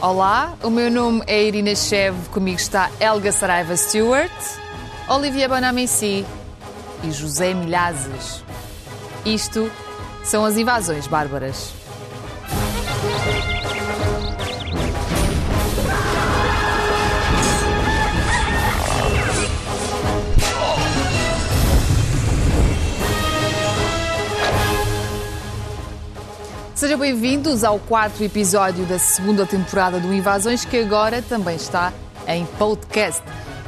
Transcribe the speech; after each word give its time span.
Olá, 0.00 0.54
o 0.62 0.68
meu 0.68 0.90
nome 0.90 1.22
é 1.26 1.42
Irina 1.42 1.74
Chev, 1.74 2.14
comigo 2.28 2.58
está 2.58 2.90
Helga 3.00 3.32
Saraiva 3.32 3.74
Stewart, 3.74 4.30
Olivia 5.08 5.48
Bonamici 5.48 6.22
e 7.02 7.10
José 7.10 7.54
Milhazes. 7.54 8.44
Isto 9.24 9.72
são 10.22 10.44
as 10.44 10.58
invasões 10.58 11.06
bárbaras. 11.06 11.75
Sejam 26.86 27.00
bem-vindos 27.00 27.64
ao 27.64 27.80
quarto 27.80 28.22
episódio 28.22 28.86
da 28.86 28.96
segunda 28.96 29.44
temporada 29.44 29.98
do 29.98 30.14
Invasões, 30.14 30.64
que 30.64 30.78
agora 30.78 31.20
também 31.20 31.56
está 31.56 31.92
em 32.28 32.46
podcast. 32.46 33.24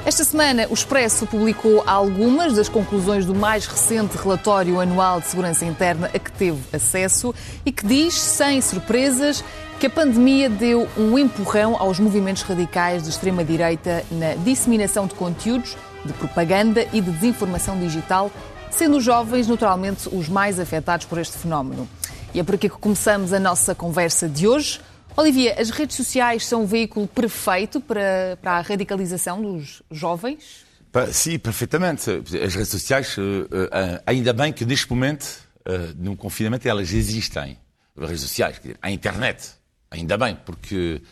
Esta 0.06 0.22
semana, 0.22 0.68
o 0.70 0.72
Expresso 0.72 1.26
publicou 1.26 1.82
algumas 1.84 2.54
das 2.54 2.68
conclusões 2.68 3.26
do 3.26 3.34
mais 3.34 3.66
recente 3.66 4.16
relatório 4.16 4.78
anual 4.78 5.20
de 5.20 5.26
segurança 5.26 5.64
interna 5.64 6.08
a 6.14 6.16
que 6.20 6.30
teve 6.30 6.60
acesso 6.72 7.34
e 7.66 7.72
que 7.72 7.84
diz, 7.84 8.14
sem 8.14 8.60
surpresas, 8.60 9.42
que 9.80 9.88
a 9.88 9.90
pandemia 9.90 10.48
deu 10.48 10.88
um 10.96 11.18
empurrão 11.18 11.74
aos 11.76 11.98
movimentos 11.98 12.42
radicais 12.42 13.02
de 13.02 13.08
extrema-direita 13.08 14.04
na 14.12 14.34
disseminação 14.44 15.08
de 15.08 15.16
conteúdos, 15.16 15.76
de 16.04 16.12
propaganda 16.12 16.86
e 16.92 17.00
de 17.00 17.10
desinformação 17.10 17.80
digital, 17.80 18.30
sendo 18.70 18.98
os 18.98 19.02
jovens, 19.02 19.48
naturalmente, 19.48 20.08
os 20.12 20.28
mais 20.28 20.60
afetados 20.60 21.04
por 21.04 21.18
este 21.18 21.36
fenómeno. 21.36 21.88
E 22.34 22.40
é 22.40 22.44
por 22.44 22.54
aqui 22.54 22.68
que 22.68 22.76
começamos 22.76 23.32
a 23.32 23.40
nossa 23.40 23.74
conversa 23.74 24.28
de 24.28 24.46
hoje. 24.46 24.80
Olivia, 25.16 25.56
as 25.58 25.70
redes 25.70 25.96
sociais 25.96 26.46
são 26.46 26.62
um 26.62 26.66
veículo 26.66 27.08
perfeito 27.08 27.80
para, 27.80 28.38
para 28.40 28.52
a 28.52 28.60
radicalização 28.60 29.40
dos 29.42 29.82
jovens? 29.90 30.66
Sim, 31.10 31.38
perfeitamente. 31.38 32.10
As 32.10 32.54
redes 32.54 32.68
sociais, 32.68 33.16
eh, 33.18 33.68
eh, 33.72 34.02
ainda 34.06 34.32
bem 34.32 34.52
que 34.52 34.64
neste 34.64 34.88
momento, 34.90 35.26
eh, 35.64 35.92
no 35.96 36.16
confinamento, 36.16 36.68
elas 36.68 36.92
existem. 36.92 37.58
As 37.96 38.08
redes 38.08 38.22
sociais, 38.22 38.60
a 38.80 38.90
internet, 38.90 39.50
ainda 39.90 40.16
bem, 40.16 40.36
porque 40.44 41.02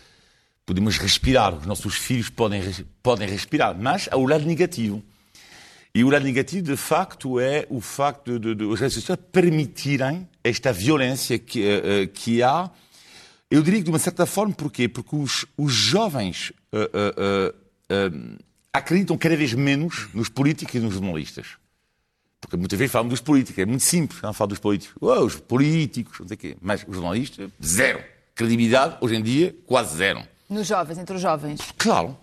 podemos 0.64 0.98
respirar, 0.98 1.54
os 1.54 1.66
nossos 1.66 1.96
filhos 1.96 2.28
podem, 2.28 2.62
podem 3.02 3.28
respirar, 3.28 3.76
mas 3.76 4.08
há 4.10 4.16
o 4.16 4.26
lado 4.26 4.44
negativo. 4.44 5.02
E 5.96 6.04
o 6.04 6.10
lado 6.10 6.26
negativo, 6.26 6.62
de 6.62 6.76
facto, 6.76 7.40
é 7.40 7.66
o 7.70 7.80
facto 7.80 8.38
de, 8.38 8.54
de, 8.54 8.66
de 8.66 8.68
as 8.70 8.80
redes 8.80 8.96
sociais 8.96 9.18
permitirem 9.32 10.28
esta 10.44 10.70
violência 10.70 11.38
que, 11.38 11.64
uh, 11.66 12.08
que 12.12 12.42
há. 12.42 12.70
Eu 13.50 13.62
diria 13.62 13.78
que 13.78 13.84
de 13.84 13.90
uma 13.90 13.98
certa 13.98 14.26
forma, 14.26 14.52
porquê? 14.52 14.90
Porque 14.90 15.16
os, 15.16 15.46
os 15.56 15.72
jovens 15.72 16.52
uh, 16.70 17.50
uh, 17.90 18.36
acreditam 18.74 19.16
cada 19.16 19.34
vez 19.38 19.54
menos 19.54 20.08
nos 20.12 20.28
políticos 20.28 20.74
e 20.74 20.80
nos 20.80 20.92
jornalistas. 20.92 21.46
Porque 22.42 22.58
muitas 22.58 22.78
vezes 22.78 22.92
falam 22.92 23.08
dos 23.08 23.22
políticos, 23.22 23.58
é 23.58 23.64
muito 23.64 23.82
simples, 23.82 24.20
não 24.20 24.34
falam 24.34 24.50
dos 24.50 24.58
políticos. 24.58 24.94
Oh, 25.00 25.24
os 25.24 25.36
políticos, 25.36 26.20
não 26.20 26.28
sei 26.28 26.34
o 26.34 26.38
quê. 26.38 26.56
Mas 26.60 26.84
os 26.86 26.94
jornalistas, 26.94 27.50
zero. 27.64 28.04
Credibilidade, 28.34 28.98
hoje 29.00 29.16
em 29.16 29.22
dia, 29.22 29.56
quase 29.64 29.96
zero. 29.96 30.22
Nos 30.50 30.66
jovens, 30.66 30.98
entre 30.98 31.16
os 31.16 31.22
jovens. 31.22 31.60
Claro. 31.78 32.18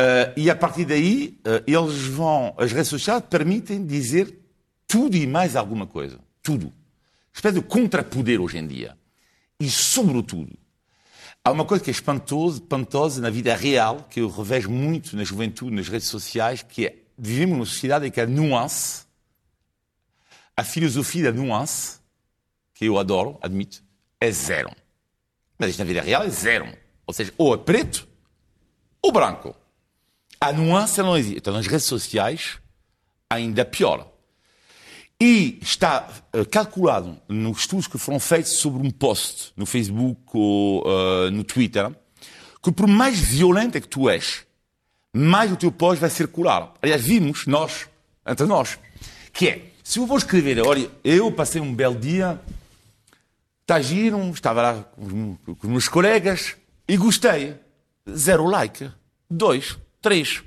Uh, 0.00 0.32
e 0.34 0.48
a 0.48 0.56
partir 0.56 0.86
daí, 0.86 1.38
uh, 1.40 1.62
eles 1.66 2.06
vão. 2.06 2.54
As 2.56 2.72
redes 2.72 2.88
sociais 2.88 3.22
permitem 3.28 3.84
dizer 3.84 4.34
tudo 4.88 5.14
e 5.14 5.26
mais 5.26 5.56
alguma 5.56 5.86
coisa. 5.86 6.18
Tudo. 6.42 6.72
Espécie 7.34 7.60
de 7.60 7.66
contrapoder 7.66 8.40
hoje 8.40 8.56
em 8.56 8.66
dia. 8.66 8.96
E, 9.60 9.70
sobretudo, 9.70 10.56
há 11.44 11.52
uma 11.52 11.66
coisa 11.66 11.84
que 11.84 11.90
é 11.90 11.92
espantosa, 11.92 12.56
espantosa 12.56 13.20
na 13.20 13.28
vida 13.28 13.54
real, 13.54 14.06
que 14.08 14.20
eu 14.20 14.30
revejo 14.30 14.70
muito 14.70 15.14
na 15.14 15.22
juventude, 15.22 15.70
nas 15.70 15.88
redes 15.88 16.08
sociais, 16.08 16.62
que 16.62 16.86
é 16.86 16.96
vivemos 17.18 17.54
numa 17.58 17.66
sociedade 17.66 18.06
em 18.06 18.10
que 18.10 18.22
a 18.22 18.26
nuance, 18.26 19.04
a 20.56 20.64
filosofia 20.64 21.24
da 21.24 21.32
nuance, 21.32 22.00
que 22.72 22.86
eu 22.86 22.98
adoro, 22.98 23.38
admito, 23.42 23.82
é 24.18 24.30
zero. 24.30 24.70
Mas 25.58 25.70
isto 25.70 25.80
na 25.80 25.84
vida 25.84 26.00
real 26.00 26.22
é 26.22 26.30
zero. 26.30 26.66
Ou 27.06 27.12
seja, 27.12 27.34
ou 27.36 27.54
é 27.54 27.58
preto 27.58 28.08
ou 29.02 29.12
branco. 29.12 29.54
A 30.40 30.52
nuance 30.52 31.02
não 31.02 31.16
existe. 31.16 31.38
Então, 31.38 31.52
nas 31.52 31.66
redes 31.66 31.84
sociais, 31.84 32.58
ainda 33.28 33.64
pior. 33.64 34.10
E 35.20 35.58
está 35.60 36.08
uh, 36.34 36.46
calculado 36.48 37.20
nos 37.28 37.60
estudos 37.60 37.86
que 37.86 37.98
foram 37.98 38.18
feitos 38.18 38.52
sobre 38.52 38.86
um 38.86 38.90
post 38.90 39.52
no 39.54 39.66
Facebook 39.66 40.18
ou 40.32 40.82
uh, 40.86 41.30
no 41.30 41.44
Twitter 41.44 41.94
que 42.62 42.72
por 42.72 42.86
mais 42.86 43.18
violenta 43.18 43.80
que 43.80 43.88
tu 43.88 44.08
és, 44.08 44.46
mais 45.12 45.50
o 45.50 45.56
teu 45.56 45.72
post 45.72 46.00
vai 46.00 46.10
circular. 46.10 46.72
Aliás, 46.82 47.02
vimos, 47.02 47.46
nós, 47.46 47.88
entre 48.26 48.46
nós, 48.46 48.78
que 49.32 49.48
é, 49.48 49.72
se 49.82 49.98
eu 49.98 50.06
vou 50.06 50.18
escrever, 50.18 50.60
olha, 50.66 50.90
eu 51.02 51.32
passei 51.32 51.60
um 51.60 51.74
belo 51.74 51.98
dia, 51.98 52.40
está 53.62 53.80
giro, 53.80 54.18
estava 54.30 54.62
lá 54.62 54.82
com 54.82 55.36
os 55.62 55.68
meus 55.68 55.88
colegas 55.88 56.56
e 56.86 56.96
gostei. 56.96 57.56
Zero 58.08 58.46
like. 58.46 58.90
Dois 59.28 59.78
três. 60.00 60.42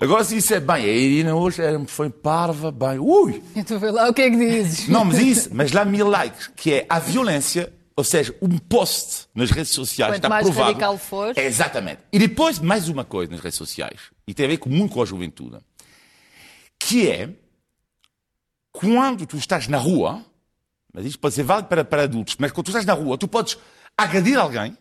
Agora, 0.00 0.24
se 0.24 0.36
isso 0.36 0.52
é 0.52 0.60
bem, 0.60 0.84
a 0.84 0.88
Irina 0.88 1.34
hoje 1.34 1.62
foi 1.86 2.10
parva, 2.10 2.72
bem, 2.72 2.98
ui! 2.98 3.42
Então 3.54 3.78
vê 3.78 3.90
lá 3.90 4.08
o 4.08 4.12
que 4.14 4.22
é 4.22 4.30
que 4.30 4.36
dizes. 4.36 4.88
Não, 4.88 5.04
mas 5.04 5.18
isso, 5.18 5.50
mas 5.52 5.70
lá 5.70 5.84
mil 5.84 6.08
likes, 6.08 6.48
que 6.56 6.74
é 6.74 6.86
a 6.88 6.98
violência, 6.98 7.72
ou 7.96 8.02
seja, 8.02 8.34
um 8.42 8.58
post 8.58 9.28
nas 9.34 9.50
redes 9.50 9.70
sociais 9.70 10.12
Quanto 10.12 10.16
está 10.16 10.28
mais 10.28 10.44
provado. 10.44 10.66
radical 10.66 10.98
for. 10.98 11.32
É, 11.36 11.44
exatamente. 11.44 12.00
E 12.12 12.18
depois, 12.18 12.58
mais 12.58 12.88
uma 12.88 13.04
coisa 13.04 13.30
nas 13.30 13.40
redes 13.40 13.56
sociais, 13.56 14.00
e 14.26 14.34
tem 14.34 14.46
a 14.46 14.48
ver 14.48 14.56
com, 14.58 14.68
muito 14.68 14.92
com 14.92 15.02
a 15.02 15.04
juventude, 15.04 15.58
que 16.80 17.08
é 17.08 17.30
quando 18.72 19.24
tu 19.24 19.36
estás 19.36 19.68
na 19.68 19.78
rua, 19.78 20.24
mas 20.92 21.06
isto 21.06 21.18
pode 21.20 21.34
ser 21.34 21.44
válido 21.44 21.68
para, 21.68 21.84
para 21.84 22.02
adultos, 22.02 22.34
mas 22.38 22.50
quando 22.50 22.66
tu 22.66 22.70
estás 22.70 22.84
na 22.84 22.92
rua, 22.94 23.16
tu 23.16 23.28
podes 23.28 23.56
agredir 23.96 24.36
alguém, 24.36 24.76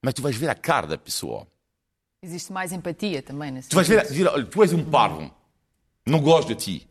mas 0.00 0.14
tu 0.14 0.22
vais 0.22 0.36
ver 0.36 0.48
a 0.48 0.54
cara 0.54 0.86
da 0.86 0.96
pessoa. 0.96 1.46
Existe 2.20 2.52
mais 2.52 2.72
empatia 2.72 3.22
também 3.22 3.52
nesse 3.52 3.68
Tu 3.68 3.76
vais 3.76 3.86
ver, 3.86 4.04
dizer, 4.04 4.26
olha, 4.26 4.44
tu 4.44 4.60
és 4.62 4.72
um 4.72 4.84
parvo, 4.84 5.32
não 6.04 6.20
gosto 6.20 6.48
de 6.48 6.54
ti. 6.56 6.88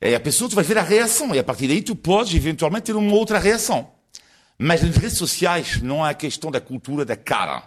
E 0.00 0.14
a 0.14 0.20
pessoa, 0.20 0.48
tu 0.48 0.54
vais 0.54 0.66
ver 0.66 0.78
a 0.78 0.82
reação, 0.82 1.34
e 1.34 1.38
a 1.38 1.44
partir 1.44 1.66
daí 1.66 1.82
tu 1.82 1.96
podes 1.96 2.32
eventualmente 2.34 2.84
ter 2.84 2.94
uma 2.94 3.12
outra 3.12 3.40
reação. 3.40 3.90
Mas 4.56 4.80
nas 4.82 4.96
redes 4.96 5.18
sociais 5.18 5.82
não 5.82 6.04
há 6.04 6.10
a 6.10 6.14
questão 6.14 6.50
da 6.50 6.60
cultura 6.60 7.04
da 7.04 7.16
cara. 7.16 7.64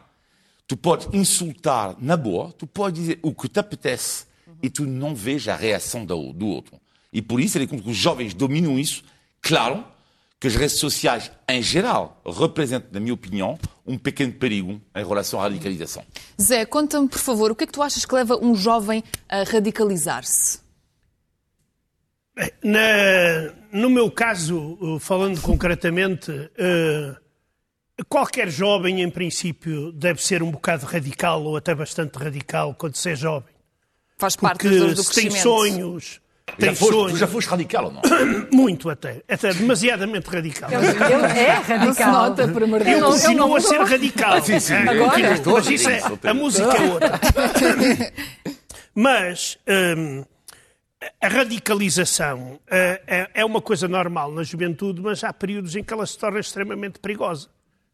Tu 0.66 0.78
podes 0.78 1.10
insultar 1.14 1.96
na 2.00 2.16
boa, 2.16 2.54
tu 2.54 2.66
podes 2.66 3.02
dizer 3.02 3.20
o 3.22 3.34
que 3.34 3.50
te 3.50 3.60
apetece 3.60 4.26
e 4.64 4.70
tu 4.70 4.86
não 4.86 5.14
vês 5.14 5.48
a 5.50 5.56
reação 5.56 6.06
do, 6.06 6.32
do 6.32 6.48
outro. 6.48 6.80
E 7.12 7.22
por 7.22 7.42
isso, 7.42 7.58
ele 7.58 7.68
conta 7.68 7.84
que 7.84 7.90
os 7.90 7.98
jovens 7.98 8.34
dominam 8.34 8.80
isso. 8.80 9.04
Claro 9.42 9.86
que 10.40 10.48
as 10.48 10.56
redes 10.56 10.80
sociais, 10.80 11.32
em 11.48 11.62
geral, 11.62 12.22
representam, 12.26 12.90
na 12.92 13.00
minha 13.00 13.14
opinião, 13.14 13.58
um 13.86 13.98
pequeno 13.98 14.34
perigo 14.34 14.82
em 14.96 15.06
relação 15.06 15.40
à 15.40 15.44
radicalização. 15.44 16.04
Zé, 16.42 16.66
conta-me, 16.66 17.08
por 17.08 17.20
favor, 17.20 17.52
o 17.52 17.56
que 17.56 17.64
é 17.64 17.68
que 17.68 17.74
tu 17.74 17.82
achas 17.82 18.06
que 18.06 18.14
leva 18.14 18.38
um 18.42 18.56
jovem 18.56 19.04
a 19.30 19.44
radicalizar-se? 19.44 20.60
Na, 22.62 22.80
no 23.72 23.90
meu 23.90 24.12
caso, 24.12 25.00
falando 25.00 25.40
concretamente, 25.42 26.32
uh, 26.32 27.16
qualquer 28.10 28.50
jovem, 28.50 29.02
em 29.02 29.10
princípio, 29.10 29.94
deve 29.94 30.22
ser 30.22 30.44
um 30.44 30.52
bocado 30.52 30.86
radical 30.86 31.44
ou 31.44 31.56
até 31.56 31.74
bastante 31.74 32.18
radical 32.18 32.76
quando 32.76 32.96
se 32.96 33.12
é 33.12 33.16
jovem. 33.16 33.56
Faz 34.18 34.36
parte 34.36 34.64
Porque 34.64 34.78
do, 34.78 34.96
do 34.96 35.04
se 35.04 35.14
tem 35.14 35.32
sonhos, 35.32 36.20
tem 36.58 36.70
Já 36.70 36.76
foste, 36.76 36.94
sonhos. 36.94 37.20
já 37.20 37.28
foste 37.28 37.48
radical 37.50 37.86
ou 37.86 37.92
não? 37.92 38.02
Muito 38.54 38.90
até. 38.90 39.22
Até 39.28 39.54
demasiadamente 39.54 40.30
radical. 40.30 40.70
Ele 40.72 40.86
é 40.86 41.56
Não 41.56 41.64
se 41.64 41.72
radical. 41.74 42.12
nota, 42.12 42.48
por 42.48 42.64
amor 42.64 42.84
de 42.84 42.92
Eu 42.92 43.00
Deus. 43.00 43.22
continuo 43.24 43.56
a 43.56 43.62
ser 43.62 43.82
radical. 43.82 44.42
sim, 44.44 44.60
sim. 44.60 44.74
É, 44.74 44.90
Agora? 44.90 45.42
Mas 45.46 45.68
isso 45.70 45.90
é, 45.90 46.02
a 46.30 46.34
música 46.34 46.78
é 46.78 46.82
outra. 46.92 47.20
Mas 48.94 49.58
hum, 49.98 50.24
a 51.22 51.28
radicalização 51.28 52.60
eh, 52.70 53.02
é, 53.06 53.30
é 53.42 53.46
uma 53.46 53.62
coisa 53.62 53.88
normal 53.88 54.32
na 54.32 54.42
juventude, 54.44 55.02
mas 55.02 55.24
há 55.24 55.34
períodos 55.34 55.76
em 55.76 55.84
que 55.84 55.94
ela 55.94 56.06
se 56.06 56.18
torna 56.18 56.40
extremamente 56.40 57.00
perigosa. 57.00 57.50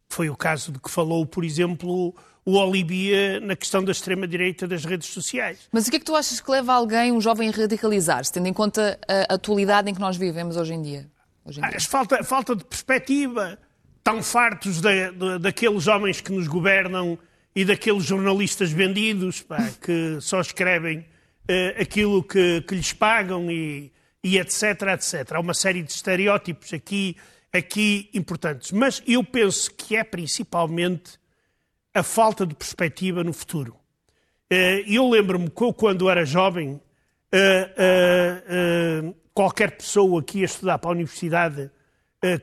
Foi 0.10 0.30
o 0.30 0.36
caso 0.36 0.72
de 0.74 0.80
que 0.80 0.92
falou, 0.92 1.26
por 1.26 1.44
exemplo, 1.44 2.14
o 2.46 2.58
Olivia 2.58 3.40
na 3.40 3.56
questão 3.56 3.84
da 3.84 3.92
extrema-direita 3.92 4.68
das 4.68 4.84
redes 4.84 5.10
sociais. 5.10 5.60
Mas 5.72 5.88
o 5.88 5.92
que 5.92 5.98
é 5.98 6.00
que 6.00 6.06
tu 6.06 6.16
achas 6.16 6.40
que 6.42 6.50
leva 6.50 6.74
alguém, 6.74 7.12
um 7.12 7.22
jovem, 7.22 7.50
a 7.50 7.52
radicalizar-se, 7.52 8.32
tendo 8.34 8.48
em 8.48 8.54
conta 8.54 9.00
a 9.08 9.36
atualidade 9.36 9.90
em 9.90 9.94
que 9.94 10.00
nós 10.00 10.18
vivemos 10.18 10.58
hoje 10.58 10.74
em 10.74 10.82
dia? 10.82 11.10
Hoje 11.46 11.60
em 11.60 11.64
dia. 11.68 11.78
Acho 11.78 11.90
falta, 11.90 12.24
falta 12.24 12.56
de 12.56 12.64
perspectiva. 12.66 13.58
Tão 14.04 14.24
fartos 14.24 14.82
da- 14.82 15.12
da- 15.12 15.38
daqueles 15.38 15.86
homens 15.86 16.20
que 16.22 16.32
nos 16.32 16.48
governam 16.48 17.20
e 17.56 17.64
daqueles 17.64 18.04
jornalistas 18.04 18.72
vendidos 18.72 19.42
pá, 19.44 19.70
que 19.80 20.18
só 20.22 20.42
escrevem 20.42 21.06
eh, 21.48 21.76
aquilo 21.80 22.24
que, 22.24 22.62
que 22.62 22.74
lhes 22.74 22.94
pagam 22.94 23.52
e, 23.52 23.92
e 24.24 24.40
etc, 24.40 24.64
etc. 24.94 25.34
Há 25.34 25.40
uma 25.40 25.54
série 25.54 25.84
de 25.84 25.92
estereótipos 25.92 26.74
aqui, 26.74 27.16
aqui 27.54 28.10
importantes. 28.14 28.72
Mas 28.72 29.04
eu 29.06 29.24
penso 29.24 29.70
que 29.76 29.96
é 29.96 30.04
principalmente 30.04 31.20
a 31.94 32.04
falta 32.04 32.46
de 32.46 32.56
perspectiva 32.56 33.24
no 33.24 33.34
futuro. 33.34 33.76
Eh, 34.50 34.84
eu 34.88 35.10
lembro-me 35.10 35.50
que 35.50 35.74
quando 35.74 36.10
era 36.10 36.26
jovem, 36.26 36.82
eh, 37.32 37.74
eh, 37.78 39.14
qualquer 39.34 39.78
pessoa 39.78 40.22
que 40.22 40.40
ia 40.40 40.46
estudar 40.46 40.78
para 40.78 40.90
a 40.90 40.94
universidade 40.94 41.72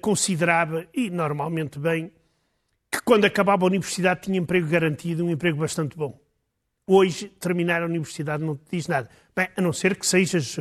considerava, 0.01 0.89
e 0.93 1.09
normalmente 1.09 1.79
bem, 1.79 2.11
que 2.91 3.01
quando 3.03 3.27
acabava 3.27 3.65
a 3.65 3.69
universidade 3.69 4.23
tinha 4.23 4.37
emprego 4.37 4.67
garantido, 4.67 5.25
um 5.25 5.31
emprego 5.31 5.59
bastante 5.59 5.97
bom. 5.97 6.19
Hoje, 6.85 7.29
terminar 7.29 7.83
a 7.83 7.87
universidade 7.87 8.43
não 8.43 8.57
te 8.57 8.65
diz 8.73 8.89
nada. 8.89 9.09
Bem, 9.37 9.49
a 9.57 9.61
não 9.61 9.73
ser 9.73 9.95
que 9.97 10.05
sejas 10.05 10.59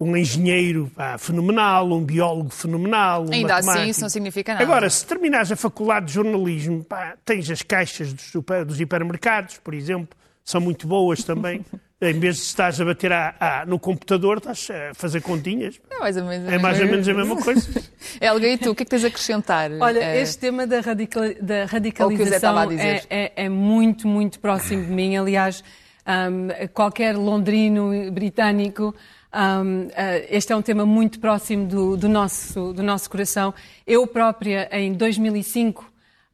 um 0.00 0.16
engenheiro 0.16 0.90
pá, 0.96 1.18
fenomenal, 1.18 1.92
um 1.92 2.02
biólogo 2.02 2.48
fenomenal, 2.48 3.26
um 3.26 3.32
Ainda 3.32 3.54
matemático. 3.54 3.70
assim, 3.70 3.90
isso 3.90 4.00
não 4.00 4.08
significa 4.08 4.54
nada. 4.54 4.64
Agora, 4.64 4.88
se 4.88 5.04
terminares 5.04 5.52
a 5.52 5.56
faculdade 5.56 6.06
de 6.06 6.14
jornalismo, 6.14 6.82
pá, 6.82 7.16
tens 7.24 7.50
as 7.50 7.62
caixas 7.62 8.12
dos, 8.12 8.24
super, 8.24 8.64
dos 8.64 8.80
hipermercados, 8.80 9.58
por 9.58 9.74
exemplo, 9.74 10.16
são 10.42 10.60
muito 10.60 10.86
boas 10.86 11.22
também. 11.22 11.64
em 12.02 12.18
vez 12.18 12.36
de 12.36 12.42
estás 12.44 12.80
a 12.80 12.84
bater 12.84 13.12
a, 13.12 13.34
a, 13.38 13.66
no 13.66 13.78
computador, 13.78 14.38
estás 14.38 14.68
a 14.70 14.94
fazer 14.94 15.20
continhas. 15.20 15.78
É 15.90 15.98
mais 15.98 16.16
ou 16.16 16.24
menos, 16.24 16.50
é 16.50 16.58
mais 16.58 16.80
ou 16.80 16.86
menos 16.86 17.06
a 17.06 17.12
mesma 17.12 17.36
coisa. 17.36 17.82
Helga, 18.18 18.48
e 18.48 18.56
tu, 18.56 18.70
o 18.70 18.74
que 18.74 18.82
é 18.82 18.86
que 18.86 18.90
tens 18.90 19.04
a 19.04 19.08
acrescentar? 19.08 19.70
Olha, 19.78 19.98
é... 19.98 20.22
este 20.22 20.38
tema 20.38 20.66
da, 20.66 20.80
radical, 20.80 21.24
da 21.42 21.66
radicalização 21.66 22.58
é, 22.72 23.02
é, 23.10 23.32
é, 23.36 23.48
muito, 23.50 24.08
muito 24.08 24.40
próximo 24.40 24.82
de 24.82 24.90
mim. 24.90 25.14
Aliás, 25.14 25.62
um, 26.06 26.68
qualquer 26.72 27.14
londrino 27.16 28.10
britânico 28.10 28.94
um, 29.32 29.86
uh, 29.86 29.90
este 30.28 30.52
é 30.52 30.56
um 30.56 30.62
tema 30.62 30.84
muito 30.84 31.20
próximo 31.20 31.66
do, 31.66 31.96
do, 31.96 32.08
nosso, 32.08 32.72
do 32.72 32.82
nosso 32.82 33.08
coração. 33.08 33.54
Eu 33.86 34.06
própria, 34.06 34.68
em 34.72 34.92
2005, 34.92 35.84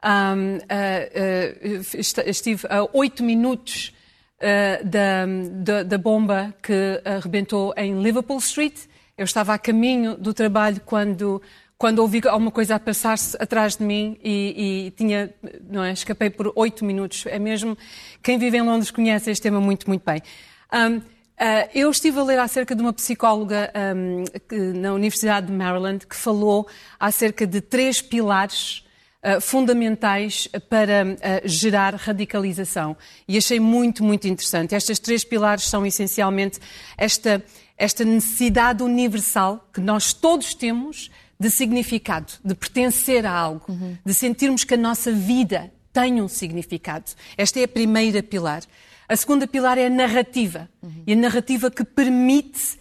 um, 0.02 0.56
uh, 0.56 0.60
uh, 0.60 2.28
estive 2.28 2.66
a 2.68 2.88
oito 2.92 3.22
minutos 3.22 3.92
da, 4.84 5.24
da, 5.50 5.82
da, 5.82 5.96
bomba 5.96 6.54
que 6.62 7.00
arrebentou 7.06 7.72
em 7.74 8.02
Liverpool 8.02 8.36
Street. 8.36 8.74
Eu 9.16 9.24
estava 9.24 9.54
a 9.54 9.58
caminho 9.58 10.14
do 10.14 10.34
trabalho 10.34 10.78
quando, 10.84 11.40
quando 11.78 12.00
ouvi 12.00 12.20
alguma 12.28 12.50
coisa 12.50 12.74
a 12.74 12.78
passar-se 12.78 13.34
atrás 13.40 13.76
de 13.76 13.84
mim 13.84 14.18
e, 14.22 14.86
e, 14.86 14.90
tinha, 14.90 15.34
não 15.70 15.82
é, 15.82 15.90
escapei 15.90 16.28
por 16.28 16.52
oito 16.54 16.84
minutos. 16.84 17.24
É 17.26 17.38
mesmo, 17.38 17.78
quem 18.22 18.38
vive 18.38 18.58
em 18.58 18.62
Londres 18.62 18.90
conhece 18.90 19.30
este 19.30 19.42
tema 19.42 19.58
muito, 19.58 19.88
muito 19.88 20.02
bem. 20.04 20.20
Um, 20.70 21.15
Uh, 21.36 21.68
eu 21.74 21.90
estive 21.90 22.18
a 22.18 22.22
ler 22.22 22.38
acerca 22.38 22.74
de 22.74 22.80
uma 22.80 22.94
psicóloga 22.94 23.70
um, 23.94 24.24
que, 24.48 24.56
na 24.56 24.94
Universidade 24.94 25.48
de 25.48 25.52
Maryland 25.52 26.06
que 26.06 26.16
falou 26.16 26.66
acerca 26.98 27.46
de 27.46 27.60
três 27.60 28.00
pilares 28.00 28.86
uh, 29.22 29.38
fundamentais 29.38 30.48
para 30.70 31.04
uh, 31.04 31.16
gerar 31.46 31.94
radicalização. 31.94 32.96
E 33.28 33.36
achei 33.36 33.60
muito, 33.60 34.02
muito 34.02 34.26
interessante. 34.26 34.74
Estes 34.74 34.98
três 34.98 35.24
pilares 35.24 35.64
são 35.64 35.84
essencialmente 35.84 36.58
esta, 36.96 37.44
esta 37.76 38.02
necessidade 38.02 38.82
universal 38.82 39.68
que 39.74 39.80
nós 39.80 40.14
todos 40.14 40.54
temos 40.54 41.10
de 41.38 41.50
significado, 41.50 42.32
de 42.42 42.54
pertencer 42.54 43.26
a 43.26 43.32
algo, 43.32 43.66
uhum. 43.68 43.94
de 44.02 44.14
sentirmos 44.14 44.64
que 44.64 44.72
a 44.72 44.78
nossa 44.78 45.12
vida 45.12 45.70
tem 45.92 46.20
um 46.20 46.28
significado. 46.28 47.10
Esta 47.36 47.60
é 47.60 47.64
a 47.64 47.68
primeira 47.68 48.22
pilar. 48.22 48.62
A 49.08 49.16
segunda 49.16 49.46
pilar 49.46 49.78
é 49.78 49.86
a 49.86 49.90
narrativa. 49.90 50.68
Uhum. 50.82 51.02
E 51.06 51.12
a 51.12 51.16
narrativa 51.16 51.70
que 51.70 51.84
permite 51.84 52.78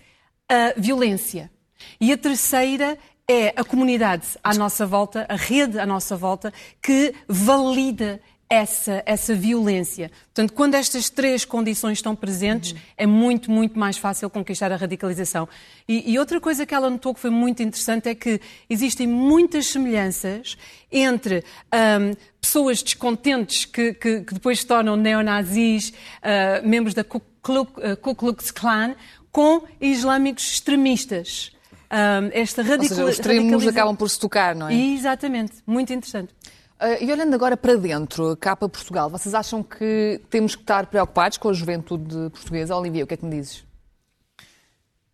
a 0.50 0.74
violência. 0.78 1.52
E 2.00 2.12
a 2.12 2.18
terceira 2.18 2.98
é 3.28 3.50
a 3.56 3.64
comunidade 3.64 4.28
à 4.44 4.54
nossa 4.54 4.86
volta, 4.86 5.26
a 5.28 5.36
rede 5.36 5.80
à 5.80 5.86
nossa 5.86 6.16
volta, 6.16 6.54
que 6.82 7.14
valida 7.28 8.22
essa, 8.56 9.04
essa 9.06 9.36
violência. 9.36 10.10
Portanto, 10.34 10.54
quando 10.54 10.76
estas 10.76 11.10
três 11.10 11.44
condições 11.44 11.98
estão 11.98 12.16
presentes, 12.16 12.72
uhum. 12.72 12.78
é 12.98 13.06
muito, 13.06 13.52
muito 13.52 13.78
mais 13.78 13.98
fácil 13.98 14.30
conquistar 14.30 14.72
a 14.72 14.76
radicalização. 14.78 15.48
E, 15.88 16.12
e, 16.12 16.18
outra 16.18 16.40
coisa 16.40 16.66
que 16.66 16.74
ela 16.74 16.90
notou 16.90 17.14
que 17.14 17.20
foi 17.20 17.30
muito 17.30 17.62
interessante 17.62 18.08
é 18.10 18.16
que 18.16 18.40
existem 18.70 19.06
muitas 19.08 19.68
semelhanças 19.68 20.58
entre 20.92 21.44
um, 21.74 22.16
pessoas 22.40 22.82
descontentes 22.82 23.66
que, 23.66 23.94
que, 23.94 24.22
que, 24.22 24.34
depois 24.34 24.60
se 24.60 24.66
tornam 24.66 24.96
neonazis, 24.96 25.90
uh, 25.90 26.66
membros 26.68 26.94
da 26.94 27.04
Ku, 27.04 27.22
uh, 27.48 27.98
Ku 28.02 28.16
Klux 28.16 28.52
Klan, 28.52 28.96
com 29.32 29.64
islâmicos 29.82 30.54
extremistas. 30.54 31.52
Um, 31.92 32.30
esta 32.34 32.62
radical... 32.64 32.84
Ou 32.84 32.90
seja, 32.90 33.04
os 33.06 33.12
extremos 33.12 33.68
acabam 33.68 33.96
por 33.96 34.10
se 34.10 34.20
tocar, 34.20 34.56
não 34.56 34.70
é? 34.70 34.74
Exatamente, 34.74 35.54
muito 35.68 35.94
interessante. 35.94 36.34
Uh, 36.82 37.02
e 37.02 37.10
olhando 37.10 37.34
agora 37.34 37.56
para 37.56 37.78
dentro, 37.78 38.36
cá 38.36 38.54
para 38.56 38.68
Portugal, 38.68 39.10
vocês 39.10 39.34
acham 39.34 39.64
que 39.64 40.20
temos 40.30 40.56
que 40.56 40.62
estar 40.62 40.88
preocupados 40.88 41.38
com 41.38 41.48
a 41.48 41.54
juventude 41.54 42.30
portuguesa? 42.32 42.76
Olivia, 42.76 43.06
o 43.06 43.08
que 43.08 43.14
é 43.14 43.18
que 43.18 43.26
me 43.26 43.32
dizes? 43.32 43.64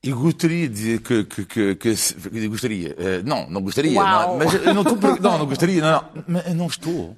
Eu 0.01 0.19
gostaria 0.19 0.67
de 0.67 0.97
que, 0.97 1.23
que, 1.25 1.45
que, 1.45 1.75
que 1.75 2.47
gostaria, 2.47 2.89
uh, 2.93 3.23
não, 3.23 3.47
não 3.47 3.61
gostaria, 3.61 3.95
Uau. 3.99 4.37
mas 4.37 4.53
eu 4.55 4.73
não 4.73 4.81
estou, 4.81 4.97
não, 5.21 5.37
não 5.37 5.45
gostaria, 5.45 5.81
não, 5.81 5.91
não, 5.91 6.23
mas 6.27 6.55
não 6.55 6.65
estou. 6.65 7.15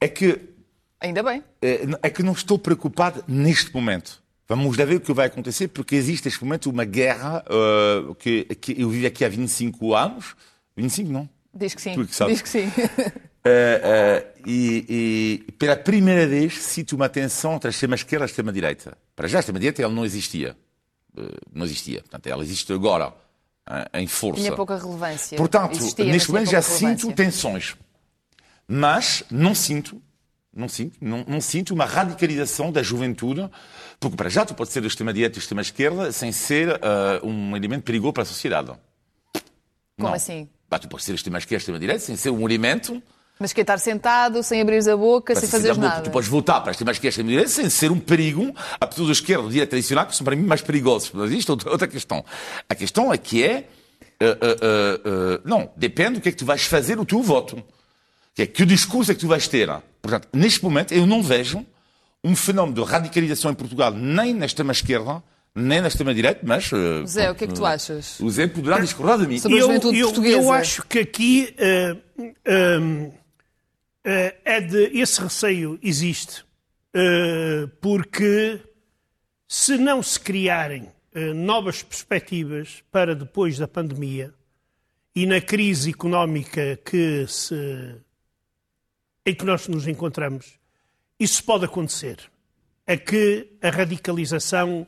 É 0.00 0.06
que 0.06 0.40
ainda 1.00 1.20
bem, 1.24 1.42
é, 1.60 1.80
é 2.02 2.10
que 2.10 2.22
não 2.22 2.32
estou 2.32 2.60
preocupado 2.60 3.24
neste 3.26 3.74
momento. 3.74 4.22
Vamos 4.48 4.76
ver 4.76 4.94
o 4.94 5.00
que 5.00 5.12
vai 5.12 5.26
acontecer, 5.26 5.66
porque 5.68 5.96
existe 5.96 6.26
neste 6.26 6.44
momento 6.44 6.70
uma 6.70 6.84
guerra 6.84 7.44
uh, 7.50 8.14
que, 8.14 8.44
que 8.44 8.80
eu 8.80 8.88
vivo 8.88 9.08
aqui 9.08 9.24
há 9.24 9.28
25 9.28 9.92
anos, 9.92 10.36
25 10.76 11.10
não? 11.10 11.28
Diz 11.52 11.74
que 11.74 11.82
sim. 11.82 11.94
Que 11.94 12.26
Diz 12.26 12.42
que 12.42 12.48
sim. 12.48 12.70
Uh, 13.46 13.48
uh, 13.48 14.42
e, 14.44 15.44
e, 15.48 15.52
pela 15.52 15.76
primeira 15.76 16.26
vez 16.26 16.58
cito 16.58 16.96
uma 16.96 17.08
tensão 17.08 17.54
entre 17.54 17.68
a 17.68 17.70
extrema-esquerda 17.70 18.24
e 18.24 18.26
a 18.26 18.28
extrema-direita. 18.28 18.98
Para 19.14 19.28
já, 19.28 19.38
a 19.38 19.40
extrema-direita 19.40 19.82
ela 19.82 19.92
não 19.92 20.04
existia. 20.04 20.56
Uh, 21.16 21.30
não 21.52 21.64
existia. 21.64 22.00
Portanto, 22.00 22.26
ela 22.26 22.42
existe 22.42 22.72
agora, 22.72 23.12
em 23.94 24.06
força. 24.06 24.40
Tinha 24.40 24.54
pouca 24.54 24.76
relevância. 24.76 25.36
Portanto, 25.36 25.76
existia, 25.76 26.04
neste 26.04 26.30
momento 26.30 26.50
já 26.50 26.62
sinto 26.62 27.12
tensões. 27.12 27.76
Mas 28.66 29.22
não 29.30 29.54
sinto, 29.54 30.02
não 30.52 30.68
sinto, 30.68 30.96
não, 31.00 31.24
não, 31.26 31.40
sinto 31.40 31.72
uma 31.72 31.84
radicalização 31.84 32.72
da 32.72 32.82
juventude, 32.82 33.48
porque 34.00 34.16
para 34.16 34.28
já 34.28 34.44
tu 34.44 34.54
podes 34.54 34.72
ser 34.72 34.80
da 34.80 34.88
extrema-direita 34.88 35.34
e 35.34 35.38
da 35.38 35.42
extrema-esquerda 35.42 36.10
sem 36.10 36.32
ser 36.32 36.80
um 37.22 37.56
elemento 37.56 37.84
perigoso 37.84 38.12
para 38.12 38.24
a 38.24 38.26
sociedade. 38.26 38.68
Como 38.68 40.08
não. 40.08 40.14
assim? 40.14 40.48
Bah, 40.68 40.80
tu 40.80 40.88
podes 40.88 41.06
ser 41.06 41.14
extrema-esquerda 41.14 41.60
e 41.60 41.62
extrema-direita 41.62 42.00
sem 42.00 42.16
ser 42.16 42.30
um 42.30 42.44
elemento 42.44 43.00
mas 43.38 43.52
que 43.52 43.60
estar 43.60 43.78
sentado, 43.78 44.42
sem 44.42 44.60
abrir 44.60 44.88
a 44.88 44.96
boca, 44.96 45.34
sem 45.34 45.48
fazer 45.48 45.76
nada. 45.76 46.02
Tu 46.02 46.10
podes 46.10 46.28
votar 46.28 46.60
para 46.60 46.70
a 46.70 46.72
extrema 46.72 46.92
esquerda 46.92 47.20
e 47.20 47.24
direita 47.24 47.50
sem 47.50 47.68
ser 47.68 47.90
um 47.90 48.00
perigo 48.00 48.54
a 48.80 48.86
pessoas 48.86 49.08
da 49.08 49.12
esquerda 49.12 49.42
do 49.42 49.50
direita 49.50 49.70
tradicional, 49.70 50.06
que 50.06 50.16
são 50.16 50.24
para 50.24 50.34
mim 50.34 50.46
mais 50.46 50.62
perigosos. 50.62 51.10
Mas 51.12 51.30
isto 51.30 51.58
é 51.66 51.70
outra 51.70 51.86
questão. 51.86 52.24
A 52.68 52.74
questão 52.74 53.12
é 53.12 53.18
que 53.18 53.44
é. 53.44 53.68
Uh, 54.18 54.24
uh, 54.24 55.34
uh, 55.34 55.40
não, 55.44 55.70
depende 55.76 56.14
do 56.14 56.20
que 56.22 56.30
é 56.30 56.32
que 56.32 56.38
tu 56.38 56.46
vais 56.46 56.62
fazer 56.62 56.98
o 56.98 57.04
teu 57.04 57.22
voto. 57.22 57.62
Que, 58.34 58.42
é, 58.42 58.46
que 58.46 58.64
discurso 58.64 59.10
é 59.10 59.14
que 59.14 59.20
tu 59.20 59.28
vais 59.28 59.46
ter. 59.46 59.68
Portanto, 60.00 60.28
neste 60.32 60.62
momento, 60.64 60.92
eu 60.92 61.06
não 61.06 61.22
vejo 61.22 61.64
um 62.24 62.34
fenómeno 62.34 62.82
de 62.82 62.90
radicalização 62.90 63.50
em 63.50 63.54
Portugal, 63.54 63.92
nem 63.92 64.34
na 64.34 64.46
extrema-esquerda, 64.46 65.22
nem 65.54 65.80
na 65.80 65.88
extrema-direita, 65.88 66.40
mas... 66.42 66.70
Uh, 66.72 67.06
Zé, 67.06 67.30
o 67.30 67.34
que 67.34 67.44
é 67.44 67.46
que 67.46 67.54
tu 67.54 67.64
achas? 67.64 68.18
O 68.20 68.28
Zé 68.30 68.46
poderá 68.46 68.78
discordar 68.78 69.18
de 69.18 69.26
mim. 69.26 69.38
Sobre 69.38 69.58
a 69.58 69.60
juventude 69.62 69.98
eu, 69.98 70.08
portuguesa. 70.08 70.36
Eu 70.38 70.52
acho 70.52 70.82
que 70.86 70.98
aqui... 70.98 71.54
Uh, 71.58 72.32
eh, 72.44 73.10
é 74.44 74.60
de 74.60 74.98
esse 74.98 75.20
receio 75.20 75.78
existe 75.82 76.46
eh, 76.98 77.68
porque 77.78 78.58
se 79.46 79.76
não 79.76 80.02
se 80.02 80.18
criarem 80.18 80.90
eh, 81.12 81.34
novas 81.34 81.82
perspectivas 81.82 82.82
para 82.90 83.14
depois 83.14 83.58
da 83.58 83.68
pandemia 83.68 84.32
e 85.14 85.26
na 85.26 85.38
crise 85.38 85.90
económica 85.90 86.80
que 86.82 87.26
se, 87.28 87.54
em 89.26 89.34
que 89.34 89.44
nós 89.44 89.68
nos 89.68 89.86
encontramos, 89.86 90.58
isso 91.20 91.44
pode 91.44 91.66
acontecer. 91.66 92.18
É 92.86 92.96
que 92.96 93.58
a 93.60 93.68
radicalização 93.68 94.86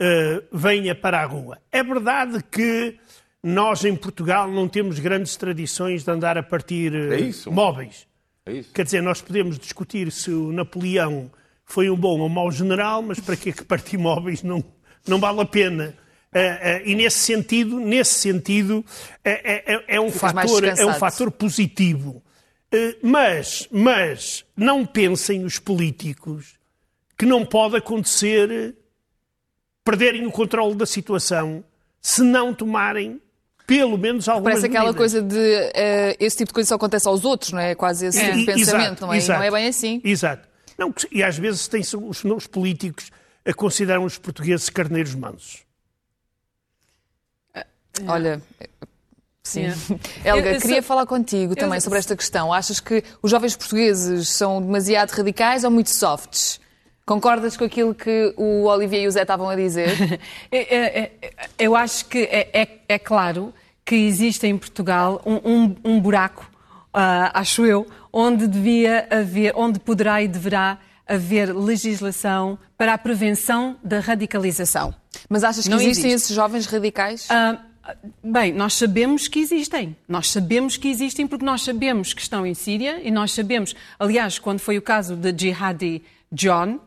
uh, 0.00 0.56
venha 0.56 0.94
para 0.94 1.20
a 1.20 1.26
rua. 1.26 1.60
É 1.70 1.82
verdade 1.82 2.42
que 2.50 2.98
nós 3.42 3.84
em 3.84 3.94
Portugal 3.94 4.50
não 4.50 4.68
temos 4.68 4.98
grandes 4.98 5.36
tradições 5.36 6.04
de 6.04 6.10
andar 6.10 6.38
a 6.38 6.42
partir 6.42 6.92
uh, 6.92 7.12
é 7.12 7.50
móveis. 7.50 8.08
É 8.46 8.62
Quer 8.74 8.84
dizer, 8.84 9.02
nós 9.02 9.22
podemos 9.22 9.58
discutir 9.58 10.12
se 10.12 10.30
o 10.30 10.52
Napoleão 10.52 11.30
foi 11.64 11.88
um 11.88 11.96
bom 11.96 12.20
ou 12.20 12.28
mau 12.28 12.52
general, 12.52 13.00
mas 13.00 13.18
para 13.18 13.36
que 13.36 13.52
partir 13.64 13.96
móveis 13.96 14.42
não, 14.42 14.62
não 15.08 15.18
vale 15.18 15.40
a 15.40 15.46
pena. 15.46 15.96
Uh, 16.30 16.36
uh, 16.36 16.88
e 16.88 16.94
nesse 16.94 17.18
sentido, 17.18 17.80
nesse 17.80 18.14
sentido 18.14 18.84
é, 19.24 19.72
é, 19.72 19.84
é 19.96 20.00
um, 20.00 20.10
fator, 20.10 20.64
é 20.64 20.84
um 20.84 20.94
fator 20.94 21.30
positivo. 21.30 22.22
Uh, 22.72 22.98
mas, 23.02 23.66
mas 23.70 24.44
não 24.54 24.84
pensem 24.84 25.44
os 25.44 25.58
políticos 25.58 26.58
que 27.16 27.24
não 27.24 27.46
pode 27.46 27.76
acontecer 27.76 28.76
perderem 29.82 30.26
o 30.26 30.32
controle 30.32 30.74
da 30.74 30.84
situação 30.84 31.64
se 32.00 32.22
não 32.22 32.52
tomarem 32.52 33.22
pelo 33.66 33.96
menos 33.96 34.28
algumas 34.28 34.54
Parece 34.54 34.66
aquela 34.66 34.92
medidas. 34.92 35.12
coisa 35.12 35.22
de 35.22 35.36
uh, 35.36 36.16
esse 36.18 36.36
tipo 36.36 36.48
de 36.48 36.54
coisa 36.54 36.68
só 36.68 36.74
acontece 36.74 37.08
aos 37.08 37.24
outros, 37.24 37.52
não 37.52 37.60
é? 37.60 37.74
Quase 37.74 38.06
esse 38.06 38.20
tipo 38.20 38.38
de 38.38 38.44
pensamento, 38.46 38.84
exato, 38.84 39.06
não, 39.06 39.12
é? 39.12 39.16
Exato, 39.16 39.38
não 39.38 39.46
é 39.46 39.50
bem 39.50 39.68
assim. 39.68 40.00
Exato. 40.04 40.48
Não, 40.76 40.94
e 41.10 41.22
às 41.22 41.38
vezes 41.38 41.68
tem 41.68 41.80
os, 41.80 42.24
os 42.24 42.46
políticos 42.46 43.10
a 43.44 43.52
consideram 43.52 44.04
os 44.04 44.18
portugueses 44.18 44.68
carneiros 44.68 45.14
mansos. 45.14 45.62
Olha, 48.06 48.42
Sim. 49.44 49.64
Yeah. 49.66 49.76
Helga, 50.24 50.48
eu, 50.48 50.54
eu 50.54 50.60
queria 50.60 50.76
sou... 50.76 50.88
falar 50.88 51.06
contigo 51.06 51.54
também 51.54 51.78
sobre 51.78 51.98
esta 51.98 52.16
questão. 52.16 52.52
Achas 52.52 52.80
que 52.80 53.04
os 53.22 53.30
jovens 53.30 53.54
portugueses 53.54 54.30
são 54.30 54.60
demasiado 54.60 55.10
radicais 55.10 55.64
ou 55.64 55.70
muito 55.70 55.90
softs? 55.90 56.58
Concordas 57.06 57.56
com 57.56 57.64
aquilo 57.64 57.94
que 57.94 58.32
o 58.36 58.64
Olivier 58.64 59.02
e 59.02 59.06
o 59.06 59.10
Zé 59.10 59.22
estavam 59.22 59.48
a 59.48 59.54
dizer? 59.54 60.20
eu 61.58 61.76
acho 61.76 62.06
que 62.06 62.18
é, 62.18 62.48
é, 62.62 62.78
é, 62.88 62.98
claro 62.98 63.52
que 63.84 63.94
existe 63.94 64.46
em 64.46 64.56
Portugal 64.56 65.20
um, 65.26 65.34
um, 65.34 65.76
um 65.84 66.00
buraco, 66.00 66.50
uh, 66.94 67.28
acho 67.34 67.66
eu, 67.66 67.86
onde 68.10 68.46
devia 68.46 69.06
haver, 69.10 69.52
onde 69.54 69.78
poderá 69.78 70.22
e 70.22 70.28
deverá 70.28 70.78
haver 71.06 71.54
legislação 71.54 72.58
para 72.78 72.94
a 72.94 72.98
prevenção 72.98 73.76
da 73.84 74.00
radicalização. 74.00 74.94
Mas 75.28 75.44
achas 75.44 75.64
que 75.64 75.70
Não 75.70 75.76
existem 75.76 76.06
existe. 76.06 76.24
esses 76.24 76.34
jovens 76.34 76.64
radicais? 76.64 77.28
Uh, 77.28 77.74
Bem, 78.22 78.52
nós 78.52 78.74
sabemos 78.74 79.28
que 79.28 79.40
existem. 79.40 79.94
Nós 80.08 80.30
sabemos 80.30 80.78
que 80.78 80.88
existem 80.88 81.26
porque 81.26 81.44
nós 81.44 81.62
sabemos 81.62 82.14
que 82.14 82.22
estão 82.22 82.46
em 82.46 82.54
Síria 82.54 82.98
e 83.02 83.10
nós 83.10 83.32
sabemos, 83.32 83.74
aliás, 83.98 84.38
quando 84.38 84.60
foi 84.60 84.78
o 84.78 84.82
caso 84.82 85.14
de 85.14 85.34
Jihadi 85.36 86.02
John, 86.32 86.80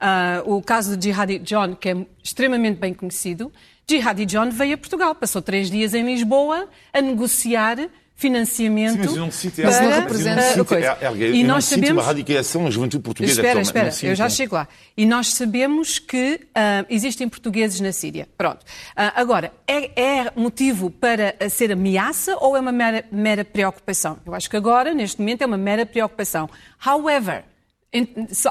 uh, 0.00 0.54
o 0.54 0.62
caso 0.62 0.96
de 0.96 1.08
Jihadi 1.08 1.38
John, 1.40 1.74
que 1.74 1.88
é 1.90 2.06
extremamente 2.22 2.78
bem 2.78 2.94
conhecido, 2.94 3.52
Jihadi 3.88 4.24
John 4.24 4.50
veio 4.50 4.74
a 4.74 4.78
Portugal, 4.78 5.14
passou 5.14 5.42
três 5.42 5.70
dias 5.70 5.94
em 5.94 6.04
Lisboa 6.04 6.68
a 6.92 7.00
negociar 7.00 7.76
financiamento. 8.20 9.08
Sim, 9.08 9.18
mas 9.18 9.34
cito 9.34 9.62
para... 9.62 9.80
não 9.80 9.90
representa 10.02 10.64
coisa. 10.64 10.98
É, 11.00 11.06
é, 11.06 11.30
e 11.30 11.42
nós 11.42 11.64
sabemos 11.64 12.04
a 12.04 12.06
radicalização 12.08 12.64
da 12.64 12.70
juventude 12.70 13.02
portuguesa. 13.02 13.40
Espera, 13.40 13.60
espera, 13.62 13.90
eu 14.02 14.14
já 14.14 14.28
chego 14.28 14.56
lá. 14.56 14.68
E 14.94 15.06
nós 15.06 15.28
sabemos 15.28 15.98
que 15.98 16.34
uh, 16.34 16.86
existem 16.90 17.26
portugueses 17.30 17.80
na 17.80 17.92
Síria. 17.92 18.28
Pronto. 18.36 18.60
Uh, 18.60 19.10
agora, 19.16 19.50
é, 19.66 20.00
é, 20.00 20.32
motivo 20.36 20.90
para 20.90 21.34
ser 21.48 21.72
ameaça 21.72 22.36
ou 22.36 22.54
é 22.54 22.60
uma 22.60 22.72
mera, 22.72 23.06
mera 23.10 23.42
preocupação? 23.42 24.18
Eu 24.26 24.34
acho 24.34 24.50
que 24.50 24.56
agora, 24.56 24.92
neste 24.92 25.18
momento, 25.18 25.40
é 25.40 25.46
uma 25.46 25.58
mera 25.58 25.86
preocupação. 25.86 26.48
However, 26.86 27.44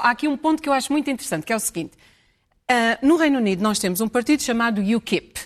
há 0.00 0.10
aqui 0.10 0.28
um 0.28 0.36
ponto 0.36 0.62
que 0.62 0.68
eu 0.68 0.72
acho 0.72 0.92
muito 0.92 1.10
interessante, 1.10 1.44
que 1.44 1.52
é 1.52 1.56
o 1.56 1.60
seguinte. 1.60 1.92
Uh, 2.70 3.06
no 3.06 3.16
Reino 3.16 3.38
Unido 3.38 3.62
nós 3.62 3.78
temos 3.78 4.00
um 4.00 4.08
partido 4.08 4.42
chamado 4.42 4.80
UKIP, 4.80 5.40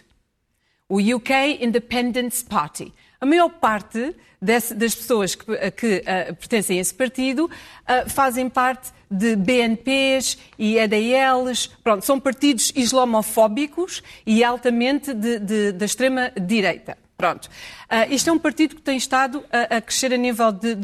o 0.89 0.99
UK 0.99 1.59
Independence 1.61 2.45
Party. 2.45 2.93
A 3.21 3.27
maior 3.27 3.49
parte 3.49 4.15
desse, 4.41 4.75
das 4.75 4.95
pessoas 4.95 5.35
que, 5.35 5.45
que 5.71 6.03
uh, 6.03 6.35
pertencem 6.35 6.79
a 6.79 6.81
esse 6.83 6.93
partido 6.93 7.47
uh, 7.47 8.11
fazem 8.11 8.51
parte 8.51 8.93
de 9.11 9.37
BNPs 9.37 10.37
e 10.59 10.77
EDLs, 10.77 11.69
pronto, 11.83 12.05
são 12.05 12.21
partidos 12.21 12.73
islamofóbicos 12.77 14.03
e 14.27 14.45
altamente 14.45 15.15
de, 15.15 15.39
de, 15.39 15.73
da 15.73 15.87
extrema-direita. 15.87 16.99
Pronto. 17.17 17.47
Uh, 17.47 18.13
isto 18.13 18.29
é 18.29 18.33
um 18.33 18.39
partido 18.39 18.77
que 18.77 18.83
tem 18.83 18.97
estado 18.97 19.45
a, 19.53 19.77
a 19.77 19.81
crescer 19.81 20.13
a 20.13 20.17
nível 20.17 20.51
de, 20.51 20.75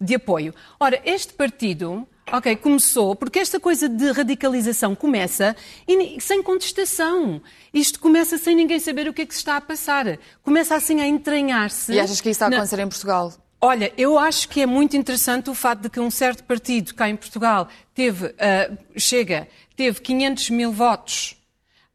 de 0.00 0.14
apoio. 0.14 0.54
Ora, 0.78 1.00
este 1.04 1.32
partido 1.32 2.06
Ok, 2.30 2.56
começou, 2.56 3.16
porque 3.16 3.38
esta 3.38 3.58
coisa 3.58 3.88
de 3.88 4.10
radicalização 4.10 4.94
começa 4.94 5.56
e, 5.86 6.20
sem 6.20 6.42
contestação. 6.42 7.40
Isto 7.72 7.98
começa 8.00 8.36
sem 8.36 8.54
ninguém 8.54 8.78
saber 8.78 9.08
o 9.08 9.14
que 9.14 9.22
é 9.22 9.26
que 9.26 9.32
se 9.32 9.40
está 9.40 9.56
a 9.56 9.60
passar. 9.60 10.18
Começa 10.42 10.74
assim 10.74 11.00
a 11.00 11.06
entranhar-se. 11.06 11.92
E 11.92 12.00
achas 12.00 12.20
que 12.20 12.28
isso 12.28 12.36
está 12.36 12.46
a 12.46 12.48
acontecer 12.48 12.76
na... 12.76 12.82
em 12.82 12.88
Portugal? 12.88 13.32
Olha, 13.60 13.92
eu 13.96 14.18
acho 14.18 14.48
que 14.48 14.60
é 14.60 14.66
muito 14.66 14.96
interessante 14.96 15.50
o 15.50 15.54
facto 15.54 15.82
de 15.82 15.90
que 15.90 15.98
um 15.98 16.10
certo 16.10 16.44
partido 16.44 16.94
cá 16.94 17.08
em 17.08 17.16
Portugal 17.16 17.66
teve, 17.94 18.26
uh, 18.26 18.78
chega, 18.96 19.48
teve 19.74 20.00
500 20.00 20.50
mil 20.50 20.70
votos 20.70 21.37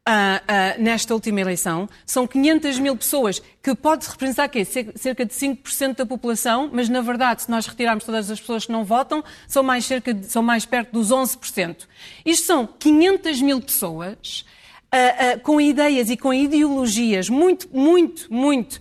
uh, 0.08 0.78
uh, 0.78 0.82
nesta 0.82 1.14
última 1.14 1.40
eleição. 1.40 1.88
São 2.06 2.26
500 2.26 2.78
mil 2.78 2.96
pessoas, 2.96 3.42
que 3.62 3.74
pode 3.74 4.06
representar 4.06 4.48
quê? 4.48 4.64
cerca 4.64 5.24
de 5.24 5.34
5% 5.34 5.96
da 5.96 6.06
população, 6.06 6.70
mas 6.72 6.88
na 6.88 7.00
verdade, 7.00 7.42
se 7.42 7.50
nós 7.50 7.66
retirarmos 7.66 8.04
todas 8.04 8.30
as 8.30 8.40
pessoas 8.40 8.66
que 8.66 8.72
não 8.72 8.84
votam, 8.84 9.24
são 9.48 9.62
mais, 9.62 9.84
cerca 9.84 10.12
de, 10.12 10.26
são 10.26 10.42
mais 10.42 10.64
perto 10.64 10.92
dos 10.92 11.10
11%. 11.10 11.86
Isto 12.24 12.46
são 12.46 12.66
500 12.66 13.42
mil 13.42 13.60
pessoas 13.60 14.44
uh, 14.92 15.40
com 15.40 15.60
ideias 15.60 16.10
e 16.10 16.16
com 16.16 16.32
ideologias 16.32 17.28
muito, 17.28 17.68
muito, 17.72 18.32
muito 18.32 18.80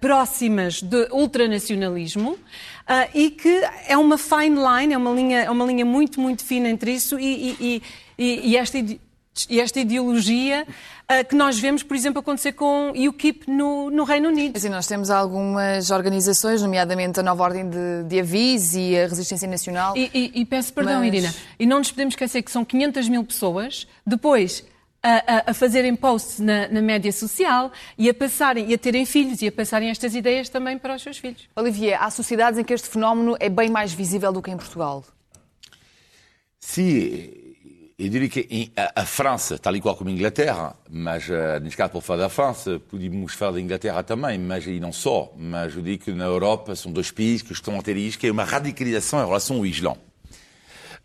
próximas 0.00 0.82
de 0.82 1.08
ultranacionalismo. 1.12 2.36
E 3.14 3.30
que 3.30 3.62
é 3.86 3.96
uma 3.96 4.18
fine 4.18 4.56
line, 4.56 4.92
é 4.92 4.98
uma 4.98 5.12
linha, 5.12 5.38
é 5.44 5.50
uma 5.50 5.64
linha 5.64 5.84
muito, 5.86 6.20
muito 6.20 6.44
fina 6.44 6.68
entre 6.68 6.92
isso 6.92 7.18
e, 7.18 7.56
e, 7.60 7.82
e, 8.18 8.50
e 8.50 8.56
esta 8.56 8.78
e 9.48 9.60
esta 9.60 9.80
ideologia 9.80 10.66
uh, 10.66 11.28
que 11.28 11.34
nós 11.34 11.58
vemos, 11.58 11.82
por 11.82 11.96
exemplo, 11.96 12.20
acontecer 12.20 12.52
com 12.52 12.92
o 12.92 13.08
UKIP 13.08 13.50
no, 13.50 13.90
no 13.90 14.04
Reino 14.04 14.28
Unido. 14.28 14.56
Assim, 14.56 14.68
nós 14.68 14.86
temos 14.86 15.10
algumas 15.10 15.90
organizações, 15.90 16.62
nomeadamente 16.62 17.18
a 17.18 17.22
Nova 17.22 17.42
Ordem 17.42 17.68
de, 17.68 18.04
de 18.06 18.20
Avis 18.20 18.74
e 18.74 18.96
a 18.96 19.08
Resistência 19.08 19.48
Nacional. 19.48 19.96
E, 19.96 20.10
e, 20.14 20.40
e 20.40 20.44
peço 20.44 20.72
perdão, 20.72 21.00
mas... 21.00 21.08
Irina, 21.08 21.34
e 21.58 21.66
não 21.66 21.78
nos 21.78 21.90
podemos 21.90 22.12
esquecer 22.12 22.42
que 22.42 22.50
são 22.50 22.64
500 22.64 23.08
mil 23.08 23.24
pessoas, 23.24 23.88
depois 24.06 24.64
a, 25.02 25.10
a, 25.10 25.50
a, 25.50 25.54
fazerem 25.54 25.94
posts 25.94 26.38
na, 26.38 26.68
na, 26.68 26.80
média 26.80 27.12
social 27.12 27.70
e 27.98 28.08
a 28.08 28.14
passarem 28.14 28.70
e 28.70 28.74
a 28.74 28.78
terem 28.78 29.04
filhos 29.04 29.42
e 29.42 29.48
a 29.48 29.52
passarem 29.52 29.90
estas 29.90 30.14
ideias 30.14 30.48
também 30.48 30.78
para 30.78 30.94
os 30.94 31.02
seus 31.02 31.18
filhos. 31.18 31.46
Olivier, 31.54 32.02
há 32.02 32.10
sociedades 32.10 32.58
em 32.58 32.64
que 32.64 32.72
este 32.72 32.88
fenómeno 32.88 33.36
é 33.38 33.50
bem 33.50 33.68
mais 33.68 33.92
visível 33.92 34.32
do 34.32 34.40
que 34.40 34.50
em 34.50 34.56
Portugal. 34.56 35.04
Sim, 36.58 37.43
eu 37.96 38.08
diria 38.08 38.28
que 38.28 38.72
a, 38.76 39.04
França, 39.04 39.56
tal 39.56 39.76
e 39.76 39.80
qual 39.80 39.94
como 39.94 40.10
a 40.10 40.12
Inglaterra, 40.12 40.74
mas 40.90 41.28
neste 41.62 41.76
caso, 41.76 41.92
por 41.92 42.02
falar 42.02 42.24
da 42.24 42.28
França, 42.28 42.80
podíamos 42.90 43.34
falar 43.34 43.52
da 43.52 43.60
Inglaterra 43.60 44.02
também, 44.02 44.36
mas 44.36 44.66
e 44.66 44.80
não 44.80 44.92
só. 44.92 45.32
Mas 45.36 45.76
eu 45.76 45.82
digo 45.82 46.04
que 46.04 46.12
na 46.12 46.24
Europa 46.24 46.74
são 46.74 46.92
dois 46.92 47.12
países 47.12 47.42
que 47.42 47.52
estão 47.52 47.78
a 47.78 47.82
ter 47.82 47.94
que 48.16 48.26
é 48.26 48.32
uma 48.32 48.44
radicalização 48.44 49.22
em 49.22 49.26
relação 49.26 49.58
ao 49.58 49.66
Islão. 49.66 49.96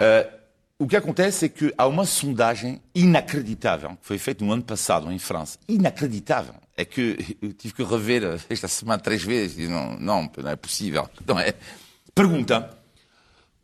Uh, 0.02 0.40
o 0.80 0.88
que 0.88 0.96
acontece 0.96 1.46
é 1.46 1.50
que 1.50 1.74
há 1.78 1.86
uma 1.86 2.06
sondagem 2.06 2.82
inacreditável, 2.96 3.92
que 3.92 4.08
foi 4.08 4.18
feita 4.18 4.44
no 4.44 4.52
ano 4.52 4.64
passado 4.64 5.12
em 5.12 5.20
França. 5.20 5.60
Inacreditável. 5.68 6.56
É 6.76 6.86
que 6.86 7.38
eu 7.42 7.54
tive 7.54 7.74
que 7.76 7.84
rever 7.84 8.40
esta 8.50 8.68
semana 8.68 9.00
três 9.00 9.22
vezes 9.22 9.70
não, 9.70 10.00
não, 10.00 10.32
não 10.38 10.50
é 10.50 10.56
possível. 10.56 11.08
Não 11.28 11.38
é. 11.38 11.54
Pergunta 12.16 12.79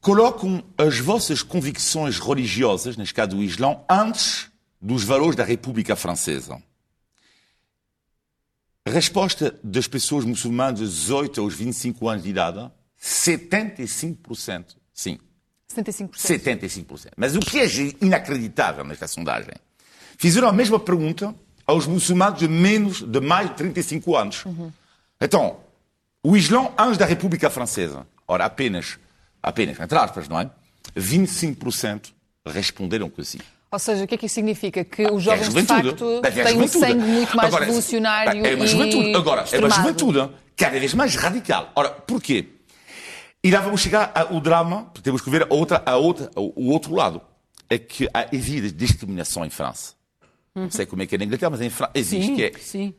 colocam 0.06 0.64
as 0.78 1.00
vossas 1.00 1.42
convicções 1.42 2.20
religiosas, 2.20 2.96
neste 2.96 3.12
caso 3.12 3.30
do 3.32 3.42
Islão, 3.42 3.84
antes 3.90 4.52
dos 4.80 5.04
valores 5.04 5.36
da 5.36 5.44
República 5.44 5.96
Francesa? 5.96 6.62
Resposta 8.88 9.60
das 9.64 9.88
pessoas 9.88 10.24
muçulmanas 10.24 10.78
de 10.80 10.86
18 10.86 11.42
aos 11.42 11.56
25 11.56 12.08
anos 12.08 12.22
de 12.22 12.30
idade, 12.30 12.72
75%. 13.02 14.76
Sim. 14.94 15.18
75%. 15.76 16.12
75%. 16.12 17.08
Mas 17.18 17.36
o 17.36 17.40
que 17.40 17.60
é 17.60 17.66
inacreditável 18.00 18.86
nesta 18.86 19.08
sondagem? 19.08 19.56
Fizeram 20.20 20.48
a 20.48 20.54
mesma 20.54 20.80
pergunta 20.80 21.34
aos 21.66 21.88
muçulmanos 21.88 22.38
de 22.38 22.48
menos 22.48 23.02
de 23.02 23.20
mais 23.20 23.50
de 23.50 23.56
35 23.56 24.16
anos. 24.16 24.46
Uhum. 24.46 24.72
Então, 25.20 25.62
o 26.22 26.38
Islão 26.38 26.76
antes 26.78 27.00
da 27.00 27.08
República 27.08 27.50
Francesa. 27.50 28.06
Ora, 28.28 28.46
apenas 28.46 29.00
apenas, 29.46 29.80
entre 29.80 29.98
aspas, 29.98 30.28
não 30.28 30.40
é? 30.40 30.50
25% 30.98 32.12
responderam 32.46 33.10
que 33.10 33.24
sim. 33.24 33.40
Ou 33.72 33.80
seja, 33.80 34.04
o 34.04 34.08
que 34.08 34.16
é 34.16 34.18
que 34.18 34.26
isso 34.26 34.36
significa? 34.36 34.84
Que 34.84 35.06
os 35.06 35.22
jovens, 35.22 35.54
de 35.54 35.64
facto, 35.64 36.22
têm 36.22 36.62
um 36.62 36.68
sangue 36.68 36.96
muito 36.96 37.36
mais 37.36 37.48
Agora, 37.50 37.66
revolucionário 37.66 38.46
é 38.46 38.56
uma 38.56 38.68
juventude. 38.68 39.10
e 39.10 39.16
Agora, 39.16 39.46
é 39.52 39.60
uma 39.60 39.70
juventude 39.70 40.30
cada 40.56 40.80
vez 40.80 40.94
mais 40.94 41.16
radical. 41.16 41.72
Ora, 41.76 41.90
porquê? 41.90 42.48
E 43.44 43.52
lá 43.52 43.62
vamos 43.62 43.82
chegar 43.82 44.12
ao 44.16 44.40
drama, 44.40 44.92
temos 45.04 45.22
que 45.22 45.30
ver 45.30 45.44
a 45.44 45.54
outra, 45.54 45.84
a 45.86 45.98
outra, 45.98 46.32
o 46.36 46.72
outro 46.72 46.96
lado. 46.96 47.22
É 47.70 47.78
que 47.78 48.08
há, 48.14 48.28
existe 48.32 48.72
discriminação 48.72 49.44
em 49.44 49.50
França. 49.50 49.94
Não 50.54 50.70
sei 50.70 50.86
como 50.86 51.02
é 51.02 51.06
que 51.06 51.16
é 51.16 51.18
na 51.18 51.26
Inglaterra, 51.26 51.50
mas 51.50 51.62
em 51.62 51.70
França 51.70 51.92
existe. 51.96 52.36
Sim, 52.36 52.42
é, 52.42 52.52
sim 52.60 52.94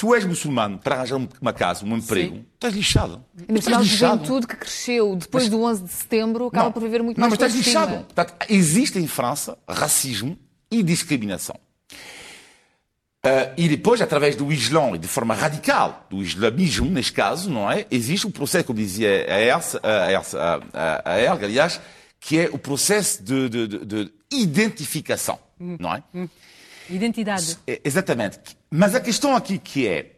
tu 0.00 0.14
és 0.14 0.24
muçulmano 0.24 0.78
para 0.78 0.94
arranjar 0.94 1.20
uma 1.42 1.52
casa, 1.52 1.84
um 1.84 1.94
emprego, 1.94 2.36
Sim. 2.36 2.46
estás 2.54 2.72
lixado. 2.72 3.22
E 3.46 3.52
no 3.52 3.60
final, 3.60 3.84
juventude 3.84 4.46
que 4.46 4.56
cresceu 4.56 5.14
depois 5.14 5.44
mas, 5.44 5.50
do 5.50 5.62
11 5.62 5.84
de 5.84 5.90
setembro 5.90 6.46
acaba 6.46 6.64
não, 6.64 6.72
por 6.72 6.82
viver 6.82 7.02
muito 7.02 7.20
não, 7.20 7.28
mais 7.28 7.38
Não, 7.38 7.46
mas 7.46 7.54
estás 7.54 7.66
lixado. 7.66 8.04
Portanto, 8.06 8.34
existe 8.48 8.98
em 8.98 9.06
França 9.06 9.58
racismo 9.68 10.38
e 10.70 10.82
discriminação. 10.82 11.54
Uh, 11.92 13.52
e 13.58 13.68
depois, 13.68 14.00
através 14.00 14.34
do 14.36 14.50
Islão, 14.50 14.96
e 14.96 14.98
de 14.98 15.06
forma 15.06 15.34
radical, 15.34 16.06
do 16.08 16.22
islamismo, 16.22 16.88
neste 16.88 17.12
caso, 17.12 17.50
não 17.50 17.70
é? 17.70 17.86
Existe 17.90 18.26
o 18.26 18.30
processo, 18.30 18.64
como 18.64 18.78
dizia 18.78 19.26
a 19.28 19.38
Elsa, 19.38 19.82
a, 19.82 20.62
a, 20.72 21.28
a 21.28 21.32
aliás, 21.32 21.78
que 22.18 22.38
é 22.38 22.48
o 22.50 22.56
processo 22.56 23.22
de, 23.22 23.50
de, 23.50 23.68
de, 23.68 23.84
de 23.84 24.12
identificação, 24.32 25.38
hum. 25.60 25.76
não 25.78 25.94
é? 25.94 26.02
Hum. 26.14 26.26
Identidade. 26.88 27.58
É, 27.66 27.82
exatamente 27.84 28.40
Mas 28.70 28.94
a 28.94 29.00
questão 29.00 29.34
aqui 29.34 29.58
que 29.58 29.86
é, 29.86 30.16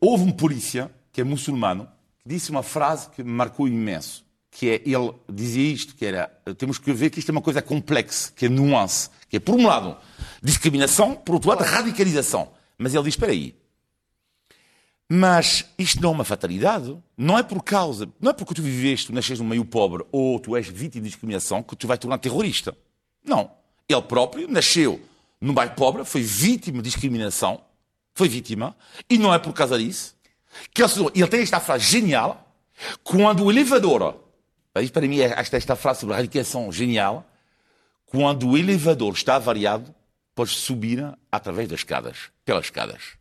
houve 0.00 0.24
um 0.24 0.32
polícia, 0.32 0.90
que 1.12 1.20
é 1.20 1.24
muçulmano, 1.24 1.88
que 2.18 2.28
disse 2.28 2.50
uma 2.50 2.62
frase 2.62 3.08
que 3.10 3.22
me 3.22 3.30
marcou 3.30 3.68
imenso, 3.68 4.24
que 4.50 4.68
é, 4.68 4.82
ele 4.84 5.12
dizia 5.32 5.72
isto, 5.72 5.94
que 5.94 6.04
era, 6.04 6.26
temos 6.56 6.78
que 6.78 6.92
ver 6.92 7.10
que 7.10 7.20
isto 7.20 7.28
é 7.28 7.32
uma 7.32 7.42
coisa 7.42 7.62
complexa, 7.62 8.32
que 8.34 8.46
é 8.46 8.48
nuance, 8.48 9.10
que 9.28 9.36
é, 9.36 9.40
por 9.40 9.54
um 9.54 9.66
lado, 9.66 9.96
discriminação, 10.42 11.14
por 11.14 11.34
outro 11.34 11.50
lado, 11.50 11.62
radicalização. 11.62 12.50
Mas 12.76 12.94
ele 12.94 13.04
diz, 13.04 13.14
espera 13.14 13.32
aí, 13.32 13.54
mas 15.10 15.64
isto 15.78 16.02
não 16.02 16.10
é 16.10 16.12
uma 16.12 16.24
fatalidade. 16.24 16.96
Não 17.16 17.38
é 17.38 17.42
por 17.42 17.62
causa, 17.62 18.08
não 18.20 18.30
é 18.30 18.34
porque 18.34 18.54
tu 18.54 18.62
viveste, 18.62 19.06
tu 19.06 19.14
nasces 19.14 19.38
num 19.38 19.46
meio 19.46 19.64
pobre 19.64 20.04
ou 20.12 20.38
tu 20.38 20.54
és 20.54 20.68
vítima 20.68 21.04
de 21.04 21.10
discriminação 21.10 21.62
que 21.62 21.74
tu 21.74 21.86
vais 21.86 21.98
tornar 21.98 22.18
terrorista. 22.18 22.76
Não. 23.24 23.50
Ele 23.88 24.02
próprio 24.02 24.46
nasceu 24.46 25.00
num 25.40 25.54
bairro 25.54 25.74
pobre, 25.74 26.04
foi 26.04 26.20
vítima 26.20 26.78
de 26.78 26.90
discriminação, 26.90 27.62
foi 28.18 28.28
vítima, 28.28 28.76
e 29.08 29.16
não 29.16 29.32
é 29.32 29.38
por 29.38 29.52
causa 29.52 29.78
disso 29.78 30.18
que 30.74 30.82
ele, 30.82 30.90
ele 31.14 31.26
tem 31.28 31.40
esta 31.40 31.60
frase 31.60 31.84
genial, 31.84 32.52
quando 33.04 33.44
o 33.44 33.50
elevador, 33.50 34.16
para 34.72 35.02
mim 35.02 35.20
esta, 35.20 35.56
esta 35.56 35.76
frase 35.76 36.00
sobre 36.00 36.14
a 36.14 36.16
radicação 36.16 36.70
genial, 36.72 37.24
quando 38.06 38.48
o 38.48 38.58
elevador 38.58 39.12
está 39.12 39.36
avariado, 39.36 39.94
podes 40.34 40.56
subir 40.56 41.16
através 41.30 41.68
das 41.68 41.80
escadas, 41.80 42.30
pelas 42.44 42.64
escadas. 42.64 43.16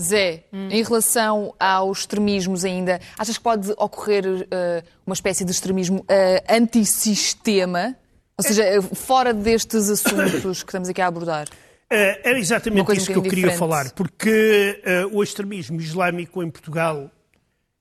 Zé, 0.00 0.44
hum. 0.52 0.68
em 0.68 0.82
relação 0.82 1.54
aos 1.60 2.00
extremismos 2.00 2.64
ainda, 2.64 3.00
achas 3.16 3.36
que 3.36 3.44
pode 3.44 3.70
ocorrer 3.76 4.24
uh, 4.26 4.88
uma 5.06 5.14
espécie 5.14 5.44
de 5.44 5.52
extremismo 5.52 6.00
uh, 6.00 6.04
antissistema? 6.48 7.94
Ou 8.36 8.42
seja, 8.42 8.80
uh, 8.80 8.94
fora 8.96 9.32
destes 9.32 9.90
assuntos 9.90 10.62
que 10.62 10.70
estamos 10.70 10.88
aqui 10.88 11.00
a 11.02 11.06
abordar? 11.06 11.46
Era 11.90 12.38
exatamente 12.38 12.92
isso 12.96 13.12
que 13.12 13.18
eu 13.18 13.22
queria 13.22 13.50
falar, 13.52 13.90
porque 13.92 14.80
o 15.12 15.22
extremismo 15.22 15.80
islâmico 15.80 16.42
em 16.42 16.50
Portugal 16.50 17.10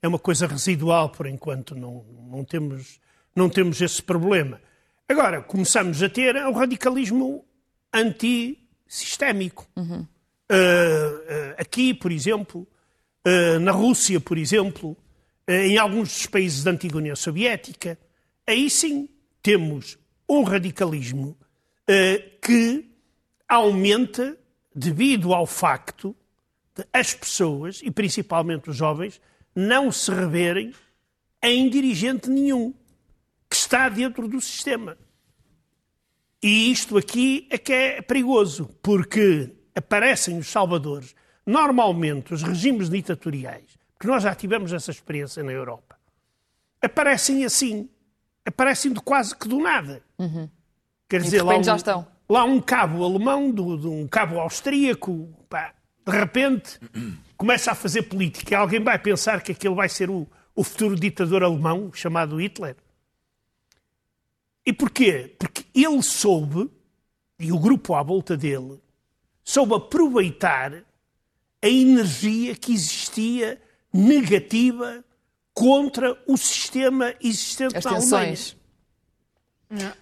é 0.01 0.08
uma 0.08 0.20
coisa 0.20 0.48
residual 0.48 1.10
por 1.10 1.28
enquanto, 1.28 1.75
não, 1.75 2.04
não, 2.30 2.44
temos, 2.44 3.00
não 3.36 3.50
temos 3.50 3.82
esse 3.82 4.01
problema. 4.01 4.60
Agora, 5.08 5.42
começamos 5.42 6.01
a 6.01 6.10
ter 6.10 6.36
o 6.36 6.51
radicalismo 6.51 7.46
antissistémico. 7.94 9.68
Uhum. 9.75 10.06
Uh, 10.51 11.56
aqui, 11.58 11.94
por 11.94 12.12
exemplo, 12.12 12.68
uh, 13.28 13.60
na 13.60 13.72
Rússia, 13.72 14.20
por 14.20 14.38
exemplo, 14.38 14.96
em 15.48 15.78
alguns 15.78 16.10
dos 16.10 16.25
países 16.28 16.63
da 16.63 16.72
antiga 16.72 16.98
União 16.98 17.16
Soviética, 17.16 17.98
aí 18.48 18.70
sim 18.70 19.10
temos 19.42 19.98
um 20.28 20.44
radicalismo 20.44 21.36
que 22.39 22.88
aumenta 23.50 24.38
devido 24.74 25.34
ao 25.34 25.48
facto 25.48 26.15
de 26.75 26.86
as 26.94 27.13
pessoas, 27.13 27.82
e 27.84 27.89
principalmente 27.89 28.70
os 28.70 28.75
jovens, 28.75 29.20
não 29.56 29.91
se 29.91 30.12
reverem 30.12 30.74
em 31.41 31.70
dirigente 31.70 32.29
nenhum 32.29 32.74
que 33.50 33.56
está 33.56 33.89
dentro 33.89 34.27
do 34.27 34.39
sistema. 34.39 34.96
E 36.41 36.72
isto 36.72 36.98
aqui 36.98 37.48
é 37.50 37.58
que 37.58 37.74
é 37.74 38.01
perigoso, 38.01 38.70
porque 38.82 39.53
aparecem 39.75 40.38
os 40.38 40.48
salvadores, 40.48 41.15
normalmente 41.46 42.34
os 42.34 42.44
regimes 42.44 42.89
ditatoriais, 42.89 43.77
porque 43.94 44.08
nós 44.08 44.24
já 44.24 44.34
tivemos 44.36 44.72
essa 44.72 44.91
experiência 44.91 45.44
na 45.44 45.51
Europa, 45.51 45.98
aparecem 46.82 47.44
assim, 47.44 47.89
aparecem 48.46 48.94
de 48.94 49.01
quase 49.01 49.36
que 49.36 49.48
do 49.48 49.60
nada. 49.60 50.01
Uhum. 50.18 50.50
Quer 51.10 51.22
dizer, 51.22 51.41
lá 51.41 51.58
um, 51.58 51.63
já 51.63 51.75
estão. 51.75 52.08
Lá 52.30 52.44
um 52.44 52.62
cabo 52.62 53.04
alemão, 53.04 53.52
de 53.52 53.62
um 53.62 54.08
cabo 54.08 54.40
austríaco, 54.40 55.28
pá, 55.50 55.74
de 56.06 56.12
repente 56.12 56.80
começa 57.36 57.72
a 57.72 57.76
fazer 57.76 58.04
política. 58.04 58.58
Alguém 58.58 58.84
vai 58.84 59.00
pensar 59.00 59.42
que 59.42 59.52
aquele 59.52 59.74
vai 59.74 59.90
ser 59.90 60.10
o, 60.10 60.28
o 60.56 60.64
futuro 60.64 60.96
ditador 60.96 61.44
alemão 61.44 61.92
chamado 61.92 62.40
Hitler? 62.40 62.76
E 64.66 64.72
porquê? 64.72 65.36
Porque 65.40 65.66
ele 65.74 66.04
soube, 66.04 66.70
e 67.40 67.52
o 67.52 67.58
grupo 67.58 67.96
à 67.96 68.04
volta 68.04 68.38
dele, 68.38 68.80
soube 69.44 69.74
aproveitar 69.74 70.84
a 71.62 71.68
energia 71.68 72.56
que 72.56 72.72
existia 72.72 73.60
negativa 73.92 75.04
contra 75.54 76.18
o 76.28 76.38
sistema 76.38 77.13
existente 77.20 77.78
As 77.78 77.86
na 77.86 77.92
Alemanha. 77.92 78.38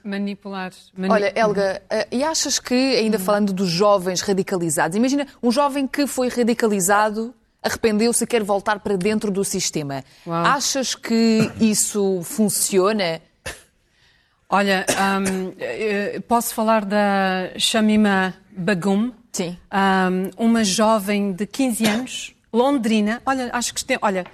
Manipular, 0.04 0.72
manipular. 0.96 1.12
Olha, 1.12 1.34
Helga, 1.36 1.82
eh, 1.90 2.08
e 2.12 2.24
achas 2.24 2.58
que, 2.58 2.74
ainda 2.74 3.20
falando 3.20 3.52
dos 3.52 3.70
jovens 3.70 4.22
radicalizados, 4.22 4.96
imagina 4.96 5.28
um 5.44 5.52
jovem 5.52 5.86
que 5.86 6.08
foi 6.08 6.30
radicalizado, 6.30 7.36
arrependeu-se 7.62 8.24
e 8.24 8.28
quer 8.28 8.44
voltar 8.44 8.80
para 8.80 8.96
dentro 8.96 9.30
do 9.30 9.44
sistema. 9.44 10.06
Uau. 10.26 10.46
Achas 10.46 10.96
que 10.96 11.52
isso 11.60 12.22
funciona? 12.24 13.22
Olha, 14.50 14.86
um, 14.90 15.54
eh, 15.60 16.22
posso 16.26 16.54
falar 16.54 16.86
da 16.86 17.52
Shamima 17.58 18.34
Bagum, 18.50 19.12
Sim. 19.38 19.56
Um, 19.72 20.46
uma 20.46 20.64
jovem 20.64 21.32
de 21.32 21.46
15 21.46 21.86
anos, 21.86 22.36
londrina, 22.52 23.22
olha, 23.24 23.52
acho 23.54 23.72
que 23.72 23.86
tem, 23.86 23.96
olha, 24.02 24.26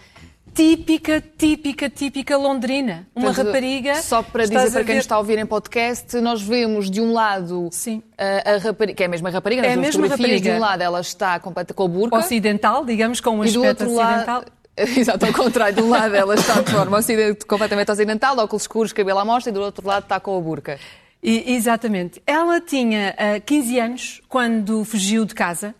típica, 0.53 1.23
típica, 1.37 1.89
típica 1.89 2.37
londrina. 2.37 3.07
Uma 3.15 3.27
Portanto, 3.27 3.47
rapariga. 3.47 3.95
Só 3.95 4.21
para 4.21 4.45
dizer 4.45 4.71
para 4.71 4.83
quem 4.83 4.95
ver... 4.95 5.01
está 5.01 5.15
a 5.15 5.17
ouvir 5.17 5.37
em 5.37 5.45
podcast, 5.45 6.15
nós 6.17 6.41
vemos 6.41 6.89
de 6.89 7.01
um 7.01 7.11
lado 7.11 7.69
Sim. 7.71 8.01
A, 8.17 8.53
a 8.53 8.57
rapariga, 8.57 8.95
que 8.95 9.03
é 9.03 9.05
a 9.05 9.09
mesma 9.09 9.29
rapariga, 9.29 9.65
é 9.65 9.73
a 9.73 9.77
mesma 9.77 10.07
rapariga. 10.07 10.51
De 10.51 10.51
um 10.51 10.59
lado 10.59 10.81
ela 10.81 11.01
está 11.01 11.39
completa 11.39 11.73
com 11.73 11.83
a 11.83 11.87
burca. 11.87 12.17
Ocidental, 12.17 12.85
digamos, 12.85 13.19
com 13.19 13.37
um 13.37 13.41
aspecto 13.41 13.85
ocidental. 13.85 14.39
Lado... 14.39 14.51
Exato, 14.97 15.25
ao 15.25 15.33
contrário, 15.33 15.75
de 15.75 15.81
um 15.81 15.89
lado 15.89 16.15
ela 16.15 16.33
está 16.33 16.61
de 16.61 16.71
forma 16.71 16.99
completamente 17.47 17.91
ocidental, 17.91 18.37
óculos 18.39 18.63
escuros, 18.63 18.91
cabelo 18.91 19.19
à 19.19 19.25
mostra, 19.25 19.51
e 19.51 19.53
do 19.53 19.61
outro 19.61 19.87
lado 19.87 20.03
está 20.03 20.19
com 20.19 20.35
a 20.35 20.41
burca. 20.41 20.79
E, 21.21 21.53
exatamente. 21.53 22.21
Ela 22.27 22.59
tinha 22.59 23.15
uh, 23.37 23.41
15 23.41 23.79
anos 23.79 24.21
quando 24.27 24.83
fugiu 24.83 25.25
de 25.25 25.33
casa, 25.33 25.73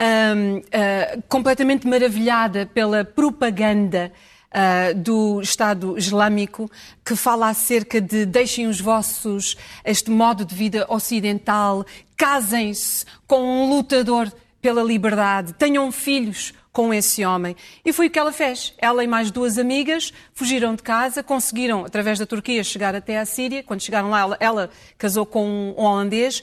uh, 0.00 1.22
completamente 1.28 1.86
maravilhada 1.86 2.66
pela 2.66 3.04
propaganda 3.04 4.12
Uh, 4.48 4.94
do 4.94 5.42
Estado 5.42 5.98
Islâmico 5.98 6.70
que 7.04 7.14
fala 7.14 7.50
acerca 7.50 8.00
de 8.00 8.24
deixem 8.24 8.66
os 8.66 8.80
vossos, 8.80 9.58
este 9.84 10.10
modo 10.10 10.42
de 10.42 10.54
vida 10.54 10.86
ocidental, 10.88 11.84
casem-se 12.16 13.04
com 13.26 13.42
um 13.42 13.68
lutador 13.68 14.32
pela 14.62 14.82
liberdade, 14.82 15.52
tenham 15.52 15.92
filhos 15.92 16.54
com 16.72 16.94
esse 16.94 17.24
homem. 17.24 17.56
E 17.84 17.92
foi 17.92 18.06
o 18.06 18.10
que 18.10 18.18
ela 18.18 18.32
fez. 18.32 18.72
Ela 18.78 19.02
e 19.02 19.06
mais 19.08 19.32
duas 19.32 19.58
amigas 19.58 20.12
fugiram 20.32 20.76
de 20.76 20.82
casa, 20.82 21.24
conseguiram, 21.24 21.84
através 21.84 22.20
da 22.20 22.26
Turquia, 22.26 22.62
chegar 22.62 22.94
até 22.94 23.18
à 23.18 23.24
Síria. 23.24 23.64
Quando 23.64 23.82
chegaram 23.82 24.10
lá, 24.10 24.20
ela, 24.20 24.36
ela 24.38 24.70
casou 24.96 25.26
com 25.26 25.74
um 25.76 25.80
holandês, 25.80 26.40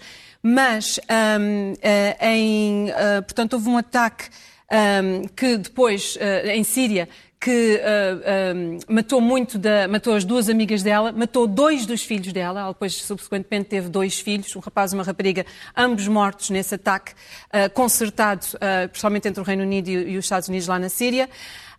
mas 0.48 1.00
um, 1.40 1.72
uh, 1.72 1.76
eh, 1.82 2.18
em, 2.22 2.90
uh, 2.92 3.24
portanto, 3.24 3.54
houve 3.54 3.68
um 3.68 3.78
ataque 3.80 4.26
um, 4.72 5.28
que 5.30 5.58
depois, 5.58 6.16
uh, 6.18 6.50
em 6.50 6.64
Síria, 6.64 7.10
que 7.40 7.82
uh, 7.82 8.78
uh, 8.78 8.94
matou 8.94 9.20
muito 9.20 9.58
da, 9.58 9.88
matou 9.88 10.14
as 10.14 10.24
duas 10.24 10.48
amigas 10.48 10.84
dela, 10.84 11.12
matou 11.12 11.48
dois 11.48 11.88
dos 11.88 12.04
filhos 12.04 12.32
dela, 12.32 12.60
ela 12.60 12.74
depois 12.74 12.94
subsequentemente 12.94 13.70
teve 13.70 13.90
dois 13.90 14.20
filhos, 14.20 14.56
um 14.56 14.60
rapaz 14.60 14.92
e 14.92 14.96
uma 14.96 15.04
rapariga, 15.04 15.48
ambos 15.76 16.08
mortos 16.08 16.52
nesse 16.52 16.76
ataque 16.76 17.14
uh, 17.14 17.68
concertado, 17.74 18.46
principalmente 18.92 19.28
entre 19.28 19.42
o 19.42 19.44
Reino 19.44 19.64
Unido 19.64 19.88
e, 19.88 20.12
e, 20.12 20.18
os 20.18 20.26
Estados 20.26 20.48
Unidos 20.48 20.68
lá 20.68 20.78
na 20.78 20.90
Síria. 20.90 21.28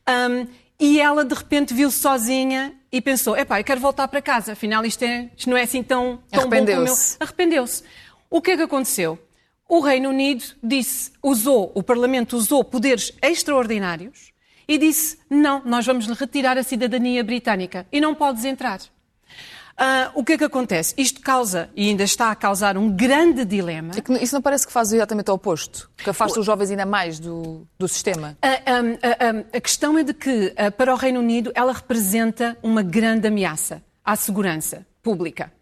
Um, 0.09 0.45
e 0.79 1.01
ela 1.01 1.25
de 1.25 1.35
repente 1.35 1.73
viu-se 1.73 2.01
sozinha 2.01 2.75
e 2.91 3.01
pensou: 3.01 3.37
epá, 3.37 3.61
eu 3.61 3.65
quero 3.65 3.81
voltar 3.81 4.09
para 4.09 4.21
casa, 4.21 4.53
afinal 4.53 4.85
isto, 4.85 5.05
é, 5.05 5.31
isto 5.37 5.49
não 5.49 5.57
é 5.57 5.63
assim 5.63 5.83
tão, 5.83 6.21
tão 6.31 6.49
bom 6.49 6.57
como 6.57 6.69
eu. 6.69 6.95
Arrependeu-se. 7.21 7.83
O 8.31 8.41
que 8.41 8.53
é 8.53 8.57
que 8.57 8.63
aconteceu? 8.63 9.19
O 9.69 9.81
Reino 9.81 10.11
Unido 10.11 10.45
disse, 10.63 11.13
usou, 11.23 11.73
o 11.75 11.83
Parlamento 11.83 12.37
usou 12.37 12.63
poderes 12.63 13.13
extraordinários 13.21 14.33
e 14.69 14.79
disse: 14.79 15.19
não, 15.29 15.63
nós 15.65 15.85
vamos 15.87 16.07
lhe 16.07 16.15
retirar 16.15 16.57
a 16.57 16.63
cidadania 16.63 17.23
britânica 17.25 17.87
e 17.91 18.01
não 18.01 18.15
podes 18.15 18.45
entrar. 18.45 18.81
Uh, 19.79 20.09
o 20.15 20.25
que 20.25 20.33
é 20.33 20.39
que 20.39 20.45
acontece? 20.45 20.95
Isto 20.97 21.21
causa, 21.21 21.69
e 21.77 21.91
ainda 21.91 22.03
está 22.03 22.31
a 22.31 22.35
causar, 22.35 22.79
um 22.79 22.91
grande 22.91 23.45
dilema. 23.45 23.93
É 23.95 24.23
isso 24.23 24.35
não 24.35 24.41
parece 24.41 24.67
que 24.67 24.73
faz 24.73 24.91
exatamente 24.91 25.31
o 25.31 25.35
oposto? 25.35 25.91
Que 25.99 26.09
afasta 26.09 26.41
os 26.41 26.47
jovens 26.47 26.71
ainda 26.71 26.87
mais 26.87 27.19
do, 27.19 27.67
do 27.79 27.87
sistema? 27.87 28.39
Uh, 28.43 29.47
a 29.55 29.61
questão 29.61 29.99
é 29.99 30.03
de 30.03 30.15
que, 30.15 30.47
uh, 30.47 30.73
para 30.73 30.95
o 30.95 30.97
Reino 30.97 31.21
Unido, 31.21 31.53
ela 31.55 31.75
representa 31.75 32.57
uma 32.63 32.83
grande 32.83 33.29
ameaça 33.29 33.83
à 34.03 34.17
segurança 34.17 34.87
pública. 35.03 35.53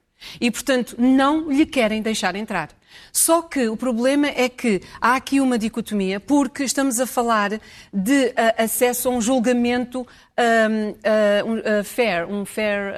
E, 0.41 0.51
portanto, 0.51 0.97
não 0.99 1.51
lhe 1.51 1.67
querem 1.67 2.03
deixar 2.03 2.35
entrar. 2.37 2.71
Só 3.13 3.43
que 3.43 3.69
o 3.69 3.77
problema 3.77 4.29
é 4.29 4.49
que 4.49 4.81
há 5.01 5.17
aqui 5.17 5.41
uma 5.41 5.59
dicotomia, 5.59 6.21
porque 6.21 6.65
estamos 6.65 7.01
a 7.01 7.07
falar 7.07 7.61
de 7.93 8.27
uh, 8.27 8.33
acesso 8.57 9.09
a 9.09 9.13
um 9.13 9.21
julgamento 9.21 10.01
um, 10.01 10.91
uh, 10.91 11.81
uh, 11.81 11.85
fair, 11.85 12.27
um 12.27 12.45
fair. 12.45 12.95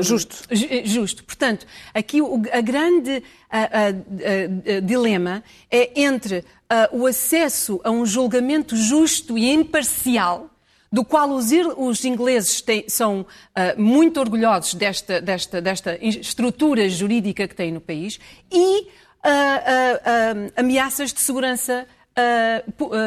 justo. 0.00 0.36
Justo. 0.84 1.24
Portanto, 1.24 1.66
aqui 1.94 2.20
o 2.20 2.42
a 2.52 2.60
grande 2.60 3.22
dilema 4.84 5.42
é 5.70 6.00
entre 6.00 6.38
uh, 6.38 6.96
o 6.98 7.06
acesso 7.06 7.80
a 7.84 7.90
um 7.90 8.04
julgamento 8.04 8.76
justo 8.76 9.38
e 9.38 9.52
imparcial, 9.52 10.50
do 10.96 11.04
qual 11.04 11.28
os, 11.28 11.50
os 11.76 12.02
ingleses 12.06 12.62
têm, 12.62 12.88
são 12.88 13.20
uh, 13.20 13.26
muito 13.76 14.18
orgulhosos 14.18 14.72
desta, 14.72 15.20
desta, 15.20 15.60
desta 15.60 15.98
estrutura 16.00 16.88
jurídica 16.88 17.46
que 17.46 17.54
têm 17.54 17.70
no 17.70 17.82
país, 17.82 18.18
e 18.50 18.80
uh, 18.80 20.52
ameaças 20.56 21.12
de 21.12 21.20
segurança 21.20 21.86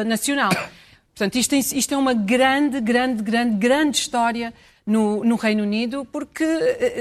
nacional. 0.06 0.52
Portanto, 1.12 1.34
isto, 1.34 1.56
isto, 1.56 1.92
é 1.92 1.96
uma 1.96 2.14
grande, 2.14 2.80
grande, 2.80 3.24
grande, 3.24 3.56
grande 3.56 3.96
história 3.96 4.54
no, 4.86 5.24
no, 5.24 5.34
Reino 5.34 5.64
Unido 5.64 6.06
porque 6.12 6.44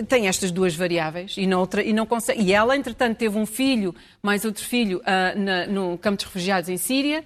tem 0.08 0.28
estas 0.28 0.50
duas 0.50 0.76
variáveis 0.76 1.36
e, 1.38 1.46
noutra, 1.46 1.84
e 1.84 1.94
não 1.94 2.08
consegue. 2.08 2.42
E 2.42 2.52
ela, 2.52 2.76
entretanto, 2.76 3.16
teve 3.16 3.38
um 3.38 3.46
filho, 3.46 3.94
mais 4.24 4.44
outro 4.44 4.66
filho, 4.66 4.98
uh, 5.02 5.40
na, 5.40 5.68
no 5.68 6.00
campo 6.00 6.18
de 6.18 6.26
refugiados 6.26 6.68
em 6.68 6.78
Síria. 6.78 7.24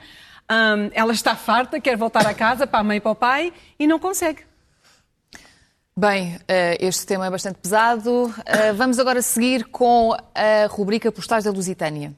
Um, 0.51 0.89
ela 0.93 1.13
está 1.13 1.35
farta, 1.35 1.79
quer 1.79 1.97
voltar 1.97 2.27
a 2.27 2.33
casa 2.33 2.67
para 2.67 2.79
a 2.79 2.83
mãe 2.83 2.97
e 2.97 3.01
para 3.01 3.11
o 3.11 3.15
pai 3.15 3.53
e 3.79 3.87
não 3.87 3.97
consegue. 3.99 4.43
Bem, 5.95 6.39
eh, 6.47 6.75
este 6.79 7.05
tema 7.05 7.27
é 7.27 7.29
bastante 7.29 7.59
pesado. 7.59 8.33
Eh, 8.45 8.73
vamos 8.73 8.97
agora 8.97 9.21
seguir 9.21 9.65
com 9.65 10.11
a 10.33 10.67
rubrica 10.67 11.11
Postais 11.11 11.43
da 11.43 11.51
Lusitânia. 11.51 12.13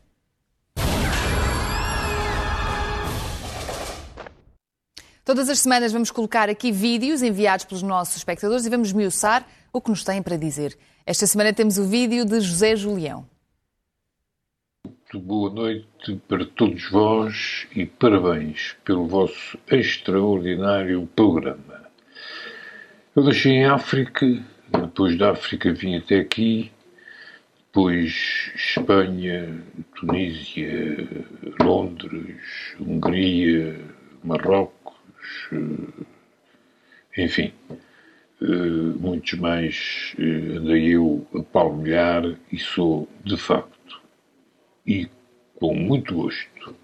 Todas 5.25 5.49
as 5.49 5.59
semanas 5.59 5.91
vamos 5.91 6.09
colocar 6.09 6.49
aqui 6.49 6.71
vídeos 6.71 7.21
enviados 7.21 7.65
pelos 7.65 7.83
nossos 7.83 8.15
espectadores 8.15 8.65
e 8.65 8.69
vamos 8.69 8.93
miuçar 8.93 9.45
o 9.73 9.81
que 9.81 9.89
nos 9.89 10.03
têm 10.03 10.21
para 10.21 10.37
dizer. 10.37 10.77
Esta 11.05 11.27
semana 11.27 11.51
temos 11.51 11.77
o 11.77 11.83
vídeo 11.83 12.23
de 12.23 12.39
José 12.39 12.75
Julião. 12.75 13.25
Boa 15.17 15.49
noite 15.49 16.19
para 16.27 16.43
todos 16.45 16.89
vós 16.89 17.67
e 17.73 17.85
parabéns 17.85 18.75
pelo 18.83 19.07
vosso 19.07 19.57
extraordinário 19.71 21.07
programa. 21.15 21.85
Eu 23.15 23.23
deixei 23.23 23.53
em 23.53 23.65
África, 23.65 24.25
depois 24.69 25.17
da 25.17 25.31
África 25.31 25.71
vim 25.71 25.95
até 25.95 26.19
aqui, 26.19 26.69
depois 27.67 28.51
Espanha, 28.55 29.63
Tunísia, 29.95 31.07
Londres, 31.61 32.75
Hungria, 32.77 33.79
Marrocos, 34.21 34.95
enfim, 37.17 37.53
muitos 38.99 39.39
mais 39.39 40.13
andei 40.19 40.93
eu 40.93 41.25
a 41.33 41.41
palmilhar 41.41 42.35
e 42.51 42.59
sou, 42.59 43.07
de 43.23 43.37
facto, 43.37 43.74
e 44.85 45.09
com 45.55 45.73
muito 45.73 46.13
gosto, 46.13 46.75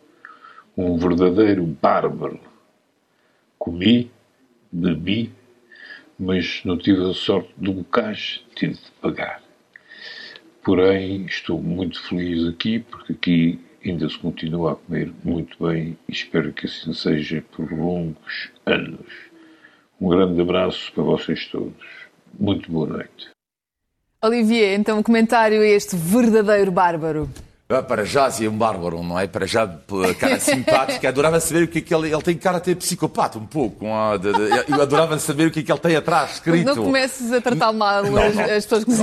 um 0.76 0.98
verdadeiro 0.98 1.66
bárbaro. 1.66 2.40
Comi, 3.60 4.12
bebi, 4.72 5.32
mas 6.18 6.62
não 6.66 6.78
tive 6.78 7.10
a 7.10 7.14
sorte 7.14 7.54
do 7.58 7.74
bocage, 7.74 8.44
tive 8.56 8.74
de 8.74 8.92
pagar. 9.02 9.42
Porém, 10.64 11.26
estou 11.26 11.62
muito 11.62 12.02
feliz 12.08 12.48
aqui, 12.48 12.80
porque 12.80 13.14
aqui 13.14 13.60
ainda 13.84 14.08
se 14.08 14.18
continua 14.18 14.74
a 14.74 14.76
comer 14.76 15.12
muito 15.24 15.64
bem 15.64 15.98
e 16.08 16.12
espero 16.12 16.54
que 16.54 16.68
assim 16.68 16.94
seja 16.94 17.44
por 17.52 17.72
longos 17.72 18.52
anos. 18.66 19.08
Um 20.00 20.10
grande 20.10 20.42
abraço 20.42 20.92
para 20.94 21.04
vocês 21.04 21.48
todos. 21.48 21.86
Muito 22.40 22.72
boa 22.72 22.88
noite. 22.88 23.30
Olivier, 24.24 24.80
então 24.80 25.00
um 25.00 25.04
comentário 25.04 25.62
a 25.62 25.66
este 25.66 25.96
verdadeiro 25.96 26.72
bárbaro. 26.72 27.28
Ah, 27.74 27.82
para 27.82 28.04
já 28.04 28.30
é 28.42 28.50
um 28.50 28.58
bárbaro, 28.58 29.02
não 29.04 29.20
é? 29.20 29.28
Para 29.28 29.46
já, 29.46 29.68
cara 30.20 30.40
simpática. 30.42 31.08
Adorava 31.08 31.40
saber 31.40 31.64
o 31.64 31.68
que 31.68 31.80
é 31.80 31.82
que 31.82 31.94
ele... 31.94 32.12
Ele 32.12 32.22
tem 32.22 32.38
cara 32.38 32.58
até 32.58 32.76
psicopata, 32.76 33.38
um 33.38 33.46
pouco. 33.46 33.86
Eu 34.68 34.82
adorava 34.82 35.18
saber 35.20 35.48
o 35.48 35.52
que 35.52 35.60
é 35.60 35.64
que 35.64 35.72
ele 35.72 35.80
tem 35.80 35.96
atrás 35.96 36.34
escrito. 36.34 36.66
Não 36.66 36.76
comeces 36.76 37.32
a 37.32 37.40
tratar 37.40 37.72
mal 37.72 38.04
não, 38.04 38.22
as, 38.22 38.38
as 38.38 38.66
pessoas 38.66 38.84
que 38.84 38.92
nos 38.92 39.00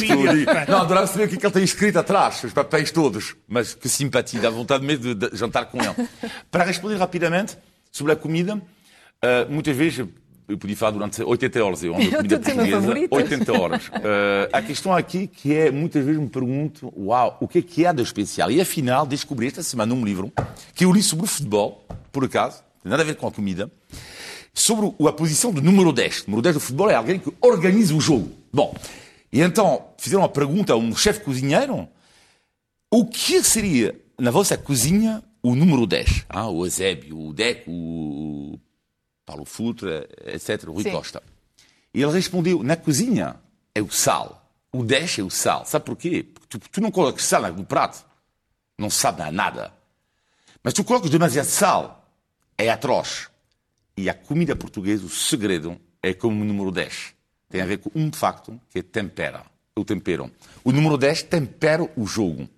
vídeo. 0.00 0.46
Não, 0.68 0.82
adorava 0.82 1.06
saber 1.06 1.24
o 1.24 1.28
que 1.28 1.34
é 1.34 1.38
que 1.38 1.46
ele 1.46 1.52
tem 1.52 1.64
escrito 1.64 1.98
atrás, 1.98 2.44
os 2.44 2.52
papéis 2.52 2.90
todos. 2.90 3.34
Mas 3.48 3.74
que 3.74 3.88
simpatia, 3.88 4.40
dá 4.40 4.50
vontade 4.50 4.84
mesmo 4.84 5.14
de, 5.14 5.30
de 5.30 5.36
jantar 5.36 5.66
com 5.66 5.78
ele. 5.78 6.08
Para 6.50 6.64
responder 6.64 6.96
rapidamente 6.96 7.56
sobre 7.90 8.12
a 8.12 8.16
comida, 8.16 8.54
uh, 8.56 9.50
muitas 9.50 9.76
vezes 9.76 10.06
eu 10.48 10.58
podia 10.58 10.76
falar 10.76 10.92
durante 10.92 11.22
80 11.22 11.64
horas, 11.64 11.84
eu 11.84 11.94
ando 11.94 12.10
comida 12.10 12.40
portuguesa, 12.40 13.08
80 13.10 13.52
horas. 13.60 13.82
Uh, 14.02 14.48
a 14.52 14.60
questão 14.60 14.92
aqui 14.92 15.28
que 15.28 15.54
é, 15.54 15.70
muitas 15.70 16.04
vezes 16.04 16.20
me 16.20 16.28
pergunto, 16.28 16.92
uau, 16.96 17.38
o 17.40 17.46
que 17.46 17.58
é 17.58 17.62
que 17.62 17.86
há 17.86 17.92
de 17.92 18.02
especial? 18.02 18.50
E 18.50 18.60
afinal, 18.60 19.06
descobri 19.06 19.46
esta 19.46 19.62
semana 19.62 19.94
um 19.94 20.04
livro 20.04 20.32
que 20.74 20.84
eu 20.84 20.92
li 20.92 21.02
sobre 21.02 21.24
o 21.24 21.28
futebol, 21.28 21.86
por 22.10 22.24
acaso, 22.24 22.62
tem 22.82 22.90
nada 22.90 23.02
a 23.02 23.06
ver 23.06 23.14
com 23.14 23.28
a 23.28 23.30
comida, 23.30 23.70
sobre 24.52 24.92
a 25.06 25.12
posição 25.12 25.52
do 25.52 25.62
número 25.62 25.92
10. 25.92 26.22
O 26.22 26.24
número 26.30 26.42
10 26.42 26.54
do 26.56 26.60
futebol 26.60 26.90
é 26.90 26.94
alguém 26.94 27.18
que 27.18 27.32
organiza 27.40 27.94
o 27.94 28.00
jogo. 28.00 28.30
Bom, 28.52 28.74
e 29.32 29.40
então 29.40 29.86
fizeram 29.96 30.22
uma 30.22 30.28
pergunta 30.28 30.72
a 30.72 30.76
um 30.76 30.94
chefe 30.96 31.20
cozinheiro, 31.20 31.88
o 32.90 33.06
que 33.06 33.42
seria, 33.42 33.94
na 34.18 34.30
vossa 34.30 34.56
cozinha, 34.58 35.22
o 35.42 35.54
número 35.54 35.86
10? 35.86 36.26
Ah, 36.28 36.48
o 36.48 36.66
Eusébio, 36.66 37.18
o 37.18 37.32
Deco, 37.32 37.70
o 37.70 38.58
Paulo 39.24 39.44
Futra, 39.44 40.08
etc., 40.26 40.64
Rui 40.64 40.82
Sim. 40.82 40.90
Costa. 40.90 41.22
E 41.94 42.02
ele 42.02 42.12
respondeu: 42.12 42.62
na 42.62 42.76
cozinha 42.76 43.36
é 43.74 43.82
o 43.82 43.90
sal. 43.90 44.38
O 44.72 44.82
10 44.82 45.18
é 45.18 45.22
o 45.22 45.30
sal. 45.30 45.66
Sabe 45.66 45.84
porquê? 45.84 46.22
Porque 46.22 46.46
tu, 46.48 46.70
tu 46.70 46.80
não 46.80 46.90
colocas 46.90 47.24
sal 47.24 47.42
no 47.52 47.64
prato, 47.64 48.04
não 48.78 48.88
sabe 48.88 49.30
nada. 49.30 49.72
Mas 50.62 50.74
tu 50.74 50.84
colocas 50.84 51.10
demasiado 51.10 51.46
sal, 51.46 52.08
é 52.56 52.70
atroz. 52.70 53.28
E 53.96 54.08
a 54.08 54.14
comida 54.14 54.56
portuguesa, 54.56 55.04
o 55.04 55.10
segredo 55.10 55.78
é 56.02 56.14
como 56.14 56.40
o 56.40 56.44
número 56.44 56.70
10. 56.70 57.14
Tem 57.50 57.60
a 57.60 57.66
ver 57.66 57.78
com 57.78 57.90
um 57.94 58.10
facto 58.10 58.58
que 58.70 58.78
é 58.78 58.82
tempera. 58.82 59.44
O 59.76 59.84
tempero. 59.84 60.30
O 60.64 60.72
número 60.72 60.96
10 60.96 61.24
tempera 61.24 61.86
o 61.96 62.06
jogo. 62.06 62.48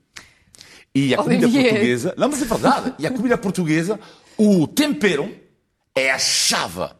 E 0.95 1.13
a 1.13 1.19
comida 1.19 1.47
Olivier. 1.47 1.71
portuguesa. 1.71 2.15
Não, 2.17 2.29
mas 2.29 2.43
é 2.43 2.45
verdade. 2.45 2.95
E 3.01 3.07
a 3.07 3.11
comida 3.11 3.37
portuguesa, 3.37 3.99
o 4.39 4.69
tempero 4.69 5.35
é 5.95 6.11
a 6.11 6.19
chave. 6.19 6.91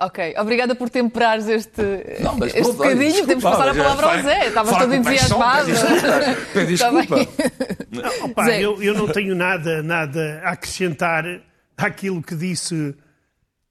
Ok, 0.00 0.34
obrigada 0.38 0.74
por 0.74 0.90
temperares 0.90 1.46
este, 1.46 1.82
não, 2.20 2.36
mas, 2.36 2.54
este 2.54 2.72
bocadinho. 2.72 3.26
Desculpa, 3.26 3.26
Temos 3.26 3.44
que 3.44 3.50
passar 3.50 3.68
a 3.68 3.74
palavra 3.74 4.06
ao 4.06 4.22
Zé. 4.22 4.46
Estavas 4.48 4.78
todo 4.78 4.94
entusiasmado. 4.94 5.70
Pede 6.52 6.66
desculpa. 6.66 7.16
Não, 7.90 8.24
opa, 8.24 8.50
eu, 8.50 8.82
eu 8.82 8.94
não 8.94 9.06
tenho 9.06 9.34
nada, 9.34 9.82
nada 9.82 10.40
a 10.44 10.52
acrescentar 10.52 11.24
àquilo 11.76 12.22
que 12.22 12.34
disse 12.34 12.94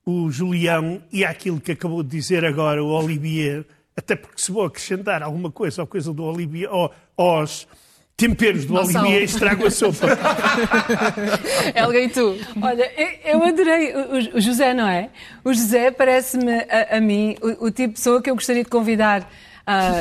o 0.06 0.30
Julião 0.32 1.02
e 1.12 1.26
àquilo 1.26 1.60
que 1.60 1.74
acabou 1.74 2.02
de 2.02 2.10
dizer 2.10 2.46
agora 2.46 2.84
o 2.84 2.88
Olivier, 2.88 3.66
até 3.96 4.16
porque 4.16 4.42
se 4.42 4.52
vou 4.52 4.66
acrescentar 4.66 5.22
alguma 5.22 5.52
coisa 5.52 5.82
ou 5.82 5.88
coisa 5.88 6.14
do 6.14 6.24
Olivier, 6.24 6.70
ou, 6.72 6.92
aos 7.18 7.68
temperos 8.22 8.66
do 8.66 8.76
Olivier 8.76 9.24
estrago 9.24 9.66
a 9.66 9.72
sopa. 9.72 10.08
Helga, 11.74 12.00
e 12.00 12.10
tu? 12.10 12.38
Olha, 12.62 12.92
eu 13.26 13.44
adorei 13.44 13.94
o, 14.36 14.40
José, 14.40 14.76
não 14.76 14.88
é? 14.88 15.10
O 15.44 15.52
José 15.52 15.90
parece-me 15.90 16.54
a, 16.70 16.98
a, 16.98 17.02
mim 17.02 17.36
o, 17.42 17.66
o 17.66 17.72
tipo 17.72 17.90
de 17.90 17.94
pessoa 17.96 18.22
que 18.22 18.30
eu 18.30 18.36
gostaria 18.36 18.64
de 18.64 18.70
convidar 18.70 19.28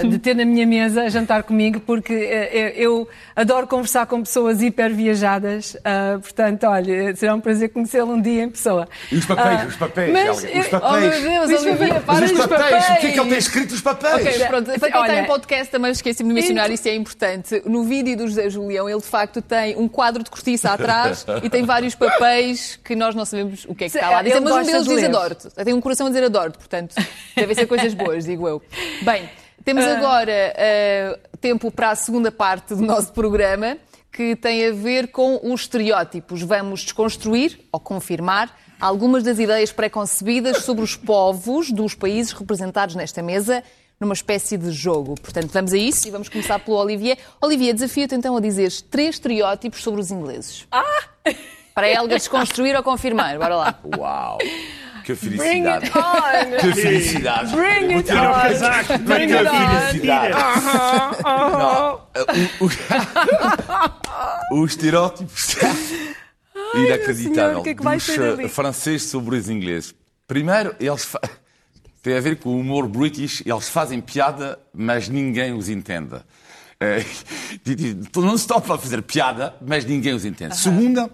uh, 0.05 0.09
de 0.09 0.19
ter 0.19 0.35
na 0.35 0.45
minha 0.45 0.67
mesa 0.67 1.03
a 1.03 1.09
jantar 1.09 1.43
comigo, 1.43 1.81
porque 1.81 2.15
uh, 2.15 2.79
eu 2.79 3.09
adoro 3.35 3.67
conversar 3.67 4.07
com 4.07 4.23
pessoas 4.23 4.61
hiper 4.63 4.93
viajadas. 4.93 5.75
Uh, 5.75 6.21
portanto, 6.21 6.65
olha, 6.67 7.15
será 7.17 7.35
um 7.35 7.41
prazer 7.41 7.71
conhecê-lo 7.71 8.13
um 8.13 8.21
dia 8.21 8.43
em 8.43 8.51
pessoa. 8.51 8.89
E 9.11 9.17
os 9.17 9.27
papéis, 9.27 9.69
os 9.69 9.77
papéis, 9.77 10.13
mas, 10.13 10.37
os 10.37 10.69
papéis. 10.69 10.83
Oh 10.83 11.01
meu 11.01 11.49
Deus, 11.49 11.63
Olivia, 11.63 12.01
para 12.01 12.25
os 12.25 12.33
papéis. 12.33 12.85
O 12.85 13.01
que 13.01 13.07
é 13.07 13.13
que 13.13 13.21
ele 13.21 13.29
tem 13.29 13.39
escrito 13.39 13.73
os 13.73 13.81
papéis? 13.81 14.15
Ok, 14.15 14.47
pronto. 14.47 14.79
Para 14.79 14.91
quem 14.91 15.01
olha, 15.01 15.11
está 15.11 15.23
em 15.23 15.27
podcast 15.27 15.71
também 15.71 15.91
esqueci-me 15.91 16.29
de 16.31 16.35
mencionar, 16.35 16.71
isso 16.71 16.89
é 16.89 16.95
importante. 16.95 17.63
No 17.65 17.85
vídeo 17.85 18.17
do 18.17 18.29
José 18.29 18.51
Julião, 18.51 18.89
ele 18.89 19.01
de 19.01 19.07
facto 19.07 19.41
tem 19.41 19.77
um 19.77 19.89
quadro 19.89 20.23
de 20.23 20.31
cortiça 20.31 20.71
atrás 20.71 21.25
e 21.43 21.49
tem 21.49 21.65
vários 21.65 21.95
papéis 21.95 22.79
que 22.83 22.95
nós 22.95 23.15
não 23.15 23.25
sabemos 23.25 23.65
o 23.67 23.75
que 23.75 23.85
é 23.85 23.89
que 23.89 23.97
está 23.97 24.11
lá. 24.11 24.23
Mas 24.23 24.35
um 24.37 24.63
deles 24.65 24.87
diz 24.87 25.05
adoro-te. 25.05 25.51
Tem 25.51 25.75
um 25.75 25.81
coração 25.81 26.07
a 26.07 26.11
dizer 26.11 26.25
adoro-te, 26.25 26.59
portanto, 26.59 26.95
devem 27.37 27.55
ser 27.55 27.67
coisas 27.67 27.95
boas, 27.95 28.25
digo 28.25 28.49
eu. 28.49 28.63
Bem, 29.03 29.29
temos 29.65 29.85
ah. 29.85 29.97
agora 29.97 30.55
uh, 30.55 31.39
tempo 31.39 31.71
para 31.71 31.91
a 31.91 31.95
segunda 31.95 32.33
parte 32.33 32.75
do 32.75 32.83
nosso 32.83 33.13
programa, 33.13 33.77
que 34.13 34.35
tem 34.35 34.67
a 34.67 34.73
ver 34.73 35.09
com 35.09 35.41
os 35.43 35.63
estereótipos. 35.63 36.43
Vamos 36.43 36.81
desconstruir 36.81 37.61
ou 37.73 37.79
confirmar 37.79 38.55
algumas 38.81 39.23
das 39.23 39.39
ideias 39.39 39.71
preconcebidas 39.71 40.59
sobre 40.59 40.83
os 40.83 40.97
povos 40.97 41.71
dos 41.71 41.95
países 41.95 42.33
representados 42.33 42.95
nesta 42.95 43.23
mesa, 43.23 43.63
numa 44.01 44.15
espécie 44.15 44.57
de 44.57 44.71
jogo. 44.73 45.15
Portanto, 45.21 45.51
vamos 45.53 45.73
a 45.73 45.77
isso 45.77 46.09
e 46.09 46.11
vamos 46.11 46.29
começar 46.29 46.59
pelo 46.59 46.79
Olivier. 46.79 47.19
Olivier, 47.41 47.75
desafio-te 47.75 48.15
então 48.15 48.37
a 48.37 48.41
dizer 48.41 48.73
três 48.91 49.17
estereótipos 49.17 49.83
sobre 49.83 50.01
os 50.01 50.11
ingleses. 50.11 50.67
Ah! 50.73 51.05
Para 51.75 51.87
a 51.87 51.91
Helga 51.91 52.17
desconstruir 52.17 52.75
ou 52.77 52.83
confirmar. 52.83 53.39
Bora 53.39 53.55
lá. 53.55 53.81
Uau! 53.97 54.39
Que 55.05 55.15
felicidade. 55.15 55.87
It. 55.87 56.57
Que 56.61 56.73
felicidade. 56.75 57.55
Bring 57.55 57.95
it 57.95 58.11
on. 58.13 58.99
Bring 59.05 59.29
que 59.29 59.37
felicidade. 59.37 60.33
Uh 60.33 60.39
-huh, 60.39 61.11
uh 61.11 61.25
-huh. 61.25 61.59
Não, 61.59 62.01
o, 64.51 64.57
o, 64.57 64.61
o 64.63 64.65
estereótipo. 64.67 65.31
Ai, 66.75 66.87
inacreditável 66.87 67.63
que 67.63 67.71
é 67.71 67.75
que 67.75 68.43
dos 68.43 68.53
franceses 68.53 69.09
sobre 69.09 69.37
os 69.37 69.49
ingleses. 69.49 69.95
Primeiro, 70.27 70.75
eles 70.79 71.05
fa... 71.05 71.21
tem 72.03 72.17
a 72.17 72.21
ver 72.21 72.37
com 72.37 72.51
o 72.51 72.61
humor 72.61 72.87
british, 72.89 73.43
eles 73.45 73.69
fazem 73.69 74.01
piada, 74.01 74.59
mas 74.73 75.09
ninguém 75.09 75.53
os 75.53 75.69
entende. 75.69 76.17
É, 76.79 77.05
não 78.17 78.37
se 78.37 78.45
estão 78.45 78.57
a 78.57 78.61
fazer 78.61 79.03
piada, 79.03 79.55
mas 79.61 79.85
ninguém 79.85 80.15
os 80.15 80.25
entende. 80.25 80.57
Segunda, 80.57 81.11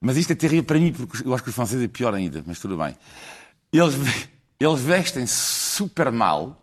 mas 0.00 0.16
isto 0.16 0.32
é 0.32 0.36
terrível 0.36 0.64
para 0.64 0.78
mim, 0.78 0.92
porque 0.92 1.26
eu 1.26 1.34
acho 1.34 1.42
que 1.42 1.50
os 1.50 1.54
franceses 1.54 1.84
é 1.84 1.88
pior 1.88 2.14
ainda, 2.14 2.42
mas 2.46 2.58
tudo 2.58 2.76
bem. 2.76 2.96
Eles, 3.72 3.94
eles 4.58 4.80
vestem 4.80 5.26
super 5.26 6.12
mal 6.12 6.62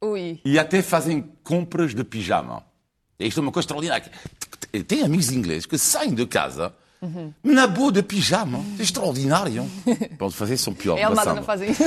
Ui. 0.00 0.40
e 0.44 0.58
até 0.58 0.82
fazem 0.82 1.24
compras 1.42 1.94
de 1.94 2.02
pijama. 2.04 2.64
Isto 3.18 3.40
é 3.40 3.42
uma 3.42 3.52
coisa 3.52 3.64
extraordinária. 3.64 4.10
Tem 4.86 5.02
amigos 5.02 5.30
ingleses 5.30 5.66
que 5.66 5.78
saem 5.78 6.14
de 6.14 6.26
casa 6.26 6.74
uhum. 7.00 7.32
na 7.44 7.66
boa 7.66 7.92
de 7.92 8.02
pijama. 8.02 8.64
É 8.78 8.82
extraordinário. 8.82 9.70
Pode 10.18 10.34
fazer, 10.34 10.56
são 10.56 10.74
piores. 10.74 11.00
É 11.00 11.04
Almada 11.04 11.32
não 11.32 11.44
fazem 11.44 11.70
isso. 11.70 11.84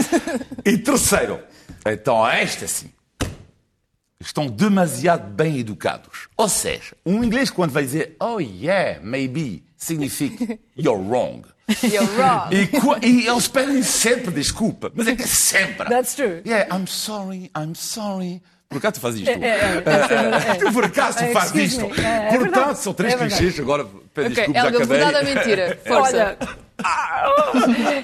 E 0.66 0.78
terceiro, 0.78 1.40
então 1.86 2.26
esta 2.26 2.68
sim. 2.68 2.90
Estão 4.20 4.48
demasiado 4.48 5.30
bem 5.30 5.60
educados. 5.60 6.28
Ou 6.36 6.50
seja, 6.50 6.96
um 7.06 7.24
inglês 7.24 7.52
quando 7.52 7.72
vai 7.72 7.84
dizer 7.84 8.16
oh 8.20 8.40
yeah, 8.40 9.00
maybe, 9.04 9.67
significa 9.78 10.58
you're 10.76 11.00
wrong. 11.00 11.46
You're 11.84 12.08
wrong. 12.18 12.50
E, 12.54 13.06
e, 13.06 13.28
eles 13.28 13.50
pedem 13.50 13.84
sempre 13.84 14.32
desculpa, 14.32 14.90
mas 14.96 15.06
é 15.06 15.18
que 15.18 15.28
sempre. 15.28 15.90
That's 15.90 16.16
true. 16.16 16.42
Yeah, 16.46 16.66
I'm 16.74 16.88
sorry, 16.88 17.52
I'm 17.54 17.76
sorry. 17.76 18.42
Por 18.70 18.78
acaso 18.80 18.94
tu 18.96 19.00
fazes 19.00 19.22
isto? 19.22 19.44
É, 19.44 19.48
é, 19.48 20.52
é, 20.52 20.56
tu 20.56 20.74
por 20.74 20.84
acaso 20.84 21.20
tu 21.20 21.26
fazes 21.32 21.74
isto? 21.74 21.86
Portanto, 21.88 22.76
são 22.76 22.94
três 22.94 23.16
clichês, 23.16 23.60
agora 23.60 23.86
pede 24.14 24.34
okay, 24.34 24.48
desculpas 24.48 24.64
Helga, 24.64 24.78
acabei. 24.78 24.98
verdade 25.00 25.18
ou 25.18 25.36
mentira? 25.36 25.80
Força. 25.88 26.38
Olha, 26.40 26.58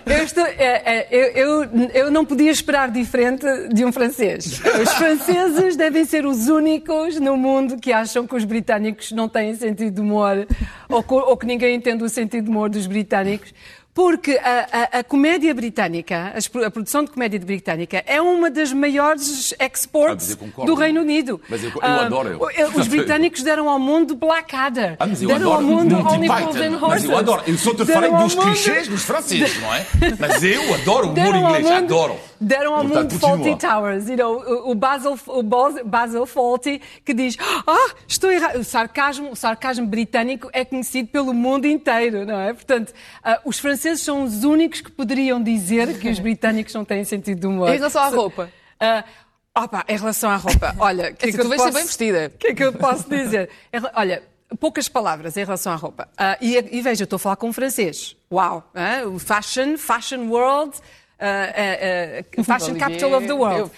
eu, 0.06 0.23
estou, 0.23 0.43
é, 0.45 0.56
é, 0.58 1.08
eu, 1.12 1.63
eu, 1.63 1.89
eu, 1.93 2.12
não 2.12 2.26
podia 2.26 2.49
esperar 2.49 2.89
diferente 2.89 3.45
de 3.71 3.86
um 3.86 3.91
francês. 3.91 4.62
Os 4.82 4.93
franceses 4.93 5.76
devem 5.76 6.06
ser 6.06 6.26
os 6.26 6.47
únicos 6.47 7.19
no 7.19 7.38
mundo 7.38 7.78
que 7.78 7.91
acham 7.91 8.26
que 8.26 8.36
os 8.36 8.43
britânicos 8.43 9.12
não 9.12 9.30
têm 9.30 9.54
sentido 9.56 9.93
de 9.93 10.02
humor 10.02 10.47
ou, 10.89 11.06
ou 11.08 11.38
que 11.38 11.45
ninguém 11.45 11.76
entende 11.76 12.04
o 12.04 12.10
sentido 12.10 12.45
de 12.45 12.49
humor 12.49 12.69
dos 12.69 12.88
britânicos. 12.88 13.54
Porque 13.93 14.39
a, 14.43 14.67
a, 14.71 14.99
a, 14.99 15.03
comédia 15.03 15.53
britânica, 15.53 16.34
a 16.65 16.71
produção 16.71 17.03
de 17.03 17.12
comédia 17.12 17.39
britânica, 17.39 18.03
é 18.08 18.19
uma 18.19 18.49
das 18.49 18.73
maiores 18.73 19.53
exports 19.60 20.36
ah, 20.58 20.65
do 20.65 20.73
Reino 20.73 21.01
Unido. 21.01 21.39
Mas 21.47 21.63
eu, 21.63 21.69
eu 21.69 21.79
ah, 21.79 22.06
adoro. 22.06 22.29
Eu. 22.58 22.69
Os 22.69 22.88
britânicos 22.89 23.43
deram 23.43 23.69
ao 23.69 23.77
mundo 23.77 24.15
Blackadder. 24.15 24.95
Ah, 24.99 25.06
mas 25.06 25.21
eu 25.21 25.27
deram 25.27 25.41
adoro 25.41 25.56
ao 25.56 25.62
mundo 25.62 25.95
Only 25.95 26.27
and 26.27 26.77
Horses. 26.82 26.82
Mas 26.82 27.03
eu 27.03 27.17
adoro. 27.17 27.43
Eu 27.45 27.58
só 27.58 27.73
te 27.75 27.86
falei 27.86 28.12
dos 28.12 28.36
mundo... 28.36 28.47
clichês 28.47 28.88
dos 28.88 29.03
franceses, 29.03 29.62
não 29.62 29.73
é? 29.73 29.86
Mas 30.19 30.43
eu 30.43 30.73
adoro 30.73 31.08
o 31.08 31.12
humor 31.12 31.36
inglês, 31.36 31.63
mundo... 31.63 31.73
adoro. 31.75 32.19
Deram 32.43 32.75
ao 32.75 32.82
Portanto, 32.82 33.12
mundo 33.13 33.19
Fawlty 33.19 33.56
Towers. 33.58 34.10
You 34.10 34.17
know, 34.17 34.69
o 34.69 34.75
Basil, 34.75 35.17
o 35.27 35.43
Basil 35.43 36.25
Fawlty 36.25 36.82
que 37.06 37.13
diz 37.13 37.38
ah, 37.65 37.95
estou 38.08 38.32
errado. 38.32 38.60
O 38.60 38.63
sarcasmo, 38.63 39.32
o 39.32 39.36
sarcasmo 39.36 39.88
britânico 39.88 40.49
é 40.51 40.65
conhecido 40.65 41.10
pelo 41.10 41.34
mundo 41.34 41.65
inteiro, 41.65 42.25
não 42.25 42.39
é? 42.39 42.53
Portanto, 42.53 42.89
uh, 42.89 43.39
os 43.45 43.60
franceses 43.60 44.03
são 44.03 44.23
os 44.23 44.43
únicos 44.43 44.82
que 44.82 44.91
poderiam 44.91 45.41
dizer 45.41 45.97
que 45.99 46.10
os 46.10 46.19
britânicos 46.19 46.73
não 46.73 46.84
têm 46.84 47.03
sentido 47.03 47.39
de 47.39 47.47
humor. 47.47 47.69
Em 47.69 47.77
relação 47.77 48.03
à 48.03 48.08
roupa? 48.10 48.51
Uh, 48.82 49.62
opa, 49.63 49.86
em 49.88 49.97
relação 49.97 50.29
à 50.29 50.36
roupa, 50.36 50.75
olha... 50.77 51.13
Que 51.23 51.29
é 51.29 51.32
que 51.32 51.38
tu 51.38 51.47
vais 51.47 51.62
posso... 51.62 51.71
ser 51.71 51.77
bem 51.77 51.86
vestida. 51.86 52.32
O 52.36 52.38
que 52.38 52.47
é 52.47 52.53
que 52.53 52.63
eu 52.63 52.73
posso 52.73 53.10
dizer? 53.10 53.49
Olha, 53.95 54.23
poucas 54.60 54.88
palavras 54.89 55.38
em 55.38 55.43
relação 55.43 55.71
à 55.71 55.75
roupa. 55.75 56.10
Uh, 56.13 56.38
e, 56.41 56.58
e, 56.58 56.82
veja, 56.82 57.03
eu 57.03 57.06
estou 57.06 57.17
a 57.17 57.19
falar 57.19 57.36
com 57.36 57.49
um 57.49 57.53
francês. 57.53 58.15
Uau! 58.32 58.69
Uh, 58.73 59.17
fashion, 59.19 59.77
fashion 59.77 60.27
world, 60.29 60.77
uh, 61.23 62.39
uh, 62.39 62.43
Fashion 62.43 62.77
Capital 62.77 63.15
of 63.15 63.25
the 63.25 63.33
World. 63.33 63.71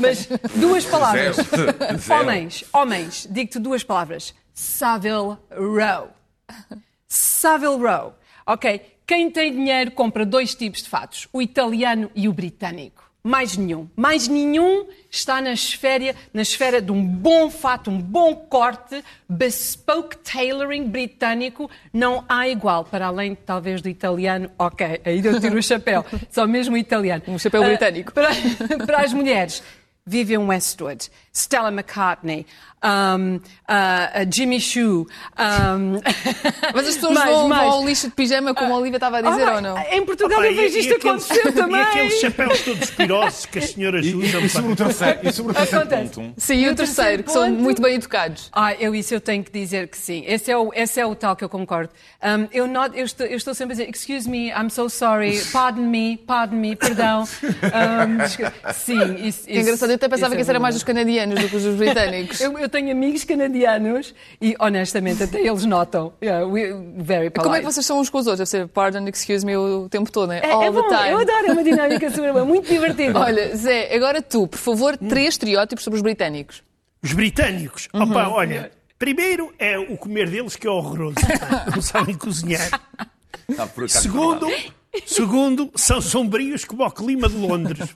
Mas 0.00 0.26
duas 0.56 0.84
palavras. 0.90 1.36
homens, 2.10 2.64
homens, 2.72 3.28
digo-te 3.30 3.58
duas 3.58 3.84
palavras. 3.84 4.34
Savile 4.52 5.38
Row. 5.50 6.10
Savile 7.06 7.78
Row. 7.78 8.14
Ok? 8.46 8.98
Quem 9.06 9.30
tem 9.30 9.52
dinheiro 9.52 9.90
compra 9.92 10.26
dois 10.26 10.54
tipos 10.54 10.82
de 10.82 10.88
fatos, 10.88 11.28
o 11.32 11.40
italiano 11.40 12.10
e 12.14 12.28
o 12.28 12.32
britânico. 12.32 13.07
Mais 13.22 13.56
nenhum. 13.56 13.88
Mais 13.96 14.28
nenhum 14.28 14.86
está 15.10 15.40
na 15.40 15.52
esfera, 15.52 16.14
na 16.32 16.42
esfera 16.42 16.80
de 16.80 16.92
um 16.92 17.04
bom 17.04 17.50
fato, 17.50 17.90
um 17.90 18.00
bom 18.00 18.34
corte, 18.34 19.02
bespoke 19.28 20.16
tailoring 20.18 20.84
britânico. 20.84 21.68
Não 21.92 22.24
há 22.28 22.48
igual, 22.48 22.84
para 22.84 23.06
além 23.06 23.34
talvez 23.34 23.82
do 23.82 23.88
italiano. 23.88 24.50
Ok, 24.58 25.00
aí 25.04 25.24
eu 25.24 25.40
tiro 25.40 25.58
o 25.58 25.62
chapéu. 25.62 26.04
Só 26.30 26.46
mesmo 26.46 26.74
o 26.74 26.78
italiano. 26.78 27.22
Um 27.26 27.38
chapéu 27.38 27.62
britânico. 27.64 28.12
Uh, 28.12 28.14
para, 28.14 28.28
para 28.86 29.00
as 29.00 29.12
mulheres, 29.12 29.62
Vivian 30.06 30.46
Westwood, 30.46 31.10
Stella 31.38 31.70
McCartney, 31.70 32.44
um, 32.82 33.36
uh, 33.36 34.32
Jimmy 34.32 34.60
Choo. 34.60 35.06
Um... 35.38 36.00
Mas 36.74 36.88
as 36.88 36.94
pessoas 36.94 37.14
mais, 37.14 37.30
vão, 37.30 37.48
mais. 37.48 37.62
vão 37.62 37.72
ao 37.72 37.86
lixo 37.86 38.08
de 38.08 38.14
pijama, 38.14 38.54
como 38.54 38.74
a 38.74 38.78
Olivia 38.78 38.96
estava 38.96 39.18
a 39.18 39.22
dizer, 39.22 39.48
oh, 39.48 39.54
ou 39.54 39.60
não? 39.60 39.78
Em 39.78 40.04
Portugal 40.04 40.44
eu 40.44 40.54
vejo 40.54 40.78
isto 40.78 40.94
acontecer 40.94 41.52
também. 41.52 41.80
E 41.80 41.84
aqueles 41.84 42.20
chapéus 42.20 42.62
todos 42.62 42.90
pirosos 42.90 43.46
que 43.46 43.58
as 43.58 43.70
senhoras 43.70 44.06
usam. 44.06 44.40
E, 44.40 44.48
sobre 44.48 44.72
o 44.72 44.76
terceiro, 44.76 45.18
e 45.22 45.32
sobre 45.32 45.52
o 45.52 45.54
terceiro 45.54 45.86
ponto? 45.86 46.34
Sim, 46.36 46.54
e 46.54 46.68
o 46.68 46.74
terceiro, 46.74 47.22
que 47.22 47.32
são 47.32 47.50
muito 47.50 47.82
bem 47.82 47.94
educados. 47.94 48.50
Ah, 48.52 48.74
eu 48.74 48.94
isso 48.94 49.14
eu 49.14 49.20
tenho 49.20 49.42
que 49.42 49.50
dizer 49.50 49.88
que 49.88 49.96
sim. 49.96 50.24
Esse 50.26 50.50
é 50.50 50.56
o, 50.56 50.72
esse 50.74 51.00
é 51.00 51.06
o 51.06 51.14
tal 51.14 51.34
que 51.34 51.44
eu 51.44 51.48
concordo. 51.48 51.90
Um, 52.22 52.48
eu, 52.52 52.66
not, 52.66 52.96
eu, 52.96 53.04
estou, 53.04 53.26
eu, 53.26 53.36
estou, 53.36 53.54
sempre 53.54 53.74
a 53.74 53.76
dizer, 53.76 53.90
excuse 53.90 54.28
me, 54.28 54.50
I'm 54.50 54.70
so 54.70 54.88
sorry, 54.88 55.40
pardon 55.52 55.82
me, 55.82 56.16
pardon 56.16 56.56
me, 56.56 56.76
perdão. 56.76 57.26
sim, 58.74 59.14
isso, 59.26 59.48
isso, 59.48 59.50
Engraçado, 59.50 59.90
eu 59.90 59.96
até 59.96 60.08
pensava 60.08 60.34
que 60.34 60.40
isso 60.40 60.50
era 60.50 60.60
mais 60.60 60.74
dos 60.74 60.84
canadianos 60.84 61.27
do 61.34 61.48
que 61.48 61.58
dos 61.58 61.76
britânicos. 61.76 62.40
eu, 62.42 62.58
eu 62.58 62.68
tenho 62.68 62.90
amigos 62.90 63.24
canadianos 63.24 64.14
e, 64.40 64.54
honestamente, 64.58 65.22
até 65.22 65.40
eles 65.40 65.64
notam. 65.64 66.12
Yeah, 66.22 66.46
very 66.96 67.30
polite. 67.30 67.42
Como 67.42 67.54
é 67.54 67.60
que 67.60 67.64
vocês 67.64 67.84
são 67.84 68.00
uns 68.00 68.10
com 68.10 68.18
os 68.18 68.26
outros? 68.26 68.50
Deve 68.50 68.64
ser 68.64 68.68
pardon, 68.68 69.06
excuse 69.08 69.44
me 69.44 69.56
o 69.56 69.88
tempo 69.88 70.10
todo, 70.10 70.28
né? 70.28 70.40
É, 70.42 70.50
All 70.50 70.62
é 70.62 70.70
bom, 70.70 70.82
time. 70.88 71.10
Eu 71.10 71.18
adoro, 71.18 71.46
é 71.46 71.52
uma 71.52 71.64
dinâmica 71.64 72.10
super 72.12 72.32
boa, 72.32 72.44
muito 72.44 72.68
divertida. 72.68 73.18
Olha, 73.18 73.56
Zé, 73.56 73.94
agora 73.94 74.22
tu, 74.22 74.46
por 74.46 74.58
favor, 74.58 74.96
três 74.96 75.28
estereótipos 75.30 75.84
sobre 75.84 75.96
os 75.96 76.02
britânicos. 76.02 76.62
Os 77.02 77.12
britânicos? 77.12 77.88
Uhum. 77.94 78.02
Opa, 78.02 78.28
olha, 78.28 78.70
primeiro 78.98 79.52
é 79.58 79.78
o 79.78 79.96
comer 79.96 80.28
deles 80.28 80.56
que 80.56 80.66
é 80.66 80.70
horroroso. 80.70 81.16
Não 81.74 81.82
sabem 81.82 82.16
cozinhar. 82.16 82.80
Segundo, 83.88 84.46
segundo, 85.06 85.70
são 85.74 86.00
sombrios 86.00 86.64
como 86.64 86.84
o 86.84 86.90
clima 86.90 87.28
de 87.28 87.36
Londres. 87.36 87.94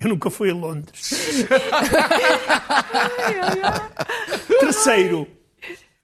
Eu 0.00 0.08
nunca 0.08 0.30
fui 0.30 0.50
a 0.50 0.54
Londres. 0.54 1.10
Terceiro, 4.60 5.26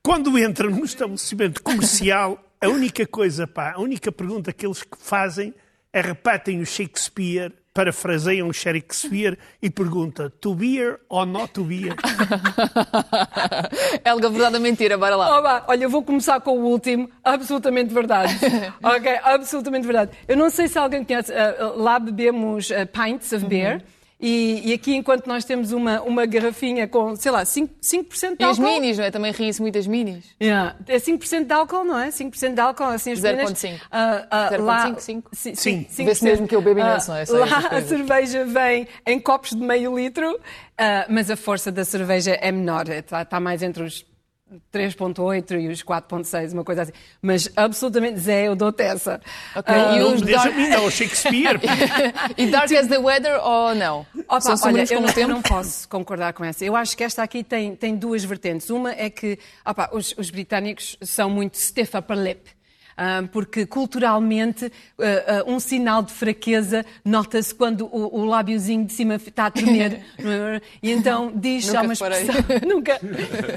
quando 0.02 0.38
entram 0.38 0.70
num 0.70 0.84
estabelecimento 0.84 1.62
comercial, 1.62 2.42
a 2.60 2.68
única 2.68 3.06
coisa, 3.06 3.46
pá, 3.46 3.72
a 3.72 3.80
única 3.80 4.10
pergunta 4.10 4.52
que 4.52 4.66
eles 4.66 4.84
fazem 4.98 5.54
é 5.92 6.00
repetem 6.00 6.60
o 6.60 6.66
Shakespeare, 6.66 7.52
parafraseiam 7.72 8.48
o 8.48 8.52
Shakespeare 8.52 9.38
e 9.62 9.70
pergunta 9.70 10.30
to 10.40 10.54
beer 10.54 11.00
or 11.08 11.24
not 11.26 11.52
to 11.52 11.64
beer? 11.64 11.94
Helga, 14.04 14.28
verdade 14.30 14.56
ou 14.56 14.60
mentira? 14.60 14.98
Bora 14.98 15.16
lá. 15.16 15.38
Oba, 15.38 15.64
olha, 15.68 15.84
eu 15.84 15.90
vou 15.90 16.02
começar 16.02 16.40
com 16.40 16.58
o 16.58 16.64
último. 16.64 17.08
Absolutamente 17.22 17.92
verdade. 17.94 18.34
ok, 18.82 19.18
absolutamente 19.22 19.86
verdade. 19.86 20.12
Eu 20.26 20.36
não 20.36 20.50
sei 20.50 20.68
se 20.68 20.78
alguém 20.78 21.04
conhece, 21.04 21.32
uh, 21.32 21.76
lá 21.76 21.98
bebemos 21.98 22.70
uh, 22.70 22.86
pints 22.86 23.32
of 23.32 23.46
beer. 23.46 23.74
Uhum. 23.74 23.99
E, 24.20 24.70
e, 24.70 24.72
aqui, 24.74 24.94
enquanto 24.94 25.26
nós 25.26 25.44
temos 25.44 25.72
uma, 25.72 26.02
uma 26.02 26.26
garrafinha 26.26 26.86
com, 26.86 27.16
sei 27.16 27.32
lá, 27.32 27.42
5%, 27.42 27.70
5 27.80 28.36
de 28.36 28.44
álcool... 28.44 28.44
E 28.44 28.44
as 28.44 28.58
minis, 28.58 28.98
não 28.98 29.04
é? 29.04 29.10
Também 29.10 29.32
ri-se 29.32 29.62
muitas 29.62 29.86
minis. 29.86 30.24
Yeah. 30.40 30.76
É 30.86 30.98
5% 30.98 31.46
de 31.46 31.52
álcool, 31.52 31.84
não 31.84 31.98
é? 31.98 32.08
5% 32.08 32.54
de 32.54 32.60
álcool, 32.60 32.84
assim, 32.84 33.12
as 33.12 33.20
0,5. 33.20 33.74
Uh, 33.74 34.58
uh, 34.58 34.96
0,5? 34.98 35.22
Sim. 35.32 35.54
sim. 35.54 35.86
Vê-se 36.04 36.22
mesmo 36.22 36.46
que 36.46 36.54
eu 36.54 36.60
bebo 36.60 36.80
imenso, 36.80 37.10
uh, 37.10 37.14
não 37.14 37.20
é? 37.20 37.50
Lá 37.50 37.68
a 37.70 37.82
cerveja 37.82 38.44
vem 38.44 38.86
em 39.06 39.18
copos 39.18 39.50
de 39.50 39.56
meio 39.56 39.96
litro, 39.96 40.34
uh, 40.34 40.38
mas 41.08 41.30
a 41.30 41.36
força 41.36 41.72
da 41.72 41.84
cerveja 41.84 42.32
é 42.32 42.52
menor. 42.52 42.90
Está, 42.90 43.22
está 43.22 43.40
mais 43.40 43.62
entre 43.62 43.82
os 43.82 44.09
3.8 44.72 45.60
e 45.60 45.68
os 45.68 45.82
4.6, 45.82 46.52
uma 46.52 46.64
coisa 46.64 46.82
assim. 46.82 46.92
Mas 47.22 47.50
absolutamente, 47.56 48.18
Zé, 48.18 48.48
eu 48.48 48.56
dou-te 48.56 48.82
essa. 48.82 49.20
Ok, 49.54 49.74
uh, 49.74 49.96
e 49.96 50.02
os 50.02 50.22
dark... 50.22 50.54
mim, 50.54 50.68
não, 50.68 50.90
Shakespeare. 50.90 51.60
e 52.36 52.46
Dark 52.46 52.70
as 52.72 52.86
the 52.86 52.98
Weather 52.98 53.40
ou 53.44 53.74
não? 53.74 54.06
Opa, 54.28 54.40
São 54.40 54.70
olha, 54.70 54.84
eu, 54.90 55.00
não, 55.00 55.36
não 55.36 55.42
posso 55.42 55.88
concordar 55.88 56.32
com 56.32 56.44
essa. 56.44 56.64
Eu 56.64 56.74
acho 56.74 56.96
que 56.96 57.04
esta 57.04 57.22
aqui 57.22 57.44
tem, 57.44 57.74
tem 57.76 57.96
duas 57.96 58.24
vertentes. 58.24 58.70
Uma 58.70 58.92
é 58.92 59.08
que 59.08 59.38
opa, 59.64 59.90
os, 59.92 60.14
os 60.16 60.30
britânicos 60.30 60.96
são 61.00 61.30
muito 61.30 61.56
stiff 61.58 61.96
upper 61.96 62.16
lip. 62.16 62.59
Porque 63.32 63.66
culturalmente 63.66 64.70
um 65.46 65.58
sinal 65.58 66.02
de 66.02 66.12
fraqueza 66.12 66.84
nota-se 67.04 67.54
quando 67.54 67.86
o, 67.86 68.20
o 68.20 68.24
lábiozinho 68.24 68.84
de 68.84 68.92
cima 68.92 69.16
está 69.16 69.46
a 69.46 69.50
tremer. 69.50 70.00
É? 70.20 70.60
e 70.82 70.90
então 70.92 71.32
diz, 71.34 71.66
Nunca 71.66 71.78
há 71.78 71.82
uma 71.82 71.92
expressão, 71.92 72.34
nunca. 72.66 73.00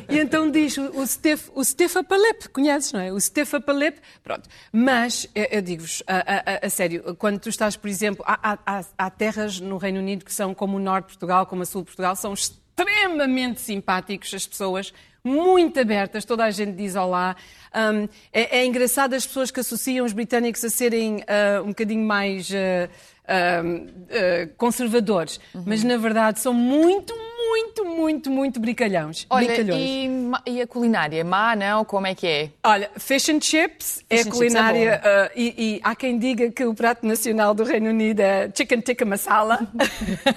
E 0.10 0.18
então 0.18 0.50
diz 0.50 0.78
o, 0.78 1.02
o, 1.02 1.06
Stef, 1.06 1.52
o 1.54 1.64
Stefapalep, 1.64 2.50
conheces, 2.50 2.92
não 2.94 3.00
é? 3.00 3.12
O 3.12 3.20
Stefapalep, 3.20 4.00
pronto. 4.24 4.50
Mas, 4.72 5.28
eu 5.36 5.62
digo-vos, 5.62 6.02
a, 6.08 6.18
a, 6.18 6.66
a, 6.66 6.70
sério, 6.70 7.16
quando 7.16 7.40
tu 7.40 7.50
estás, 7.50 7.76
por 7.76 7.90
exemplo, 7.90 8.24
há, 8.28 8.58
há, 8.66 8.84
há 8.98 9.10
terras 9.10 9.60
no 9.60 9.78
Reino 9.78 10.00
Unido 10.00 10.26
que 10.26 10.34
são 10.34 10.54
como 10.54 10.78
o 10.78 10.80
Norte 10.80 11.06
de 11.06 11.12
Portugal, 11.14 11.46
como 11.46 11.62
a 11.64 11.66
Sul 11.66 11.82
de 11.82 11.88
Portugal, 11.88 12.16
são 12.16 12.34
extremamente 12.34 13.62
simpáticos 13.62 14.34
as 14.34 14.48
pessoas, 14.48 14.94
muito 15.24 15.80
abertas, 15.80 16.26
toda 16.26 16.44
a 16.44 16.52
gente 16.52 16.76
diz 16.76 16.96
olá. 16.96 17.36
Um, 17.74 18.08
é, 18.32 18.60
é, 18.60 18.66
engraçado 18.66 19.14
as 19.14 19.26
pessoas 19.26 19.50
que 19.50 19.60
associam 19.60 20.06
os 20.06 20.14
britânicos 20.14 20.64
a 20.64 20.70
serem 20.70 21.18
uh, 21.18 21.64
um 21.64 21.70
bocadinho 21.70 22.06
mais 22.06 22.50
uh, 22.50 22.54
uh, 23.24 24.54
conservadores, 24.58 25.40
uhum. 25.56 25.64
mas 25.66 25.84
na 25.84 25.98
verdade 25.98 26.40
são 26.40 26.54
muito, 26.54 27.14
muito, 27.50 27.86
muito, 27.86 28.32
muito 28.32 28.60
brincalhões. 28.60 29.26
Olha, 29.30 29.54
e, 29.76 30.10
e, 30.46 30.62
a 30.62 30.68
culinária? 30.68 31.24
Má, 31.24 31.56
não? 31.56 31.86
Como 31.86 32.08
é 32.08 32.16
que 32.16 32.28
é? 32.28 32.50
Olha, 32.64 32.90
fish 32.98 33.30
and 33.30 33.42
chips 33.42 34.04
é 34.10 34.18
fish 34.18 34.26
é 34.26 34.30
a 34.30 34.32
culinária. 34.32 35.02
É 35.04 35.26
uh, 35.26 35.32
e, 35.36 35.56
e, 35.58 35.82
há 35.84 35.96
quem 35.96 36.18
diga 36.18 36.50
que 36.52 36.66
o 36.66 36.74
prato 36.74 37.06
nacional 37.06 37.54
do 37.54 37.64
Reino 37.64 37.90
Unido 37.90 38.20
é 38.20 38.50
chicken 38.54 38.82
tikka 38.82 39.06
masala. 39.06 39.60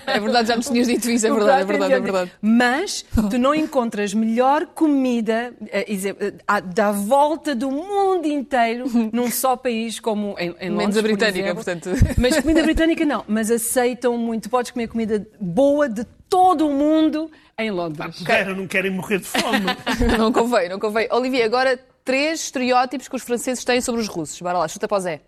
É 0.07 0.21
verdade, 0.21 0.49
já 0.49 0.57
me 0.57 0.63
tinhas 0.63 0.87
dito 0.87 1.11
isso, 1.11 1.27
é 1.27 1.31
verdade, 1.33 1.63
é 1.63 1.65
verdade, 1.65 1.93
é 1.93 2.01
verdade. 2.01 2.33
Mas 2.41 3.05
tu 3.31 3.39
não 3.39 3.55
encontras 3.55 4.15
melhor 4.15 4.67
comida 4.67 5.53
uh, 5.61 6.75
da 6.75 6.93
volta 6.93 7.55
do 7.55 7.71
mundo 7.71 8.27
inteiro 8.27 8.87
num 9.13 9.31
só 9.31 9.57
país 9.57 9.99
como 10.01 10.37
em, 10.39 10.55
em 10.61 10.71
Londres, 10.71 10.77
Menos 10.77 10.97
a 10.97 11.03
britânica, 11.03 11.55
portanto. 11.55 11.91
Mas 12.17 12.41
comida 12.41 12.63
britânica 12.63 13.05
não, 13.05 13.25
mas 13.27 13.51
aceitam 13.51 14.17
muito. 14.17 14.49
Podes 14.49 14.71
comer 14.71 14.89
comida 14.89 15.27
boa 15.41 15.89
de 15.89 16.05
todo 16.29 16.69
o 16.69 16.73
mundo 16.73 17.31
em 17.59 17.71
Londres. 17.71 18.23
Ah, 18.29 18.45
não 18.55 18.67
querem 18.67 18.91
morrer 18.91 19.19
de 19.19 19.25
fome. 19.25 19.67
não 20.19 20.33
convém, 20.33 20.69
não 20.69 20.79
convém. 20.79 21.09
Olivia, 21.11 21.45
agora 21.45 21.79
três 22.05 22.41
estereótipos 22.45 23.09
que 23.09 23.17
os 23.17 23.23
franceses 23.23 23.65
têm 23.65 23.81
sobre 23.81 24.01
os 24.01 24.09
russos. 24.09 24.41
Bora 24.41 24.59
lá, 24.59 24.69
chuta 24.69 24.87
para 24.87 24.97
o 24.97 25.01
Zé. 25.01 25.21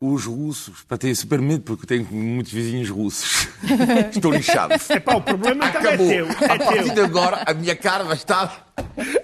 Os 0.00 0.26
russos, 0.26 0.84
para 0.84 0.96
ter 0.96 1.12
super 1.16 1.40
medo, 1.40 1.64
porque 1.64 1.84
tenho 1.84 2.06
muitos 2.10 2.52
vizinhos 2.52 2.88
russos. 2.88 3.48
Estou 4.14 4.32
lixado. 4.32 4.72
Epá, 4.90 5.16
o 5.16 5.20
problema 5.20 5.64
é 5.64 5.68
Acabou. 5.68 5.90
é 5.90 5.96
teu. 5.96 6.26
É 6.28 6.44
a 6.44 6.58
partir 6.58 6.94
de 6.94 7.00
agora, 7.00 7.42
a 7.44 7.52
minha 7.52 7.74
cara 7.74 8.04
vai 8.04 8.14
estar... 8.14 8.72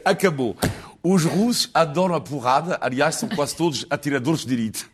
Acabou. 0.05 0.57
Os 1.00 1.22
russos 1.24 1.70
adoram 1.72 2.16
a 2.16 2.20
porrada, 2.20 2.77
aliás, 2.81 3.14
são 3.14 3.29
quase 3.29 3.55
todos 3.55 3.87
atiradores 3.88 4.44
de 4.44 4.53
elite. 4.53 4.87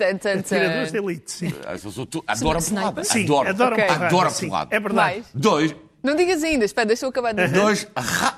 Atiradores 0.00 0.92
de 0.92 0.98
elite, 0.98 1.30
sim. 1.30 1.52
Adoro 2.26 2.58
a 2.58 2.62
porrada. 2.62 3.04
Sim, 3.04 3.24
adoro, 3.24 3.48
adoro 3.48 3.74
okay. 3.74 3.86
porrada. 3.86 4.06
Adoro 4.06 4.32
porrada. 4.32 4.76
É 4.76 4.80
verdade. 4.80 5.24
Dois. 5.34 5.74
Não 6.00 6.14
digas 6.14 6.44
ainda, 6.44 6.64
espera, 6.64 6.86
deixa 6.86 7.04
eu 7.04 7.10
acabar 7.10 7.34
de 7.34 7.44
dizer. 7.44 7.60
Dois, 7.60 7.88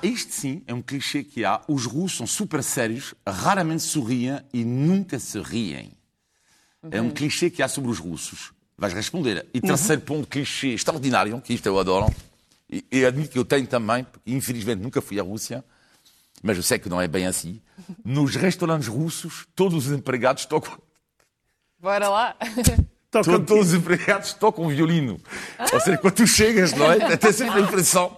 isto 0.01 0.33
sim 0.33 0.63
é 0.65 0.73
um 0.73 0.81
clichê 0.81 1.23
que 1.23 1.45
há. 1.45 1.61
Os 1.67 1.85
russos 1.85 2.17
são 2.17 2.27
super 2.27 2.63
sérios, 2.63 3.13
raramente 3.27 3.83
sorriem 3.83 4.39
e 4.51 4.65
nunca 4.65 5.19
se 5.19 5.39
riem. 5.39 5.91
Uhum. 6.81 6.89
É 6.91 7.01
um 7.01 7.05
uhum. 7.05 7.11
clichê 7.11 7.51
que 7.51 7.61
há 7.61 7.67
sobre 7.67 7.91
os 7.91 7.99
russos. 7.99 8.51
Vais 8.75 8.93
responder. 8.93 9.45
E 9.53 9.61
terceiro 9.61 10.01
uhum. 10.01 10.05
ponto, 10.05 10.27
clichê 10.27 10.69
extraordinário, 10.69 11.39
que 11.39 11.53
isto 11.53 11.67
eu 11.67 11.77
adoro, 11.77 12.11
e, 12.67 12.83
e 12.91 13.05
admito 13.05 13.29
que 13.29 13.37
eu 13.37 13.45
tenho 13.45 13.67
também, 13.67 14.03
porque 14.03 14.31
infelizmente 14.31 14.81
nunca 14.81 14.99
fui 14.99 15.19
à 15.19 15.23
Rússia, 15.23 15.63
mas 16.41 16.57
eu 16.57 16.63
sei 16.63 16.79
que 16.79 16.89
não 16.89 16.99
é 16.99 17.07
bem 17.07 17.27
assim. 17.27 17.61
Nos 18.03 18.35
restaurantes 18.35 18.87
russos, 18.87 19.45
todos 19.55 19.85
os 19.85 19.93
empregados 19.93 20.45
tocam 20.45 20.79
Bora 21.81 22.07
lá. 22.09 22.35
Tocam 23.11 23.41
todos 23.43 23.67
os 23.67 23.73
empregados 23.73 24.33
tocam 24.33 24.69
violino. 24.69 25.19
Ah. 25.59 25.65
Ou 25.73 25.81
seja, 25.81 25.97
quando 25.97 26.13
tu 26.13 26.25
chegas, 26.25 26.71
não 26.71 26.89
é? 26.89 26.97
Tem 27.17 27.33
sempre 27.33 27.59
a 27.59 27.61
impressão. 27.61 28.17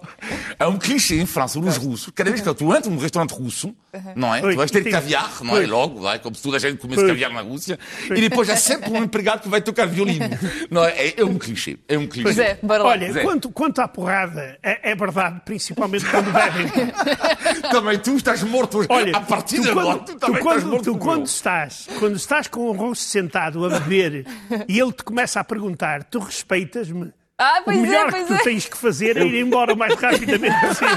É 0.56 0.66
um 0.68 0.78
clichê 0.78 1.16
em 1.20 1.26
França, 1.26 1.58
nos 1.58 1.76
russos. 1.76 2.12
Cada 2.14 2.30
vez 2.30 2.40
que 2.40 2.54
tu 2.54 2.72
entras 2.72 2.86
num 2.86 3.00
restaurante 3.00 3.32
russo, 3.32 3.74
não 4.14 4.32
é? 4.32 4.40
Tu 4.40 4.54
vais 4.54 4.70
ter 4.70 4.88
caviar, 4.88 5.42
não 5.42 5.56
é? 5.56 5.66
Logo, 5.66 6.00
vai, 6.00 6.20
como 6.20 6.36
se 6.36 6.42
toda 6.42 6.58
a 6.58 6.60
gente 6.60 6.78
comesse 6.78 7.04
caviar 7.04 7.32
na 7.32 7.40
Rússia. 7.40 7.76
E 8.08 8.20
depois 8.20 8.48
há 8.48 8.56
sempre 8.56 8.88
um 8.90 9.02
empregado 9.02 9.42
que 9.42 9.48
vai 9.48 9.60
tocar 9.60 9.86
violino. 9.86 10.24
Não 10.70 10.84
é? 10.84 11.08
É, 11.08 11.20
é 11.20 11.24
um 11.24 11.38
clichê. 11.38 11.78
É 11.88 11.98
um 11.98 12.06
clichê. 12.06 12.22
Pois 12.22 12.38
é, 12.38 12.58
bora 12.62 12.82
lá. 12.82 12.90
Olha, 12.90 13.22
quanto, 13.22 13.50
quanto 13.50 13.80
à 13.80 13.88
porrada, 13.88 14.58
é, 14.62 14.92
é 14.92 14.94
verdade, 14.94 15.40
principalmente 15.44 16.04
quando 16.06 16.32
bebem. 16.32 16.66
também 17.70 17.98
tu 17.98 18.16
estás 18.16 18.42
morto. 18.42 18.84
Olha, 18.88 19.16
a 19.16 19.20
partir 19.20 19.60
de 19.60 19.70
agora, 19.70 19.98
tu, 19.98 20.14
também 20.16 20.42
quando, 20.42 20.56
estás 20.56 20.64
morto. 20.64 20.84
Tu, 20.84 20.98
quando 20.98 21.26
estás, 21.26 21.88
quando 21.98 22.16
estás 22.16 22.48
com 22.48 22.70
um 22.70 22.72
russo 22.72 23.02
sentado 23.02 23.64
a 23.64 23.80
beber 23.80 24.26
e 24.68 24.82
ele 24.84 24.92
te 24.92 25.02
começa 25.02 25.40
a 25.40 25.44
perguntar: 25.44 26.04
tu 26.04 26.18
respeitas-me? 26.18 27.12
Ah, 27.36 27.62
o 27.66 27.70
melhor 27.72 28.08
é, 28.10 28.12
que 28.12 28.24
tu 28.26 28.34
é. 28.34 28.38
tens 28.38 28.68
que 28.68 28.76
fazer 28.76 29.16
é 29.16 29.24
ir 29.24 29.40
embora 29.40 29.74
o 29.74 29.76
mais 29.76 29.94
rapidamente 29.94 30.54
possível. 30.60 30.96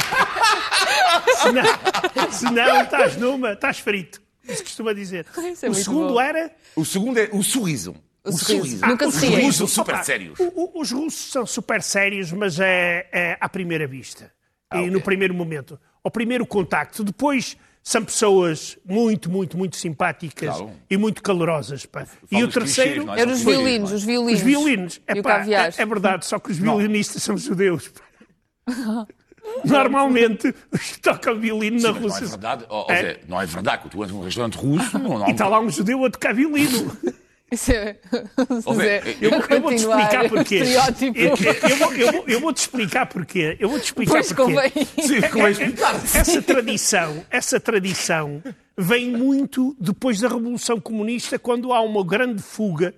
senão, 1.41 2.31
senão 2.31 2.81
estás 2.83 3.17
numa, 3.17 3.53
estás 3.53 3.79
frito. 3.79 4.21
Isso 4.47 4.63
costuma 4.63 4.93
dizer. 4.93 5.25
É 5.61 5.69
o 5.69 5.73
segundo 5.73 6.13
bom. 6.13 6.21
era. 6.21 6.51
O 6.75 6.85
segundo 6.85 7.17
é 7.17 7.29
o 7.31 7.41
sorriso. 7.41 7.95
O, 8.23 8.29
o 8.29 8.31
sorriso. 8.33 8.63
sorriso. 8.63 8.85
Ah, 8.85 8.87
Nunca 8.89 9.11
se 9.11 9.25
Os 9.25 9.35
russos 9.35 9.55
são 9.57 9.67
super 9.67 10.03
sérios. 10.03 10.39
O, 10.39 10.79
os 10.79 10.91
russos 10.91 11.31
são 11.31 11.45
super 11.45 11.81
sérios, 11.81 12.31
mas 12.31 12.59
é, 12.59 13.09
é 13.11 13.37
à 13.41 13.49
primeira 13.49 13.87
vista. 13.87 14.31
Ah, 14.69 14.77
e 14.77 14.81
okay. 14.81 14.91
no 14.91 15.01
primeiro 15.01 15.33
momento. 15.33 15.79
Ao 16.03 16.11
primeiro 16.11 16.45
contacto. 16.45 17.03
Depois 17.03 17.57
são 17.87 18.03
pessoas 18.03 18.77
muito, 18.83 19.31
muito, 19.31 19.57
muito 19.57 19.77
simpáticas 19.77 20.57
claro. 20.57 20.71
e 20.89 20.97
muito 20.97 21.23
calorosas. 21.23 21.85
Pá. 21.85 22.05
E 22.29 22.43
o 22.43 22.49
terceiro. 22.49 23.05
Clichês, 23.05 23.17
é? 23.17 23.21
Eram 23.21 23.31
os 23.31 23.41
violinos, 23.41 23.91
os 23.93 24.03
violinos. 24.03 24.39
Os 24.39 24.45
violinos. 24.45 25.01
É, 25.07 25.21
pá, 25.21 25.45
é, 25.47 25.81
é, 25.81 25.85
verdade, 25.85 26.25
só 26.25 26.37
que 26.37 26.51
os 26.51 26.57
violinistas 26.57 27.23
são 27.23 27.37
judeus. 27.37 27.89
Normalmente 29.63 30.53
os 30.69 30.91
que 30.91 30.99
tocam 30.99 31.39
violino 31.39 31.79
Sim, 31.79 31.87
na 31.87 31.91
Rússia. 31.93 32.19
Não 32.19 32.27
é 32.27 32.31
verdade, 32.31 32.65
oh, 32.67 32.85
é. 32.89 32.97
Seja, 32.97 33.19
não 33.25 33.41
é 33.41 33.45
verdade 33.45 33.83
que 33.83 33.89
tu 33.89 34.03
és 34.03 34.11
num 34.11 34.21
restaurante 34.21 34.57
russo. 34.57 34.99
Não, 34.99 35.19
não, 35.19 35.27
e 35.29 35.31
está 35.31 35.47
lá 35.47 35.61
um 35.61 35.69
judeu 35.69 36.03
a 36.03 36.09
tocar 36.09 36.33
violino. 36.33 36.91
Isso 37.49 37.71
é... 37.71 37.97
eu, 39.21 39.31
eu 39.31 39.61
vou-te 39.61 39.77
explicar 39.77 40.27
porquê. 40.27 40.63
Eu, 41.15 42.13
eu, 42.13 42.23
eu 42.27 42.39
vou-te 42.41 42.57
explicar 42.57 43.05
porquê. 43.05 43.57
Eu 43.57 43.69
vou-te 43.69 43.85
explicar 43.85 44.11
pois 44.11 44.33
porquê. 44.33 44.85
Sim, 45.01 45.21
convém 45.31 45.51
explicar. 45.51 45.95
Essa 45.95 46.41
tradição, 46.41 47.25
essa 47.29 47.59
tradição 47.59 48.43
vem 48.77 49.11
muito 49.11 49.75
depois 49.79 50.19
da 50.19 50.27
Revolução 50.27 50.79
Comunista, 50.79 51.39
quando 51.39 51.71
há 51.71 51.79
uma 51.79 52.05
grande 52.05 52.43
fuga 52.43 52.93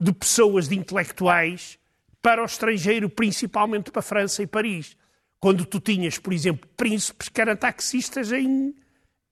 de 0.00 0.12
pessoas, 0.12 0.68
de 0.68 0.76
intelectuais, 0.76 1.78
para 2.20 2.42
o 2.42 2.44
estrangeiro, 2.44 3.08
principalmente 3.08 3.92
para 3.92 4.00
a 4.00 4.02
França 4.02 4.42
e 4.42 4.48
Paris. 4.48 4.96
Quando 5.38 5.64
tu 5.64 5.78
tinhas, 5.78 6.18
por 6.18 6.32
exemplo, 6.32 6.68
príncipes 6.76 7.28
que 7.28 7.40
eram 7.40 7.54
taxistas 7.54 8.32
em, 8.32 8.74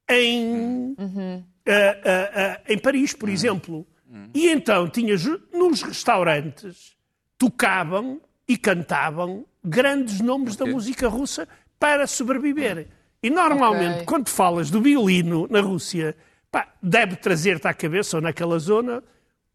em, 0.09 0.95
uhum. 0.97 1.38
uh, 1.38 1.40
uh, 1.40 1.43
uh, 1.43 2.62
em 2.69 2.79
Paris, 2.79 3.12
por 3.12 3.29
uhum. 3.29 3.35
exemplo 3.35 3.87
e 4.33 4.48
então 4.48 4.88
tinhas 4.88 5.24
nos 5.53 5.83
restaurantes 5.83 6.96
tocavam 7.38 8.20
e 8.46 8.57
cantavam 8.57 9.44
grandes 9.62 10.20
nomes 10.20 10.55
okay. 10.55 10.66
da 10.66 10.72
música 10.72 11.09
russa 11.09 11.48
para 11.79 12.07
sobreviver. 12.07 12.88
E 13.22 13.31
normalmente, 13.31 13.94
okay. 13.94 14.05
quando 14.05 14.29
falas 14.29 14.70
do 14.70 14.81
violino 14.81 15.48
na 15.50 15.61
Rússia, 15.61 16.14
pá, 16.50 16.72
deve 16.83 17.16
trazer-te 17.16 17.66
à 17.66 17.74
cabeça, 17.74 18.18
ou 18.18 18.22
naquela 18.22 18.59
zona, 18.59 19.03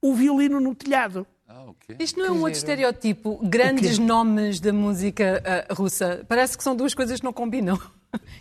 o 0.02 0.14
violino 0.14 0.60
no 0.60 0.74
telhado. 0.74 1.26
Ah, 1.48 1.66
okay. 1.66 1.96
Isto 2.00 2.20
não 2.20 2.26
é 2.26 2.32
um 2.32 2.42
outro 2.42 2.58
estereótipo? 2.58 3.40
Grandes 3.44 3.98
nomes 3.98 4.60
da 4.60 4.74
música 4.74 5.42
uh, 5.70 5.74
russa. 5.74 6.26
Parece 6.28 6.58
que 6.58 6.64
são 6.64 6.76
duas 6.76 6.94
coisas 6.94 7.20
que 7.20 7.26
não 7.26 7.34
combinam. 7.34 7.80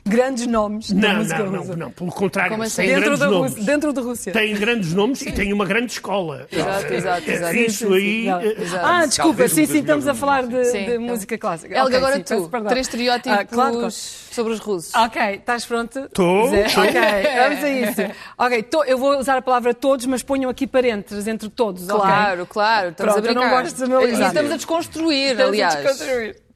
Grandes 0.05 0.47
nomes 0.47 0.91
não, 0.91 1.01
da 1.01 1.15
música 1.15 1.39
não, 1.39 1.59
russa. 1.59 1.71
Não, 1.71 1.77
não, 1.77 1.91
pelo 1.91 2.11
contrário. 2.11 2.63
Assim? 2.63 2.83
Tem 2.83 2.95
dentro, 2.95 3.19
da 3.19 3.27
nomes. 3.27 3.51
Rússia, 3.53 3.65
dentro 3.65 3.93
da 3.93 4.01
Rússia. 4.03 4.33
Tem 4.33 4.55
grandes 4.55 4.95
nomes 4.95 5.19
sim. 5.19 5.29
e 5.29 5.33
tem 5.33 5.53
uma 5.53 5.67
grande 5.67 5.93
escola. 5.93 6.47
Exato, 6.51 6.95
exato, 6.95 7.31
exato. 7.31 7.57
Isso 7.57 7.87
sim, 7.87 7.95
aí... 7.95 8.25
Sim, 8.25 8.75
eh, 8.75 8.81
ah, 8.83 9.07
desculpa, 9.07 9.49
sim, 9.49 9.67
sim, 9.67 9.79
estamos 9.81 10.09
a 10.09 10.15
falar 10.15 10.47
de, 10.47 10.73
de 10.73 10.99
música 10.99 11.37
clássica. 11.37 11.75
Helga, 11.75 11.99
okay, 11.99 11.99
agora 11.99 12.21
tu, 12.21 12.69
três 12.69 12.87
estereótipos 12.87 13.39
ah, 13.39 13.45
claro, 13.45 13.91
sobre 13.91 14.53
os 14.53 14.59
russos. 14.59 14.95
Ok, 14.95 15.35
estás 15.35 15.65
pronto? 15.67 15.99
Estou. 16.01 16.47
Ok, 16.47 17.01
vamos 17.37 17.65
a 17.65 17.69
isso. 17.69 18.15
Ok, 18.39 18.63
to, 18.65 18.85
eu 18.85 18.99
vou 18.99 19.19
usar 19.19 19.37
a 19.37 19.43
palavra 19.43 19.75
todos, 19.75 20.07
mas 20.07 20.23
ponham 20.23 20.51
aqui 20.51 20.67
parênteses 20.67 21.27
entre 21.27 21.49
todos, 21.49 21.87
Claro, 21.87 22.43
okay? 22.43 22.53
claro, 22.53 22.91
estamos 22.91 23.13
Pronto, 23.13 23.25
a 23.25 23.33
brincar. 23.33 23.51
Não 23.51 23.63
gosto 23.63 23.77
de 23.77 23.85
analisar. 23.85 24.29
Estamos 24.29 24.53
a 24.53 24.57
desconstruir, 24.57 25.31
estamos 25.33 25.49
aliás. 25.53 25.75
A 25.75 25.81
desconstruir. 25.81 26.48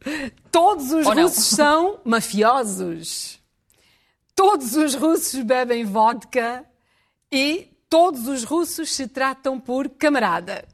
Todos 0.51 0.93
os 0.93 1.07
russos 1.07 1.45
são 1.45 2.01
mafiosos. 2.05 3.41
Todos 4.35 4.77
os 4.77 4.95
russos 4.95 5.43
bebem 5.43 5.85
vodka 5.85 6.65
e 7.31 7.69
todos 7.89 8.27
os 8.27 8.45
russos 8.45 8.95
se 8.95 9.07
tratam 9.07 9.61
por 9.61 9.89
camarada. 9.89 10.65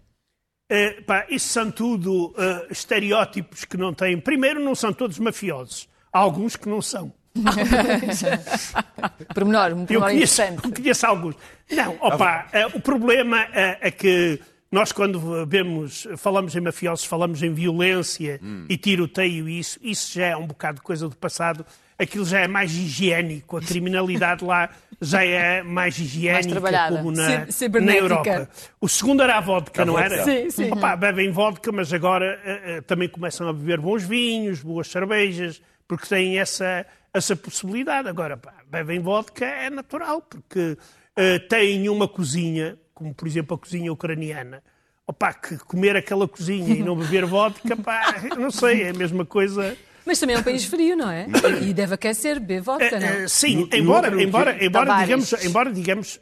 Uh, 0.70 1.02
pá, 1.04 1.26
isso 1.30 1.48
são 1.48 1.70
tudo 1.70 2.28
uh, 2.28 2.70
estereótipos 2.70 3.64
que 3.64 3.76
não 3.76 3.94
têm. 3.94 4.20
Primeiro, 4.20 4.60
não 4.60 4.74
são 4.74 4.92
todos 4.92 5.18
mafiosos. 5.18 5.88
Há 6.12 6.18
alguns 6.18 6.56
que 6.56 6.68
não 6.68 6.82
são. 6.82 7.12
pormenor, 9.34 9.72
um 9.72 9.86
pormenor 9.86 10.10
conheço, 10.10 10.42
interessante. 10.42 10.80
conheço 10.80 11.06
alguns. 11.06 11.36
Não, 11.70 11.96
opa, 12.00 12.48
é, 12.52 12.66
o 12.66 12.80
problema 12.80 13.42
é, 13.52 13.78
é, 13.80 13.90
que 13.90 14.40
nós 14.70 14.92
quando 14.92 15.46
vemos, 15.46 16.06
falamos 16.16 16.54
em 16.54 16.60
mafiosos, 16.60 17.04
falamos 17.06 17.42
em 17.42 17.52
violência 17.52 18.38
hum. 18.42 18.66
e 18.68 18.76
tiroteio 18.76 19.48
e 19.48 19.58
isso, 19.58 19.78
isso 19.82 20.12
já 20.12 20.26
é 20.26 20.36
um 20.36 20.46
bocado 20.46 20.76
de 20.76 20.82
coisa 20.82 21.08
do 21.08 21.16
passado. 21.16 21.64
Aquilo 21.98 22.24
já 22.24 22.40
é 22.40 22.46
mais 22.46 22.72
higiênico, 22.72 23.56
a 23.56 23.60
criminalidade 23.60 24.44
lá 24.44 24.70
já 25.00 25.24
é 25.24 25.62
mais 25.62 25.98
higiênica, 25.98 26.60
mais 26.60 26.88
como 26.90 27.10
na, 27.12 27.46
na 27.80 27.96
Europa. 27.96 28.48
O 28.80 28.88
segundo 28.88 29.22
era 29.22 29.38
a 29.38 29.40
vodka, 29.40 29.82
a 29.82 29.84
não 29.84 29.94
vodka. 29.94 30.14
era? 30.14 30.24
Sim, 30.24 30.50
sim. 30.50 30.72
Opa, 30.72 30.96
bebem 30.96 31.30
vodka, 31.30 31.72
mas 31.72 31.92
agora 31.92 32.38
uh, 32.44 32.78
uh, 32.78 32.82
também 32.82 33.08
começam 33.08 33.48
a 33.48 33.52
beber 33.52 33.80
bons 33.80 34.04
vinhos, 34.04 34.62
boas 34.62 34.88
cervejas, 34.88 35.62
porque 35.86 36.06
têm 36.06 36.38
essa, 36.38 36.84
essa 37.12 37.34
possibilidade. 37.34 38.08
Agora, 38.08 38.36
pá, 38.36 38.54
bebem 38.70 39.00
vodka 39.00 39.44
é 39.44 39.70
natural, 39.70 40.20
porque 40.22 40.76
uh, 40.76 41.48
têm 41.48 41.88
uma 41.88 42.08
cozinha, 42.08 42.76
como 42.98 43.14
por 43.14 43.28
exemplo 43.28 43.54
a 43.54 43.58
cozinha 43.58 43.92
ucraniana, 43.92 44.60
opa, 45.06 45.32
que 45.32 45.56
comer 45.58 45.94
aquela 45.94 46.26
cozinha 46.26 46.74
e 46.74 46.82
não 46.82 46.96
beber 46.96 47.24
vodka, 47.30 47.76
pá, 47.76 48.16
não 48.36 48.50
sei, 48.50 48.82
é 48.82 48.88
a 48.88 48.92
mesma 48.92 49.24
coisa. 49.24 49.76
Mas 50.04 50.18
também 50.18 50.34
é 50.34 50.38
um 50.40 50.42
país 50.42 50.64
frio, 50.64 50.96
não 50.96 51.08
é? 51.08 51.28
E 51.62 51.72
deve 51.72 51.94
aquecer, 51.94 52.40
beber 52.40 52.62
vodka, 52.62 52.98
não? 52.98 53.24
Uh, 53.24 53.28
sim, 53.28 53.68
no, 53.70 53.76
embora, 53.76 54.10
no 54.10 54.20
embora, 54.20 54.64
embora, 54.64 55.04
digamos, 55.04 55.32
embora 55.44 55.72
digamos, 55.72 56.20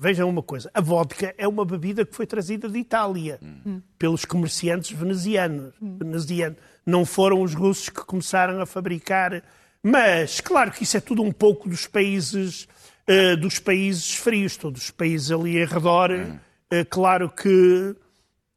vejam 0.00 0.28
uma 0.28 0.42
coisa, 0.42 0.68
a 0.74 0.80
vodka 0.80 1.32
é 1.38 1.46
uma 1.46 1.64
bebida 1.64 2.04
que 2.04 2.16
foi 2.16 2.26
trazida 2.26 2.68
de 2.68 2.78
Itália 2.78 3.38
hum. 3.40 3.80
pelos 3.96 4.24
comerciantes 4.24 4.90
venezianos. 4.90 5.72
Hum. 5.80 5.98
venezianos 5.98 6.58
não 6.84 7.04
foram 7.04 7.42
os 7.42 7.54
russos 7.54 7.90
que 7.90 8.04
começaram 8.04 8.60
a 8.60 8.66
fabricar. 8.66 9.40
Mas, 9.82 10.40
claro 10.40 10.72
que 10.72 10.82
isso 10.82 10.96
é 10.96 11.00
tudo 11.00 11.22
um 11.22 11.30
pouco 11.30 11.68
dos 11.68 11.86
países, 11.86 12.66
uh, 13.08 13.36
dos 13.36 13.58
países 13.58 14.14
frios, 14.14 14.56
todos 14.56 14.84
os 14.84 14.90
países 14.90 15.30
ali 15.30 15.58
em 15.58 15.64
redor, 15.64 16.10
hum. 16.10 16.38
uh, 16.72 16.84
claro 16.88 17.30
que, 17.30 17.94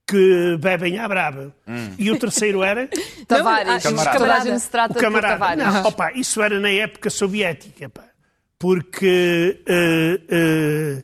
que 0.08 0.58
bebem 0.60 0.98
à 1.00 1.08
braba. 1.08 1.54
Hum. 1.68 1.94
E 1.98 2.12
o 2.12 2.18
terceiro 2.18 2.64
era? 2.64 2.90
Tavares. 3.28 3.84
Não, 3.84 4.04
camarada. 4.04 4.60
Se 4.60 4.70
trata 4.70 4.98
o 4.98 5.02
camarada. 5.02 5.40
Tavares. 5.40 5.64
Não, 5.64 5.86
opa, 5.86 6.12
isso 6.14 6.42
era 6.42 6.60
na 6.60 6.70
época 6.70 7.10
soviética, 7.10 7.90
pá, 7.90 8.06
porque 8.58 9.62
uh, 9.68 11.04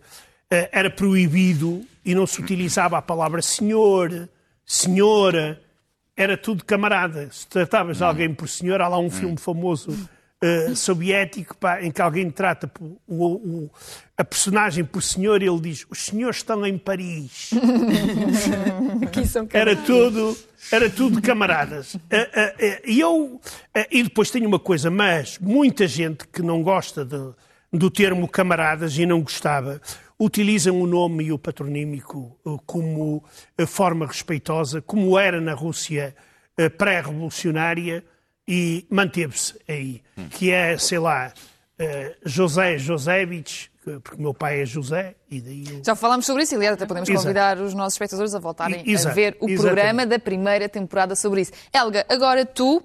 era 0.71 0.89
proibido 0.89 1.85
e 2.03 2.13
não 2.13 2.27
se 2.27 2.41
utilizava 2.41 2.97
a 2.97 3.01
palavra 3.01 3.41
senhor, 3.41 4.29
senhora, 4.65 5.61
era 6.15 6.37
tudo 6.37 6.63
camarada. 6.63 7.29
Se 7.31 7.47
tratavas 7.47 7.97
de 7.97 8.03
hum. 8.03 8.07
alguém 8.07 8.33
por 8.33 8.47
senhor, 8.47 8.81
há 8.81 8.87
lá 8.87 8.97
um 8.97 9.05
hum. 9.05 9.11
filme 9.11 9.37
famoso 9.37 10.09
uh, 10.69 10.75
soviético 10.75 11.55
pá, 11.57 11.81
em 11.81 11.91
que 11.91 12.01
alguém 12.01 12.29
trata 12.29 12.69
o, 13.07 13.25
o, 13.25 13.71
a 14.17 14.23
personagem 14.23 14.83
por 14.83 15.01
senhor 15.01 15.41
e 15.41 15.47
ele 15.47 15.59
diz: 15.59 15.85
Os 15.89 16.05
senhores 16.05 16.37
estão 16.37 16.65
em 16.65 16.77
Paris. 16.77 17.51
era 19.51 19.75
tudo. 19.75 20.37
Era 20.71 20.89
tudo 20.89 21.21
camaradas. 21.21 21.93
Uh, 21.95 21.97
uh, 21.97 22.81
e 22.85 22.99
eu. 22.99 23.39
e 23.91 24.03
depois 24.03 24.31
tenho 24.31 24.47
uma 24.47 24.59
coisa, 24.59 24.89
mas 24.89 25.37
muita 25.39 25.87
gente 25.87 26.27
que 26.27 26.41
não 26.41 26.63
gosta 26.63 27.05
de, 27.05 27.33
do 27.71 27.91
termo 27.91 28.27
camaradas 28.27 28.97
e 28.97 29.05
não 29.05 29.21
gostava, 29.21 29.81
utilizam 30.19 30.79
o 30.81 30.87
nome 30.87 31.25
e 31.25 31.31
o 31.31 31.39
patronímico 31.39 32.37
eh, 32.45 32.57
como 32.65 33.23
eh, 33.57 33.65
forma 33.65 34.07
respeitosa, 34.07 34.81
como 34.81 35.19
era 35.19 35.41
na 35.41 35.53
Rússia 35.53 36.15
eh, 36.57 36.69
pré-revolucionária 36.69 38.03
e 38.47 38.85
manteve-se 38.89 39.55
aí, 39.67 40.01
que 40.31 40.51
é, 40.51 40.77
sei 40.77 40.99
lá, 40.99 41.33
José 42.23 42.77
Josevich, 42.77 43.71
porque 44.01 44.21
meu 44.21 44.33
pai 44.33 44.61
é 44.61 44.65
José, 44.65 45.15
e 45.29 45.39
daí... 45.39 45.63
Eu... 45.69 45.83
Já 45.85 45.95
falámos 45.95 46.25
sobre 46.25 46.43
isso, 46.43 46.55
e 46.55 46.57
aliás 46.57 46.73
até 46.73 46.85
podemos 46.85 47.07
Exato. 47.07 47.23
convidar 47.23 47.59
os 47.59 47.73
nossos 47.73 47.93
espectadores 47.93 48.33
a 48.33 48.39
voltarem 48.39 48.83
Exato. 48.85 49.09
a 49.09 49.13
ver 49.13 49.37
o 49.39 49.47
Exatamente. 49.47 49.61
programa 49.61 50.05
da 50.05 50.17
primeira 50.17 50.67
temporada 50.67 51.15
sobre 51.15 51.41
isso. 51.41 51.51
Helga, 51.71 52.05
agora 52.09 52.45
tu, 52.45 52.83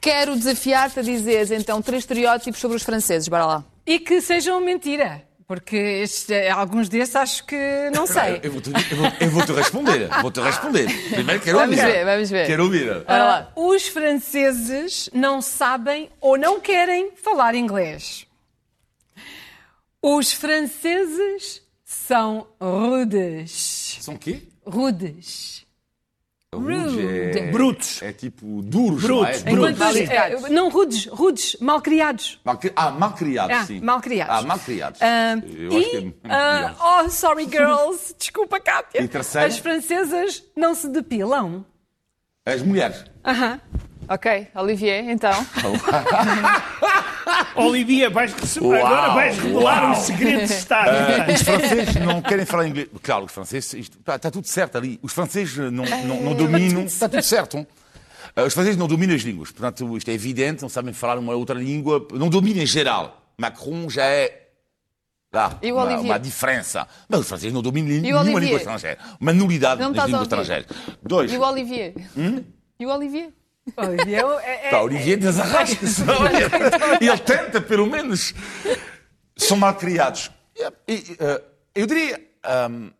quero 0.00 0.36
desafiar-te 0.36 0.98
a 0.98 1.02
dizeres 1.02 1.50
então 1.50 1.80
três 1.80 2.02
estereótipos 2.02 2.60
sobre 2.60 2.76
os 2.76 2.82
franceses, 2.82 3.28
bora 3.28 3.46
lá. 3.46 3.64
E 3.86 4.00
que 4.00 4.20
sejam 4.20 4.60
mentira. 4.60 5.22
Porque 5.46 5.76
este, 5.76 6.48
alguns 6.48 6.88
desses 6.88 7.14
acho 7.16 7.44
que 7.44 7.90
não 7.94 8.06
sei. 8.06 8.40
Eu 8.42 8.52
vou-te 8.52 8.70
vou, 8.70 9.46
vou 9.46 9.56
responder. 9.56 10.08
Vou-te 10.22 10.40
responder. 10.40 10.86
Primeiro 11.10 11.40
quero 11.42 11.58
vamos 11.58 11.78
ouvir. 11.78 11.92
Ver, 11.92 12.04
vamos 12.04 12.30
ver. 12.30 12.46
Quero 12.46 12.64
ouvir. 12.64 12.90
Uh, 12.90 13.70
os 13.70 13.86
franceses 13.88 15.10
não 15.12 15.42
sabem 15.42 16.08
ou 16.20 16.38
não 16.38 16.60
querem 16.60 17.10
falar 17.16 17.54
inglês. 17.54 18.26
Os 20.00 20.32
franceses 20.32 21.62
são 21.84 22.46
rudes. 22.60 23.98
São 24.00 24.16
quê? 24.16 24.42
Rudes. 24.66 25.63
Rude. 26.58 27.06
É, 27.06 27.50
brutos. 27.50 28.02
É 28.02 28.12
tipo 28.12 28.62
duros, 28.62 29.02
brutos, 29.02 29.42
não 29.44 29.50
é? 29.50 29.72
Brutos. 29.72 29.96
É, 29.96 30.50
não, 30.50 30.68
rudes, 30.68 31.06
rudes, 31.06 31.56
malcriados. 31.60 32.40
Malcri... 32.44 32.72
Ah, 32.74 32.90
malcriados, 32.90 33.56
ah, 33.56 33.64
sim. 33.64 33.80
Malcriados. 33.80 34.36
Ah, 34.36 34.42
malcriados. 34.42 35.00
Uh, 35.00 35.74
e, 35.74 36.14
é 36.24 36.70
uh, 36.70 37.04
oh, 37.06 37.10
sorry 37.10 37.44
girls, 37.44 38.14
desculpa, 38.18 38.60
Kátia. 38.60 39.02
E 39.02 39.08
terceiro? 39.08 39.46
As 39.48 39.58
francesas 39.58 40.42
não 40.56 40.74
se 40.74 40.88
depilam. 40.88 41.64
As 42.46 42.62
mulheres? 42.62 43.04
Aham. 43.24 43.54
Uh 43.54 43.58
-huh. 43.58 43.84
Ok, 44.08 44.48
Olivier, 44.54 45.08
então. 45.08 45.32
Olivier, 47.56 48.10
vais, 48.10 48.34
agora 48.56 49.14
vais 49.14 49.38
revelar 49.38 49.90
um 49.90 49.94
segredo 49.94 50.46
de 50.46 50.52
Estado. 50.52 50.90
Uh, 50.90 51.32
os 51.32 51.42
franceses 51.42 51.94
não 51.96 52.20
querem 52.20 52.44
falar 52.44 52.68
inglês. 52.68 52.88
Claro, 53.02 53.24
os 53.24 53.32
franceses, 53.32 53.72
isto, 53.74 53.98
está 53.98 54.30
tudo 54.30 54.46
certo 54.46 54.76
ali. 54.76 54.98
Os 55.02 55.12
franceses 55.12 55.56
não, 55.56 55.84
não, 55.84 56.22
não 56.22 56.34
dominam. 56.34 56.84
Está 56.84 57.08
tudo 57.08 57.22
certo. 57.22 57.58
Uh, 57.58 58.42
os 58.46 58.52
franceses 58.52 58.76
não 58.76 58.86
dominam 58.86 59.14
as 59.14 59.22
línguas. 59.22 59.50
Portanto, 59.50 59.96
isto 59.96 60.10
é 60.10 60.14
evidente, 60.14 60.62
não 60.62 60.68
sabem 60.68 60.92
falar 60.92 61.18
uma 61.18 61.34
outra 61.34 61.58
língua. 61.58 62.06
Não 62.12 62.28
dominam 62.28 62.62
em 62.62 62.66
geral. 62.66 63.22
Macron 63.38 63.88
já 63.88 64.04
é 64.04 64.40
Lá, 65.32 65.58
e 65.60 65.72
o 65.72 65.74
uma, 65.74 65.98
uma 65.98 66.18
diferença. 66.18 66.86
Mas 67.08 67.20
os 67.20 67.26
franceses 67.26 67.52
não 67.52 67.60
dominam 67.60 68.00
nenhuma 68.00 68.22
língua 68.22 68.56
estrangeira. 68.56 68.98
Uma 69.18 69.32
nulidade 69.32 69.80
nas 69.80 70.06
línguas 70.06 70.22
estrangeiras. 70.22 70.66
Dois. 71.02 71.32
E 71.32 71.36
o 71.36 71.42
Olivier? 71.42 71.92
Hum? 72.16 72.44
E 72.78 72.86
o 72.86 72.90
Olivier? 72.90 73.32
Olivier 73.76 74.24
é, 74.42 74.66
é, 74.66 74.70
Pá, 74.70 74.80
Olivier 74.80 75.18
desarrasca 75.18 75.86
Ele 77.00 77.18
tenta, 77.18 77.60
pelo 77.60 77.86
menos. 77.86 78.34
São 79.36 79.56
mal 79.56 79.74
criados. 79.74 80.30
E, 80.86 80.94
uh, 80.94 81.42
eu 81.74 81.86
diria. 81.86 82.20
Um, 82.68 82.90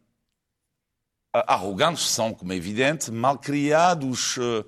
arrogantes 1.33 2.09
são, 2.09 2.33
como 2.33 2.53
é 2.53 2.57
evidente, 2.57 3.11
mal 3.11 3.39
criados. 3.39 4.37
Uh, 4.37 4.65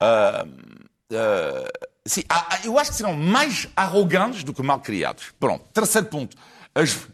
uh, 0.00 1.68
sim, 2.04 2.22
eu 2.64 2.78
acho 2.78 2.90
que 2.90 2.96
serão 2.96 3.14
mais 3.14 3.68
arrogantes 3.76 4.44
do 4.44 4.52
que 4.52 4.62
mal 4.62 4.80
criados. 4.80 5.32
Pronto. 5.38 5.64
Terceiro 5.72 6.08
ponto. 6.08 6.36
As, 6.74 7.08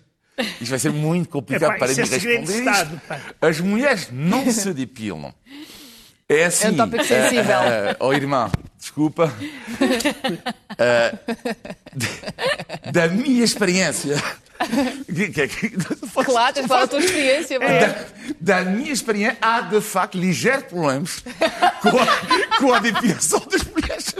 isto 0.60 0.70
vai 0.70 0.78
ser 0.78 0.92
muito 0.92 1.28
complicado 1.28 1.76
Epá, 1.76 1.78
para 1.78 1.88
mim 1.88 2.00
é 2.00 2.04
responder. 2.04 2.58
Estado, 2.58 3.00
As 3.40 3.60
mulheres 3.60 4.08
não 4.10 4.50
se 4.50 4.72
depilam. 4.72 5.34
É 6.28 6.44
assim. 6.44 6.66
É 6.66 6.70
um 6.70 6.76
tópico 6.76 7.04
sensível. 7.04 7.56
Uh, 7.58 7.96
oh, 8.00 8.12
irmã, 8.12 8.50
desculpa. 8.78 9.32
Uh, 10.78 11.18
da 12.92 13.08
minha 13.08 13.42
experiência. 13.42 14.22
claro, 16.24 16.54
tens 16.54 16.66
falar 16.66 16.82
a 16.82 16.86
tua 16.86 16.98
experiência. 16.98 17.58
Da, 17.58 18.06
da, 18.40 18.62
minha 18.62 18.92
experiência, 18.92 19.38
há 19.40 19.60
de 19.60 19.80
facto 19.80 20.18
ligeiros 20.18 20.64
problemas 20.64 21.24
com 21.82 21.88
a, 21.88 22.58
com 22.58 22.74
a 22.74 22.78
depilação 22.80 23.40
das 23.50 23.62
mulheres. 23.64 24.14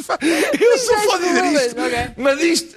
Eu 0.61 0.79
sou 0.79 0.99
fã 0.99 1.19
de 1.19 1.29
dizer 1.29 1.67
isto. 1.67 1.81
Okay. 1.81 2.11
Mas, 2.17 2.41
isto 2.41 2.77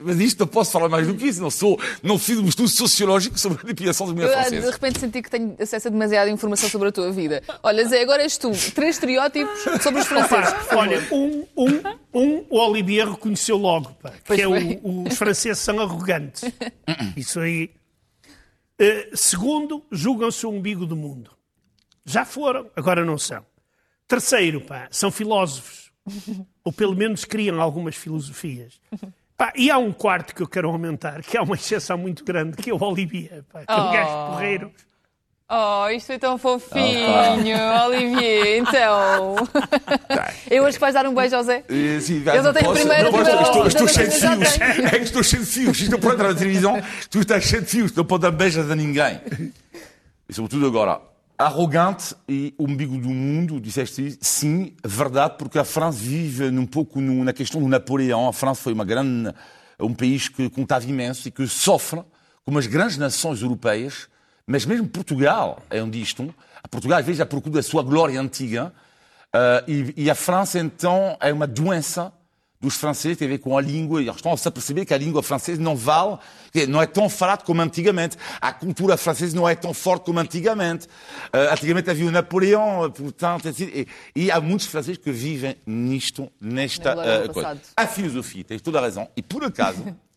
mas 0.00 0.20
isto 0.20 0.40
não 0.40 0.46
posso 0.46 0.70
falar 0.70 0.88
mais 0.88 1.06
do 1.06 1.14
que 1.14 1.26
isso. 1.26 1.42
Não, 1.42 1.50
sou, 1.50 1.78
não 2.02 2.18
fiz 2.18 2.38
um 2.38 2.46
estudo 2.46 2.68
sociológico 2.68 3.38
sobre 3.38 3.60
a 3.62 3.66
depilação 3.66 4.06
das 4.06 4.14
mulheres 4.14 4.34
francesas. 4.34 4.64
De 4.64 4.70
repente 4.70 5.00
senti 5.00 5.22
que 5.22 5.30
tenho 5.30 5.56
acesso 5.60 5.88
a 5.88 5.90
demasiada 5.90 6.30
informação 6.30 6.68
sobre 6.68 6.88
a 6.88 6.92
tua 6.92 7.10
vida. 7.12 7.42
Olha, 7.62 7.84
Zé, 7.84 8.02
agora 8.02 8.22
és 8.22 8.36
tu. 8.36 8.52
Três 8.74 8.96
estereótipos 8.96 9.82
sobre 9.82 10.00
os 10.00 10.06
franceses. 10.06 10.54
olha, 10.70 11.02
um, 11.12 11.46
um, 11.56 11.66
um, 12.14 12.46
o 12.48 12.58
Olivier 12.58 13.08
reconheceu 13.08 13.56
logo, 13.56 13.92
pá, 13.94 14.10
que 14.10 14.40
é 14.40 14.48
o, 14.48 15.04
os 15.06 15.16
franceses 15.16 15.58
são 15.58 15.80
arrogantes. 15.80 16.44
Isso 17.16 17.40
aí. 17.40 17.70
Uh, 18.80 19.16
segundo, 19.16 19.84
julgam-se 19.90 20.44
o 20.46 20.50
umbigo 20.50 20.86
do 20.86 20.96
mundo. 20.96 21.30
Já 22.04 22.24
foram, 22.24 22.70
agora 22.74 23.04
não 23.04 23.16
são. 23.16 23.44
Terceiro, 24.08 24.60
pá, 24.60 24.88
são 24.90 25.10
filósofos. 25.10 25.92
Ou 26.64 26.72
pelo 26.72 26.94
menos 26.94 27.24
criam 27.24 27.60
algumas 27.60 27.96
filosofias. 27.96 28.80
Pá, 29.36 29.52
e 29.56 29.70
há 29.70 29.78
um 29.78 29.92
quarto 29.92 30.34
que 30.34 30.42
eu 30.42 30.48
quero 30.48 30.68
aumentar, 30.68 31.22
que 31.22 31.36
é 31.36 31.40
uma 31.40 31.54
exceção 31.54 31.98
muito 31.98 32.24
grande, 32.24 32.56
que 32.56 32.70
é 32.70 32.74
o 32.74 32.82
Olivier, 32.82 33.42
pá, 33.44 33.64
que 33.64 33.72
é 33.72 33.76
um 33.76 33.88
oh. 33.88 33.92
gajo 33.92 34.32
porreiro. 34.32 34.72
Oh, 35.54 35.86
isto 35.90 36.10
é 36.12 36.18
tão 36.18 36.38
fofinho, 36.38 37.58
oh, 37.58 37.86
Olivier. 37.86 38.56
Então. 38.56 39.36
Eu 40.50 40.64
acho 40.64 40.78
que 40.78 40.80
vais 40.80 40.94
dar 40.94 41.06
um 41.06 41.14
beijo 41.14 41.36
ao 41.36 41.42
Zé. 41.42 41.62
Eh, 41.68 42.00
sim, 42.00 42.22
eu 42.24 42.42
não 42.42 42.54
tenho 42.54 42.72
primeiro, 42.72 43.12
não 43.12 43.12
primeiro, 43.12 43.42
estou, 43.42 43.66
estou 43.66 43.86
cheio 43.86 44.08
de 44.08 44.14
fios. 44.14 44.60
É 44.90 44.98
que 44.98 45.04
estou 45.04 45.22
cheio 45.22 45.44
de 45.44 45.48
fios. 45.50 45.78
Isto 45.78 45.98
para 45.98 46.14
entrar 46.14 46.28
na 46.28 46.34
televisão, 46.34 46.82
tu 47.10 47.20
estás 47.20 47.44
cheio 47.44 47.60
de 47.60 47.68
fios. 47.68 47.92
Não 47.92 48.02
pode 48.02 48.22
dar 48.22 48.30
beijos 48.30 48.70
a 48.70 48.74
ninguém. 48.74 49.20
E 50.26 50.32
sobretudo 50.32 50.66
agora, 50.66 51.02
arrogante 51.36 52.14
e 52.26 52.54
umbigo 52.58 52.96
do 52.96 53.10
mundo, 53.10 53.60
disseste 53.60 54.16
sim, 54.22 54.74
verdade, 54.82 55.34
porque 55.36 55.58
a 55.58 55.64
França 55.64 55.98
vive 55.98 56.44
um 56.46 56.64
pouco 56.64 56.98
na 56.98 57.34
questão 57.34 57.60
do 57.60 57.68
Napoleão. 57.68 58.26
A 58.26 58.32
França 58.32 58.62
foi 58.62 58.72
uma 58.72 58.86
grande, 58.86 59.30
um 59.78 59.92
país 59.92 60.30
que 60.30 60.48
contava 60.48 60.86
imenso 60.86 61.28
e 61.28 61.30
que 61.30 61.46
sofre, 61.46 62.00
como 62.42 62.58
as 62.58 62.66
grandes 62.66 62.96
nações 62.96 63.42
europeias, 63.42 64.08
mas 64.46 64.64
mesmo 64.64 64.88
Portugal 64.88 65.62
é 65.70 65.82
um 65.82 65.90
disto. 65.90 66.34
Portugal, 66.70 66.98
às 66.98 67.06
vezes, 67.06 67.20
à 67.20 67.26
procura 67.26 67.56
da 67.56 67.62
sua 67.62 67.82
glória 67.82 68.20
antiga. 68.20 68.72
Uh, 69.34 69.70
e, 69.96 70.04
e, 70.04 70.10
a 70.10 70.14
França, 70.14 70.58
então, 70.58 71.16
é 71.20 71.32
uma 71.32 71.46
doença 71.46 72.12
dos 72.62 72.76
franceses, 72.76 73.18
tem 73.18 73.26
a 73.26 73.30
ver 73.30 73.38
com 73.38 73.58
a 73.58 73.60
língua, 73.60 74.00
e 74.00 74.04
eles 74.04 74.16
estão 74.16 74.32
a 74.32 74.36
se 74.36 74.48
perceber 74.48 74.84
que 74.84 74.94
a 74.94 74.98
língua 74.98 75.20
francesa 75.20 75.60
não 75.60 75.74
vale, 75.74 76.16
não 76.68 76.80
é 76.80 76.86
tão 76.86 77.08
falada 77.08 77.42
como 77.42 77.60
antigamente. 77.60 78.16
A 78.40 78.52
cultura 78.52 78.96
francesa 78.96 79.34
não 79.34 79.48
é 79.48 79.56
tão 79.56 79.74
forte 79.74 80.04
como 80.04 80.20
antigamente. 80.20 80.86
Uh, 80.86 81.50
antigamente 81.52 81.90
havia 81.90 82.06
o 82.06 82.10
Napoleão, 82.10 82.88
portanto, 82.90 83.48
e, 83.58 83.88
e, 84.14 84.30
há 84.30 84.40
muitos 84.40 84.66
franceses 84.68 84.98
que 84.98 85.10
vivem 85.10 85.56
nisto, 85.66 86.30
nesta 86.40 86.94
uh, 86.94 87.32
coisa. 87.32 87.60
A 87.76 87.86
filosofia, 87.86 88.44
tens 88.44 88.62
toda 88.62 88.78
a 88.78 88.82
razão. 88.82 89.08
E 89.16 89.22
por 89.22 89.42
acaso, 89.42 89.84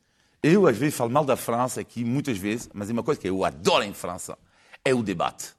eu 0.45 0.67
às 0.67 0.77
vezes 0.77 0.95
falo 0.95 1.09
mal 1.09 1.25
da 1.25 1.35
França 1.35 1.81
aqui, 1.81 2.05
muitas 2.05 2.37
vezes, 2.37 2.69
mas 2.71 2.87
é 2.89 2.93
uma 2.93 3.01
coisa 3.01 3.19
que 3.19 3.27
eu 3.27 3.43
adoro 3.43 3.83
em 3.83 3.93
França, 3.93 4.37
é 4.83 4.93
o 4.93 5.01
debate. 5.01 5.49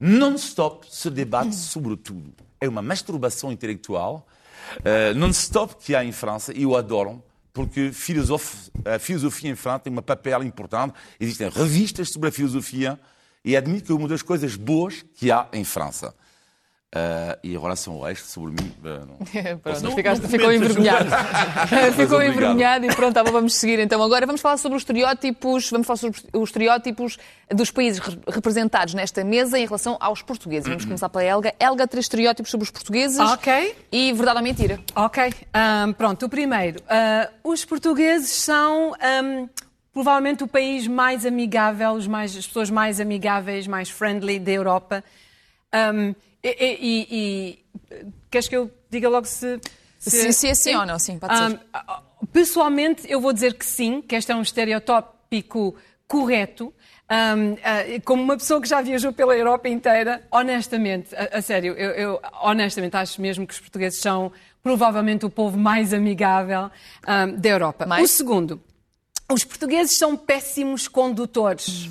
Non-stop 0.00 0.86
se 0.90 1.10
debate 1.10 1.54
sobre 1.54 1.96
tudo. 1.96 2.32
É 2.58 2.66
uma 2.66 2.80
masturbação 2.80 3.52
intelectual 3.52 4.26
uh, 4.78 5.14
non-stop 5.14 5.76
que 5.76 5.94
há 5.94 6.02
em 6.02 6.12
França 6.12 6.52
e 6.56 6.62
eu 6.62 6.74
adoro, 6.76 7.22
porque 7.52 7.90
a 8.86 8.98
filosofia 8.98 9.50
em 9.50 9.54
França 9.54 9.80
tem 9.80 9.92
um 9.92 10.00
papel 10.00 10.42
importante. 10.42 10.94
Existem 11.20 11.50
revistas 11.50 12.08
sobre 12.08 12.30
a 12.30 12.32
filosofia 12.32 12.98
e 13.44 13.54
admito 13.54 13.84
que 13.84 13.92
é 13.92 13.94
uma 13.94 14.08
das 14.08 14.22
coisas 14.22 14.56
boas 14.56 15.04
que 15.14 15.30
há 15.30 15.46
em 15.52 15.64
França. 15.64 16.14
Uh, 16.94 17.38
e 17.42 17.54
em 17.54 17.58
relação 17.58 17.94
ao 17.94 18.02
resto, 18.02 18.26
sobre 18.26 18.50
mim. 18.50 18.70
Uh, 18.84 19.06
não, 19.06 19.56
pronto, 19.60 19.82
não, 19.82 19.92
ficaste, 19.92 20.20
não 20.20 20.28
ficou 20.28 20.52
envergonhado. 20.52 21.08
ficou 21.96 22.22
envergonhado 22.22 22.84
e 22.84 22.94
pronto, 22.94 23.14
tá, 23.14 23.22
vamos 23.22 23.54
seguir 23.54 23.78
então. 23.78 24.02
Agora 24.02 24.26
vamos 24.26 24.42
falar 24.42 24.58
sobre 24.58 24.76
os 24.76 24.82
estereótipos, 24.82 25.70
vamos 25.70 25.86
falar 25.86 25.96
sobre 25.96 26.20
os 26.34 26.48
estereótipos 26.50 27.16
dos 27.50 27.70
países 27.70 27.98
representados 28.28 28.92
nesta 28.92 29.24
mesa 29.24 29.58
em 29.58 29.64
relação 29.64 29.96
aos 30.00 30.20
portugueses. 30.20 30.68
Vamos 30.68 30.84
começar 30.84 31.08
pela 31.08 31.24
Helga. 31.24 31.54
Helga, 31.58 31.86
três 31.86 32.04
estereótipos 32.04 32.50
sobre 32.50 32.64
os 32.64 32.70
portugueses. 32.70 33.18
Ok. 33.18 33.74
E 33.90 34.12
verdade 34.12 34.36
ou 34.36 34.44
mentira. 34.44 34.78
Ok. 34.94 35.32
Um, 35.86 35.94
pronto, 35.94 36.26
o 36.26 36.28
primeiro. 36.28 36.78
Uh, 36.80 37.50
os 37.50 37.64
portugueses 37.64 38.28
são. 38.28 38.92
Um, 39.24 39.48
provavelmente 39.94 40.44
o 40.44 40.48
país 40.48 40.86
mais 40.86 41.24
amigável, 41.24 41.92
os 41.92 42.06
mais, 42.06 42.36
as 42.36 42.46
pessoas 42.46 42.68
mais 42.68 43.00
amigáveis, 43.00 43.66
mais 43.66 43.88
friendly 43.88 44.38
da 44.38 44.50
Europa. 44.52 45.02
Um, 45.94 46.14
e, 46.42 46.78
e, 46.80 47.06
e, 47.10 48.06
queres 48.30 48.48
que 48.48 48.56
eu 48.56 48.70
diga 48.90 49.08
logo 49.08 49.26
se. 49.26 49.60
Se, 49.98 50.32
se 50.32 50.48
é 50.48 50.54
sim 50.54 50.74
ou 50.74 50.84
não, 50.84 50.98
sim, 50.98 51.16
pode 51.18 51.36
ser. 51.36 51.44
Um, 51.44 52.26
pessoalmente, 52.32 53.02
eu 53.08 53.20
vou 53.20 53.32
dizer 53.32 53.54
que 53.54 53.64
sim, 53.64 54.02
que 54.02 54.16
este 54.16 54.32
é 54.32 54.34
um 54.34 54.42
estereotópico 54.42 55.76
correto. 56.08 56.74
Um, 57.08 57.52
uh, 57.52 58.02
como 58.04 58.22
uma 58.22 58.36
pessoa 58.36 58.60
que 58.60 58.68
já 58.68 58.80
viajou 58.80 59.12
pela 59.12 59.36
Europa 59.36 59.68
inteira, 59.68 60.26
honestamente, 60.30 61.14
a, 61.14 61.38
a 61.38 61.42
sério, 61.42 61.74
eu, 61.74 61.90
eu, 61.90 62.20
honestamente 62.42 62.96
acho 62.96 63.20
mesmo 63.20 63.46
que 63.46 63.52
os 63.52 63.60
portugueses 63.60 64.00
são 64.00 64.32
provavelmente 64.62 65.26
o 65.26 65.30
povo 65.30 65.58
mais 65.58 65.92
amigável 65.92 66.70
um, 67.06 67.36
da 67.36 67.48
Europa. 67.48 67.86
Mais? 67.86 68.02
O 68.02 68.08
segundo, 68.08 68.62
os 69.30 69.44
portugueses 69.44 69.96
são 69.98 70.16
péssimos 70.16 70.88
condutores. 70.88 71.90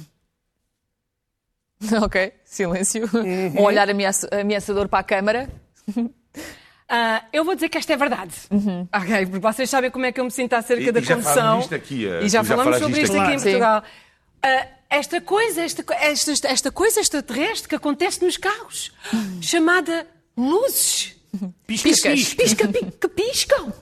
Ok, 1.99 2.31
silêncio. 2.51 3.09
Uhum. 3.13 3.61
Um 3.61 3.63
olhar 3.63 3.87
ameaçador 3.89 4.89
para 4.89 4.99
a 4.99 5.03
câmara. 5.03 5.49
Uh, 5.97 6.03
eu 7.31 7.45
vou 7.45 7.55
dizer 7.55 7.69
que 7.69 7.77
esta 7.77 7.93
é 7.93 7.97
verdade. 7.97 8.35
Uhum. 8.51 8.87
Ok, 8.93 9.25
porque 9.27 9.39
vocês 9.39 9.69
sabem 9.69 9.89
como 9.89 10.05
é 10.05 10.11
que 10.11 10.19
eu 10.19 10.25
me 10.25 10.31
sinto 10.31 10.53
acerca 10.53 10.83
e, 10.83 10.91
da 10.91 10.99
e 10.99 11.05
condução. 11.05 11.59
Aqui, 11.71 12.05
uh, 12.05 12.23
e 12.23 12.29
já 12.29 12.43
falamos 12.43 12.77
sobre 12.77 13.01
isto 13.01 13.17
aqui 13.17 13.33
em 13.33 13.39
Portugal. 13.39 13.83
Uh, 14.43 14.67
esta 14.89 15.21
coisa, 15.21 15.61
esta, 15.61 15.85
esta, 15.95 16.47
esta, 16.49 16.71
coisa 16.71 16.99
extraterrestre 16.99 17.69
que 17.69 17.75
acontece 17.75 18.23
nos 18.23 18.35
carros, 18.35 18.91
uhum. 19.13 19.41
chamada 19.41 20.05
luzes. 20.35 21.15
Piscas. 21.65 22.33
Pisca, 22.33 22.67
pisca, 22.67 22.91
que 22.99 23.07
piscam. 23.07 23.73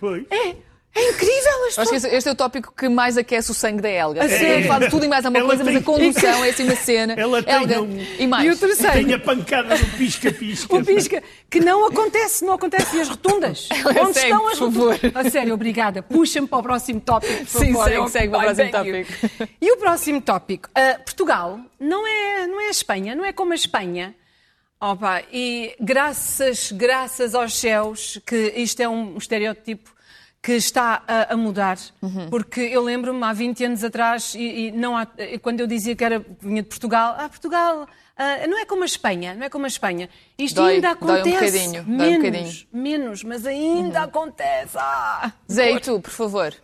Pois. 0.00 0.24
É. 0.30 0.56
É 0.94 1.10
incrível! 1.10 1.48
Acho 1.76 1.90
que 1.90 1.96
este 1.96 2.28
é 2.28 2.32
o 2.32 2.34
tópico 2.34 2.72
que 2.76 2.88
mais 2.88 3.16
aquece 3.16 3.50
o 3.50 3.54
sangue 3.54 3.80
da 3.80 3.90
Helga. 3.90 4.24
A 4.24 4.28
sério? 4.28 4.66
Fala 4.66 4.90
tudo 4.90 5.04
e 5.04 5.08
mais 5.08 5.24
alguma 5.24 5.44
coisa, 5.44 5.62
tem... 5.62 5.72
mas 5.72 5.82
a 5.82 5.84
condução 5.84 6.44
é 6.44 6.48
assim 6.48 6.64
uma 6.64 6.76
cena. 6.76 7.14
Ela 7.18 7.42
tem 7.42 7.54
Helga, 7.54 7.82
um... 7.82 8.06
e 8.18 8.26
mais. 8.26 8.44
E 8.46 8.50
o 8.50 8.56
terceiro? 8.56 9.06
Tem 9.06 9.14
a 9.14 9.18
pancada 9.18 9.76
do 9.76 9.86
pisca-pisca. 9.96 10.74
o 10.74 10.84
pisca, 10.84 11.22
que 11.48 11.60
não 11.60 11.86
acontece, 11.86 12.44
não 12.44 12.54
acontece. 12.54 12.96
E 12.96 13.00
as 13.00 13.08
rotundas? 13.08 13.68
Onde 14.02 14.14
segue, 14.14 14.32
estão 14.32 14.48
as 14.48 14.58
rotundas? 14.58 15.00
A 15.14 15.30
sério, 15.30 15.54
obrigada. 15.54 16.02
Puxa-me 16.02 16.48
para 16.48 16.58
o 16.58 16.62
próximo 16.62 17.00
tópico, 17.00 17.44
por 17.46 17.60
Sim, 17.60 17.72
favor. 17.72 17.84
segue, 17.84 18.10
segue 18.10 18.28
para 18.28 18.38
o 18.38 18.42
próximo 18.42 18.70
tópico. 18.70 19.50
E 19.60 19.72
o 19.72 19.76
próximo 19.76 20.20
tópico? 20.20 20.68
Uh, 20.70 21.04
Portugal 21.04 21.60
não 21.78 22.06
é, 22.06 22.46
não 22.46 22.60
é 22.60 22.68
a 22.68 22.70
Espanha, 22.70 23.14
não 23.14 23.24
é 23.24 23.32
como 23.32 23.52
a 23.52 23.56
Espanha. 23.56 24.14
Opa, 24.80 25.22
e 25.32 25.74
graças, 25.80 26.70
graças 26.70 27.34
aos 27.34 27.58
céus, 27.58 28.20
que 28.24 28.52
isto 28.56 28.80
é 28.80 28.88
um 28.88 29.16
estereótipo 29.18 29.97
que 30.42 30.52
está 30.52 31.02
a, 31.06 31.34
a 31.34 31.36
mudar, 31.36 31.78
uhum. 32.00 32.30
porque 32.30 32.60
eu 32.60 32.82
lembro-me 32.82 33.22
há 33.24 33.32
20 33.32 33.64
anos 33.64 33.84
atrás, 33.84 34.34
e, 34.34 34.68
e 34.68 34.70
não 34.72 34.96
há, 34.96 35.06
quando 35.42 35.60
eu 35.60 35.66
dizia 35.66 35.96
que 35.96 36.04
era, 36.04 36.24
vinha 36.40 36.62
de 36.62 36.68
Portugal, 36.68 37.16
ah, 37.18 37.28
Portugal 37.28 37.82
uh, 37.82 38.48
não 38.48 38.58
é 38.58 38.64
como 38.64 38.82
a 38.82 38.86
Espanha, 38.86 39.34
não 39.34 39.46
é 39.46 39.50
como 39.50 39.64
a 39.64 39.68
Espanha. 39.68 40.08
Isto 40.38 40.56
dói, 40.56 40.74
ainda 40.74 40.90
acontece. 40.90 41.22
Dói 41.22 41.30
um 41.30 41.34
bocadinho, 41.34 41.84
menos, 41.84 41.98
dói 41.98 42.08
um 42.08 42.16
bocadinho. 42.16 42.66
menos, 42.72 43.24
mas 43.24 43.46
ainda 43.46 43.98
uhum. 43.98 44.04
acontece. 44.04 44.78
Ah, 44.78 45.32
Zé, 45.50 45.72
e 45.72 45.80
tu, 45.80 46.00
por 46.00 46.10
favor? 46.10 46.54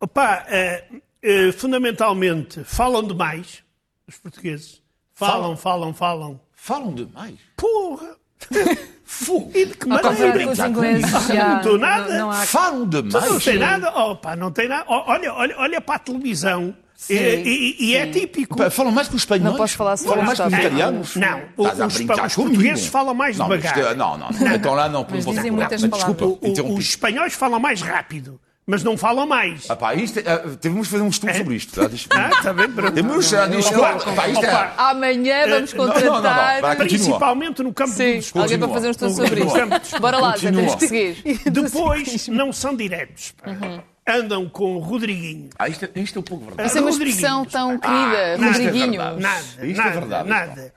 Opa, 0.00 0.46
uh, 0.46 0.96
uh, 0.96 1.52
fundamentalmente, 1.54 2.62
falam 2.64 3.02
demais, 3.02 3.64
os 4.06 4.18
portugueses. 4.18 4.82
Falam, 5.14 5.56
falam, 5.56 5.92
falam. 5.92 6.40
Falam 6.52 6.94
demais? 6.94 7.38
Porra! 7.56 8.16
Fogo. 9.10 9.50
E 9.54 9.64
de 9.64 9.74
que 9.74 9.88
maneira? 9.88 10.50
Os 10.50 10.58
ingleses 10.58 11.10
já... 11.26 11.48
Não 11.48 11.56
estou 11.56 11.78
nada. 11.78 12.08
Não, 12.10 12.18
não 12.18 12.30
há... 12.30 12.34
Falam 12.34 12.86
demais. 12.86 13.24
Tu 13.24 13.32
não 13.32 13.40
tem 13.40 13.58
nada? 13.58 13.88
Opa, 13.90 14.36
não 14.36 14.52
tem 14.52 14.68
nada. 14.68 14.84
Olha, 14.86 15.32
olha, 15.32 15.54
olha 15.58 15.80
para 15.80 15.94
a 15.94 15.98
televisão. 15.98 16.76
Sim, 16.94 17.14
e, 17.14 17.76
e, 17.80 17.84
e 17.86 17.96
é 17.96 18.06
típico. 18.06 18.70
Falam 18.70 18.92
mais 18.92 19.08
que 19.08 19.16
os 19.16 19.22
espanhóis? 19.22 19.50
Não 19.50 19.56
posso 19.56 19.76
falar 19.78 19.96
sobre 19.96 20.10
Falam 20.10 20.26
mais 20.26 20.38
que 20.38 20.46
os 20.46 20.52
italianos? 20.52 21.16
Não, 21.16 21.42
os, 21.56 21.72
os, 21.72 22.00
os 22.00 22.34
portugueses 22.34 22.86
falam 22.86 23.14
mais 23.14 23.38
não, 23.38 23.48
devagar. 23.48 23.96
Não, 23.96 24.18
não, 24.18 24.28
não. 24.30 24.54
Então 24.54 24.74
lá 24.74 24.88
não, 24.90 25.06
Mas 25.10 25.24
não 25.24 25.32
dizem 25.32 25.50
muitas 25.52 25.86
palavras. 25.86 26.16
Desculpa, 26.42 26.72
os 26.74 26.84
espanhóis 26.84 27.32
falam 27.32 27.58
mais 27.58 27.80
rápido 27.80 28.38
mas 28.68 28.84
não 28.84 28.98
falam 28.98 29.26
mais. 29.26 29.64
Ah, 29.70 29.74
pá, 29.74 29.94
isto, 29.94 30.20
uh, 30.20 30.54
temos 30.58 30.86
de 30.86 30.92
fazer 30.92 31.02
um 31.02 31.08
estudo 31.08 31.30
é. 31.30 31.34
sobre 31.34 31.54
isto. 31.54 31.74
Tá? 31.74 31.86
Ah, 32.12 32.28
está 32.28 32.52
bem, 32.52 32.70
pronto. 32.70 32.92
Temos, 32.92 33.32
uh, 33.32 33.48
desculpa, 33.48 34.12
pá, 34.14 34.28
isto 34.28 34.44
é... 34.44 34.72
Amanhã 34.76 35.48
vamos 35.48 35.72
contratar... 35.72 36.04
Não, 36.04 36.68
não, 36.68 36.68
não, 36.68 36.76
Principalmente 36.76 37.62
no 37.62 37.72
campo 37.72 37.92
Sim, 37.92 38.16
dos 38.18 38.36
alguém 38.36 38.58
para 38.58 38.68
fazer 38.68 38.88
um 38.88 38.90
estudo 38.90 39.14
sobre 39.14 39.40
isto. 39.40 40.00
Bora 40.00 40.18
lá, 40.18 40.36
Zé, 40.36 40.52
temos 40.52 40.74
que 40.74 40.86
seguir. 40.86 41.40
Depois, 41.50 42.28
não 42.28 42.52
são 42.52 42.76
diretos. 42.76 43.34
Uhum. 43.46 43.80
Andam 44.06 44.46
com 44.50 44.76
o 44.76 44.80
Rodriguinho. 44.80 45.48
Ah, 45.58 45.68
isto, 45.70 45.86
é, 45.86 46.00
isto 46.00 46.18
é 46.18 46.20
um 46.20 46.24
pouco 46.24 46.44
verdade. 46.44 46.68
Isso 46.68 46.76
é 46.76 46.80
uma 46.82 46.90
expressão 46.90 47.44
tão 47.46 47.78
querida, 47.78 48.34
ah, 48.34 48.46
Rodriguinho. 48.52 49.00
É 49.00 49.16
nada, 49.16 49.66
isto 49.66 49.80
é 49.80 49.90
verdade. 49.90 50.28
Nada. 50.28 50.74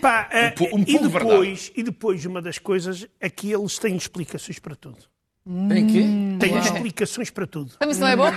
Pá, 0.00 0.28
um, 0.72 0.80
um 0.80 0.84
e, 0.84 0.98
depois, 0.98 1.72
e 1.76 1.82
depois, 1.84 2.26
uma 2.26 2.42
das 2.42 2.58
coisas 2.58 3.06
é 3.20 3.30
que 3.30 3.52
eles 3.52 3.78
têm 3.78 3.96
explicações 3.96 4.58
para 4.58 4.74
tudo. 4.74 4.98
Tem 5.68 5.86
quê? 5.86 6.04
Tem 6.38 6.52
Uau. 6.52 6.62
explicações 6.62 7.30
para 7.30 7.46
tudo. 7.46 7.72
Mas 7.80 7.90
isso 7.92 8.00
não 8.00 8.08
é 8.08 8.16
bom? 8.16 8.30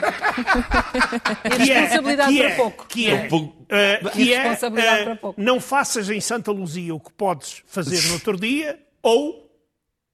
que 1.57 1.71
é, 1.71 1.79
responsabilidade 1.81 2.31
que 2.31 2.41
é, 2.41 2.47
para 2.47 2.55
pouco. 2.55 2.87
Que 2.87 3.09
é, 3.09 3.27
uh, 3.27 4.09
que 4.11 4.33
é 4.33 4.53
uh, 4.53 4.71
para 4.71 5.15
pouco. 5.17 5.41
não 5.41 5.59
faças 5.59 6.09
em 6.09 6.21
Santa 6.21 6.51
Luzia 6.51 6.95
o 6.95 6.99
que 7.01 7.11
podes 7.11 7.63
fazer 7.67 8.01
no 8.07 8.13
outro 8.13 8.37
dia 8.39 8.79
ou 9.03 9.51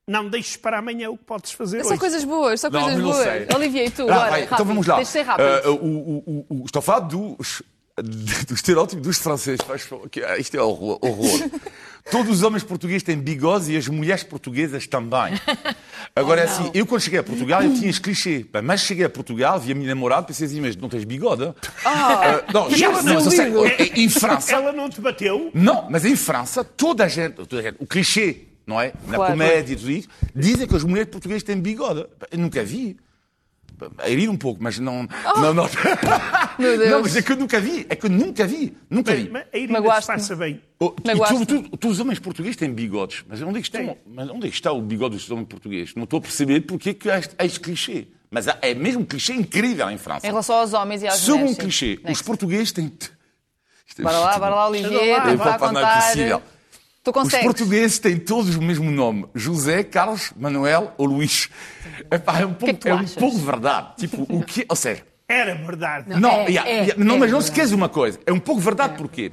não 0.07 0.27
deixes 0.27 0.57
para 0.57 0.79
amanhã 0.79 1.11
o 1.11 1.17
que 1.17 1.23
podes 1.23 1.51
fazer 1.51 1.81
são 1.81 1.91
hoje. 1.91 1.99
coisas 1.99 2.23
boas, 2.23 2.61
são 2.61 2.71
não, 2.71 2.81
coisas 2.81 2.99
não 2.99 3.11
boas. 3.11 3.23
Sei. 3.23 3.47
Olivier, 3.55 3.91
tu, 3.91 4.01
ah, 4.09 4.13
agora, 4.13 4.29
vai, 4.29 4.39
rápido, 4.39 4.53
então 4.55 4.65
vamos 4.65 4.87
lá. 4.87 4.95
Deixa 4.95 5.11
ser 5.11 5.21
rápido. 5.21 5.45
Uh, 5.45 5.75
o, 5.75 6.45
o, 6.49 6.61
o, 6.61 6.65
estou 6.65 6.79
a 6.79 6.83
falar 6.83 7.01
dos 7.01 7.61
do 8.47 8.53
estereótipo 8.53 9.01
dos 9.01 9.17
franceses. 9.17 9.59
Isto 10.37 10.57
é 10.57 10.61
horror. 10.61 10.99
horror. 11.01 11.49
Todos 12.09 12.37
os 12.37 12.43
homens 12.43 12.63
portugueses 12.63 13.03
têm 13.03 13.17
bigodes 13.17 13.67
e 13.67 13.75
as 13.75 13.87
mulheres 13.89 14.23
portuguesas 14.23 14.87
também. 14.87 15.33
Agora, 16.15 16.39
oh, 16.39 16.43
é 16.43 16.47
assim, 16.47 16.71
eu 16.73 16.85
quando 16.85 17.01
cheguei 17.01 17.19
a 17.19 17.23
Portugal, 17.23 17.61
eu 17.61 17.73
tinha 17.73 17.89
este 17.89 17.99
clichê. 17.99 18.45
Mas 18.63 18.81
cheguei 18.81 19.03
a 19.03 19.09
Portugal, 19.09 19.59
vi 19.59 19.73
a 19.73 19.75
minha 19.75 19.89
namorada, 19.89 20.25
pensei 20.25 20.47
assim, 20.47 20.61
mas 20.61 20.77
não 20.77 20.87
tens 20.87 21.03
bigode? 21.03 21.53
Ah, 21.83 22.43
uh, 22.47 22.53
não, 22.53 22.71
já, 22.71 22.89
não, 23.03 23.15
não 23.15 23.29
sei, 23.29 23.51
em 23.95 24.07
França... 24.07 24.53
Ela 24.53 24.71
não 24.71 24.89
te 24.89 25.01
bateu? 25.01 25.51
Não, 25.53 25.89
mas 25.89 26.05
em 26.05 26.15
França, 26.15 26.63
toda 26.63 27.03
a 27.03 27.07
gente, 27.09 27.33
toda 27.45 27.59
a 27.59 27.61
gente 27.61 27.75
o 27.77 27.85
clichê, 27.85 28.43
não 28.65 28.79
é? 28.79 28.93
Na 29.05 29.15
claro, 29.15 29.33
comédia 29.33 29.73
e 29.73 29.75
tudo 29.75 29.91
isso, 29.91 30.07
dizem 30.33 30.65
que 30.65 30.75
as 30.77 30.85
mulheres 30.85 31.11
portuguesas 31.11 31.43
têm 31.43 31.59
bigode. 31.59 32.05
Eu 32.31 32.39
nunca 32.39 32.63
vi 32.63 32.95
a 33.99 34.09
ir 34.09 34.29
um 34.29 34.37
pouco, 34.37 34.63
mas 34.63 34.79
não. 34.79 35.07
Oh. 35.35 35.39
Não, 35.39 35.53
não. 35.53 35.69
Meu 36.57 36.77
Deus. 36.77 36.89
Não, 36.89 37.01
mas 37.01 37.15
é 37.15 37.21
que 37.21 37.31
eu 37.31 37.35
nunca 37.35 37.59
vi. 37.59 37.85
É 37.89 37.95
que 37.95 38.05
eu 38.05 38.09
nunca 38.09 38.45
vi. 38.47 38.77
Nunca 38.89 39.15
vi. 39.15 39.29
Mas 39.29 39.45
a 39.53 39.57
Irina 39.57 39.81
disfarça 39.81 40.35
bem. 40.35 40.61
Oh, 40.79 40.89
tu, 40.89 41.45
tu, 41.45 41.77
tu, 41.77 41.87
os 41.89 41.99
homens 41.99 42.19
portugueses 42.19 42.55
têm 42.55 42.71
bigodes. 42.71 43.23
Mas 43.27 43.41
onde 43.41 43.59
é 43.59 43.61
que, 43.61 43.67
estão, 43.67 43.97
mas 44.05 44.29
onde 44.29 44.47
é 44.47 44.49
que 44.49 44.55
está 44.55 44.71
o 44.71 44.81
bigode 44.81 45.15
dos 45.15 45.29
homens 45.31 45.47
portugueses? 45.47 45.95
Não 45.95 46.03
estou 46.03 46.19
a 46.19 46.21
perceber 46.21 46.61
porque 46.61 46.91
é 46.91 46.93
que 46.93 47.09
há 47.09 47.19
este 47.45 47.59
clichê. 47.59 48.07
Mas 48.29 48.45
é 48.47 48.73
mesmo 48.73 49.01
um 49.01 49.05
clichê 49.05 49.33
incrível 49.33 49.89
em 49.89 49.97
França. 49.97 50.27
Em 50.27 50.29
relação 50.29 50.57
aos 50.57 50.73
homens 50.73 51.01
e 51.01 51.07
às 51.07 51.15
Segundo 51.15 51.39
mulheres. 51.39 51.55
Segundo 51.55 51.67
um 51.67 51.69
clichê, 51.69 51.99
os 52.11 52.21
portugueses 52.21 52.71
têm. 52.71 52.91
É 53.97 54.01
bora 54.01 54.19
lá, 54.19 54.37
bora 54.37 54.55
lá, 54.55 54.67
Olivier, 54.67 55.23
tem 55.23 55.37
para 55.37 55.57
contar. 55.57 55.71
Não 55.71 55.81
é 55.81 56.01
possível. 56.01 56.41
Os 57.15 57.33
portugueses 57.35 57.99
têm 57.99 58.19
todos 58.19 58.55
o 58.55 58.61
mesmo 58.61 58.91
nome: 58.91 59.25
José, 59.33 59.83
Carlos, 59.83 60.33
Manuel 60.35 60.93
ou 60.97 61.05
Luís. 61.05 61.49
Epá, 62.11 62.41
é 62.41 62.45
um 62.45 62.53
pouco, 62.53 62.75
que 62.75 62.87
é, 62.87 62.91
é 62.91 62.95
um 62.95 63.05
pouco 63.05 63.37
verdade. 63.37 63.95
Tipo, 63.97 64.23
o 64.29 64.43
que, 64.43 64.65
ou 64.67 64.75
seja, 64.75 65.03
era 65.27 65.55
verdade. 65.55 66.09
Não, 66.09 66.19
não, 66.19 66.31
é, 66.31 66.47
yeah, 66.47 66.69
é, 66.69 66.73
yeah, 66.73 67.03
não 67.03 67.15
é 67.15 67.19
mas 67.19 67.31
não 67.31 67.41
se 67.41 67.49
esqueça 67.49 67.75
uma 67.75 67.89
coisa. 67.89 68.19
É 68.25 68.31
um 68.31 68.39
pouco 68.39 68.61
verdade 68.61 68.93
é. 68.93 68.97
porquê? 68.97 69.31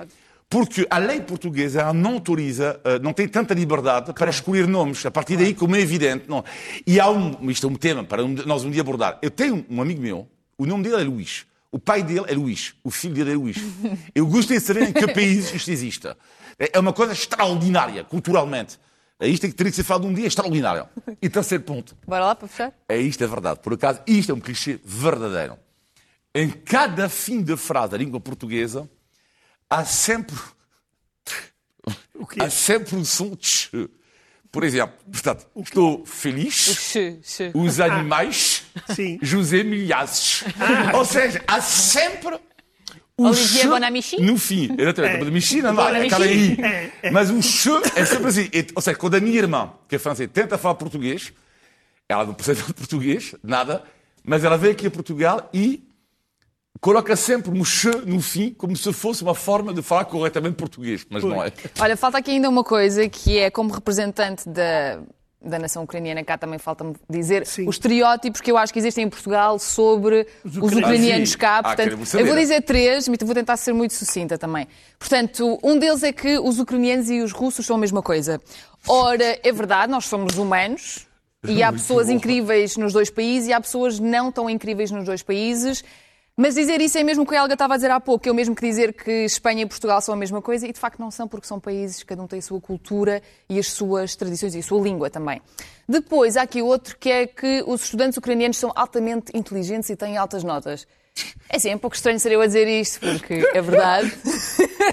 Porque 0.49 0.86
a 0.90 0.99
lei 0.99 1.20
portuguesa 1.20 1.92
não 1.92 2.14
autoriza, 2.14 2.80
eh, 2.84 2.99
não 2.99 3.12
tem 3.12 3.26
tanta 3.26 3.55
liberdade 3.55 4.12
para 4.12 4.30
escolher 4.30 4.68
nomes. 4.68 5.05
A 5.07 5.11
partir 5.11 5.36
daí, 5.36 5.55
como 5.55 5.74
é 5.74 5.80
evidente. 5.80 6.26
Não. 6.28 6.45
E 6.86 7.01
há 7.01 7.11
um, 7.11 7.51
isto 7.51 7.66
é 7.66 7.70
um 7.70 7.74
tema 7.74 8.05
para 8.05 8.22
nós 8.22 8.64
um 8.64 8.70
dia 8.70 8.82
abordar. 8.82 9.18
Eu 9.22 9.30
tenho 9.30 9.64
um 9.68 9.80
amigo 9.80 10.01
meu, 10.01 10.28
o 10.59 10.66
nome 10.66 10.84
dele 10.84 11.03
é 11.03 11.05
Luís. 11.05 11.47
O 11.72 11.78
pai 11.78 12.03
dele 12.03 12.26
é 12.28 12.34
Luís. 12.34 12.74
O 12.84 12.90
filho 12.90 13.14
dele 13.14 13.32
é 13.32 13.34
Luís. 13.34 13.57
Eu 14.14 14.26
gostaria 14.26 14.61
de 14.61 14.66
saber 14.66 14.82
em 14.84 14.92
que 14.92 15.09
país 15.09 15.53
isto 15.53 15.70
existe. 15.70 16.09
É 16.57 16.78
uma 16.78 16.92
coisa 16.92 17.12
extraordinária, 17.12 18.05
culturalmente. 18.05 18.78
É 19.18 19.26
isto 19.26 19.49
que 19.49 19.55
teria 19.55 19.72
que 19.72 19.76
ser 19.76 19.82
falado 19.82 20.07
um 20.07 20.14
dia 20.14 20.26
extraordinário. 20.26 20.86
E 21.20 21.28
terceiro 21.28 21.64
ponto. 21.64 21.97
Bora 22.07 22.26
lá 22.26 22.34
para 22.34 22.47
fechar? 22.47 22.72
É 22.88 22.97
isto, 22.97 23.24
é 23.24 23.26
verdade. 23.26 23.59
Por 23.61 23.72
acaso, 23.72 24.01
isto 24.07 24.30
é 24.30 24.34
um 24.34 24.40
clichê 24.40 24.78
verdadeiro. 24.84 25.57
Em 26.35 26.51
cada 26.51 27.09
fim 27.09 27.43
de 27.43 27.57
frase 27.57 27.93
da 27.93 27.99
língua 27.99 28.18
portuguesa, 28.20 28.91
há 29.70 29.85
sempre. 29.85 30.37
Há 32.41 32.51
sempre 32.51 32.97
um 32.97 33.05
som 33.05 33.37
de 33.37 33.47
che. 33.47 33.91
Por 34.51 34.62
exemplo, 34.64 34.97
portanto, 35.11 35.47
estou 35.57 36.07
feliz. 36.07 36.95
Os 37.55 37.80
animais. 37.80 38.64
Sim. 38.95 39.18
José 39.20 39.62
Milhazes. 39.62 40.45
Ah. 40.59 40.97
Ou 40.97 41.05
seja, 41.05 41.43
há 41.47 41.61
sempre 41.61 42.39
o 43.16 43.26
Olivier 43.26 43.68
Bonamici? 43.68 44.20
No 44.20 44.37
fim, 44.37 44.74
exatamente. 44.76 45.14
É. 45.14 45.18
Bonamici 45.18 45.62
não 45.62 45.74
dá, 45.74 45.89
aquela 45.89 46.24
aí. 46.24 46.57
Mas 47.12 47.30
o 47.30 47.41
che 47.41 47.68
é 47.95 48.05
sempre 48.05 48.28
assim. 48.28 48.51
Ou 48.74 48.82
seja, 48.82 48.97
quando 48.97 49.14
a 49.14 49.20
minha 49.20 49.39
irmã, 49.39 49.72
que 49.89 49.97
é 49.97 49.99
francesa, 49.99 50.28
tenta 50.32 50.59
falar 50.59 50.74
português, 50.74 51.32
ela 52.09 52.24
não 52.24 52.35
percebe 52.35 52.61
português, 52.74 53.35
nada, 53.43 53.85
mas 54.24 54.43
ela 54.43 54.59
vem 54.59 54.72
aqui 54.72 54.87
a 54.87 54.91
Portugal 54.91 55.49
e 55.53 55.89
coloca 56.80 57.16
sempre 57.16 57.50
um 57.50 57.64
che 57.64 57.90
no 58.06 58.20
fim, 58.20 58.52
como 58.52 58.76
se 58.76 58.92
fosse 58.92 59.22
uma 59.22 59.34
forma 59.34 59.72
de 59.72 59.82
falar 59.82 60.04
corretamente 60.04 60.56
português, 60.56 61.06
mas 61.08 61.22
não 61.22 61.42
é. 61.42 61.52
Olha, 61.80 61.96
falta 61.96 62.18
aqui 62.18 62.32
ainda 62.32 62.48
uma 62.48 62.64
coisa, 62.64 63.08
que 63.08 63.38
é 63.38 63.50
como 63.50 63.72
representante 63.72 64.48
da 64.48 65.00
da 65.44 65.58
nação 65.58 65.84
ucraniana, 65.84 66.24
cá 66.24 66.38
também 66.38 66.58
falta-me 66.58 66.94
dizer, 67.08 67.46
Sim. 67.46 67.68
os 67.68 67.76
estereótipos 67.76 68.40
que 68.40 68.50
eu 68.50 68.56
acho 68.56 68.72
que 68.72 68.78
existem 68.78 69.04
em 69.04 69.10
Portugal 69.10 69.58
sobre 69.58 70.26
os, 70.44 70.56
os 70.56 70.72
ucranianos 70.72 71.36
cá. 71.36 71.58
Ah, 71.58 71.62
portanto, 71.62 71.98
ah, 72.14 72.18
eu 72.18 72.26
vou 72.26 72.36
dizer 72.36 72.62
três, 72.62 73.06
mas 73.06 73.18
vou 73.20 73.34
tentar 73.34 73.56
ser 73.56 73.72
muito 73.72 73.94
sucinta 73.94 74.38
também. 74.38 74.66
Portanto, 74.98 75.58
um 75.62 75.78
deles 75.78 76.02
é 76.02 76.12
que 76.12 76.38
os 76.38 76.58
ucranianos 76.58 77.10
e 77.10 77.20
os 77.20 77.32
russos 77.32 77.66
são 77.66 77.76
a 77.76 77.78
mesma 77.78 78.02
coisa. 78.02 78.40
Ora, 78.88 79.38
é 79.42 79.52
verdade, 79.52 79.92
nós 79.92 80.06
somos 80.06 80.36
humanos. 80.36 81.06
E 81.46 81.62
há 81.62 81.70
pessoas 81.70 82.08
incríveis 82.08 82.74
nos 82.78 82.94
dois 82.94 83.10
países 83.10 83.50
e 83.50 83.52
há 83.52 83.60
pessoas 83.60 84.00
não 84.00 84.32
tão 84.32 84.48
incríveis 84.48 84.90
nos 84.90 85.04
dois 85.04 85.22
países. 85.22 85.84
Mas 86.37 86.57
dizer 86.57 86.80
isso 86.80 86.99
é 86.99 87.05
mesmo 87.05 87.22
o 87.22 87.26
que 87.26 87.37
a 87.37 87.43
Helga 87.43 87.53
estava 87.53 87.74
a 87.74 87.76
dizer 87.76 87.93
há 87.93 88.01
pouco, 88.01 88.28
o 88.28 88.35
mesmo 88.35 88.57
que 88.57 88.66
dizer 88.66 88.93
que 88.93 89.24
Espanha 89.24 89.62
e 89.62 89.66
Portugal 89.66 90.01
são 90.01 90.12
a 90.12 90.16
mesma 90.16 90.43
coisa, 90.43 90.66
e 90.66 90.72
de 90.72 90.80
facto 90.80 90.99
não 90.99 91.09
são, 91.09 91.28
porque 91.28 91.47
são 91.47 91.61
países, 91.61 92.03
cada 92.03 92.20
um 92.20 92.26
tem 92.26 92.41
a 92.41 92.43
sua 92.43 92.61
cultura 92.61 93.22
e 93.49 93.57
as 93.57 93.68
suas 93.68 94.16
tradições 94.16 94.53
e 94.57 94.59
a 94.59 94.62
sua 94.62 94.82
língua 94.82 95.09
também. 95.09 95.41
Depois, 95.89 96.37
há 96.37 96.43
aqui 96.43 96.61
outro 96.61 96.99
que 96.99 97.09
é 97.09 97.26
que 97.28 97.62
os 97.68 97.85
estudantes 97.85 98.18
ucranianos 98.18 98.57
são 98.57 98.72
altamente 98.74 99.30
inteligentes 99.32 99.89
e 99.91 99.95
têm 99.95 100.16
altas 100.16 100.43
notas. 100.43 100.89
É 101.54 101.58
sim, 101.58 101.70
é 101.70 101.76
um 101.76 101.78
pouco 101.78 101.94
estranho 101.94 102.18
ser 102.18 102.32
eu 102.32 102.40
a 102.40 102.46
dizer 102.46 102.66
isto, 102.66 102.98
porque 102.98 103.34
é 103.54 103.62
verdade. 103.62 104.12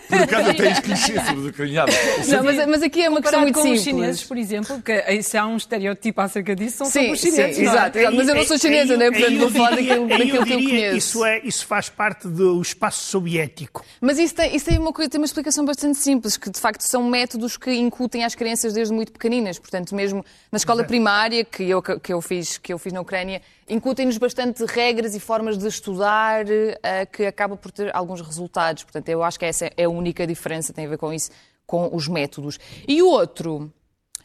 Por 0.07 0.21
acaso 0.21 0.49
até 0.51 0.81
clichê 0.81 1.19
sobre 1.19 1.39
os 1.39 1.47
ucranianos. 1.47 1.95
Não, 2.27 2.43
mas, 2.43 2.67
mas 2.67 2.83
aqui 2.83 3.01
é 3.01 3.09
uma 3.09 3.19
questão 3.19 3.41
muito 3.41 3.55
com 3.55 3.61
simples. 3.63 3.79
os 3.79 3.85
chineses, 3.85 4.23
por 4.23 4.37
exemplo, 4.37 4.81
que 4.81 5.23
se 5.23 5.37
há 5.37 5.47
um 5.47 5.57
estereótipo 5.57 6.21
acerca 6.21 6.55
disso, 6.55 6.77
são 6.77 6.87
sim, 6.87 7.11
os 7.11 7.19
chineses. 7.19 7.55
Sim, 7.55 7.63
é? 7.63 7.65
exato, 7.65 7.97
exato, 7.97 8.15
mas 8.15 8.27
eu 8.27 8.35
não 8.35 8.43
sou 8.43 8.59
chinesa, 8.59 8.95
né? 8.95 9.09
portanto 9.09 9.39
vou 9.39 9.49
falar 9.49 9.71
daquilo, 9.71 10.07
daquilo 10.07 10.45
que 10.45 10.53
eu 10.53 10.63
conheço. 10.63 10.97
Isso, 10.97 11.25
é, 11.25 11.39
isso 11.39 11.65
faz 11.65 11.89
parte 11.89 12.27
do 12.27 12.61
espaço 12.61 13.05
soviético. 13.05 13.83
Mas 13.99 14.19
isso 14.19 14.35
tem, 14.35 14.55
isso 14.55 14.65
tem, 14.65 14.77
uma, 14.77 14.93
tem 14.93 15.19
uma 15.19 15.25
explicação 15.25 15.65
bastante 15.65 15.97
simples, 15.97 16.37
que 16.37 16.51
de 16.51 16.59
facto 16.59 16.81
são 16.81 17.03
métodos 17.05 17.57
que 17.57 17.71
incutem 17.71 18.23
às 18.23 18.35
crianças 18.35 18.73
desde 18.73 18.93
muito 18.93 19.11
pequeninas. 19.11 19.57
Portanto, 19.57 19.95
mesmo 19.95 20.23
na 20.51 20.57
escola 20.57 20.83
primária, 20.83 21.43
que 21.43 21.63
eu, 21.63 21.81
que 21.81 22.13
eu, 22.13 22.21
fiz, 22.21 22.59
que 22.59 22.71
eu 22.71 22.77
fiz 22.77 22.93
na 22.93 23.01
Ucrânia, 23.01 23.41
incutem-nos 23.71 24.17
bastante 24.17 24.65
regras 24.65 25.15
e 25.15 25.19
formas 25.19 25.57
de 25.57 25.65
estudar 25.65 26.45
uh, 26.45 27.11
que 27.11 27.25
acaba 27.25 27.55
por 27.55 27.71
ter 27.71 27.95
alguns 27.95 28.19
resultados. 28.19 28.83
Portanto, 28.83 29.07
eu 29.07 29.23
acho 29.23 29.39
que 29.39 29.45
essa 29.45 29.71
é 29.77 29.85
a 29.85 29.89
única 29.89 30.27
diferença, 30.27 30.73
tem 30.73 30.85
a 30.85 30.89
ver 30.89 30.97
com 30.97 31.13
isso, 31.13 31.31
com 31.65 31.89
os 31.95 32.07
métodos. 32.09 32.59
E 32.85 33.01
o 33.01 33.07
outro 33.07 33.71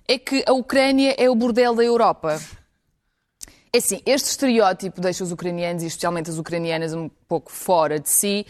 é 0.09 0.19
que 0.19 0.43
a 0.47 0.53
Ucrânia 0.53 1.15
é 1.17 1.31
o 1.31 1.35
bordel 1.37 1.77
da 1.77 1.85
Europa. 1.85 2.41
É 3.73 3.79
assim, 3.79 4.03
este 4.05 4.31
estereótipo 4.31 5.01
deixa 5.01 5.23
os 5.23 5.31
ucranianos, 5.31 5.85
e 5.85 5.87
especialmente 5.87 6.29
as 6.29 6.39
ucranianas, 6.39 6.93
um 6.93 7.09
pouco 7.29 7.53
fora 7.53 8.01
de 8.01 8.09
si, 8.09 8.45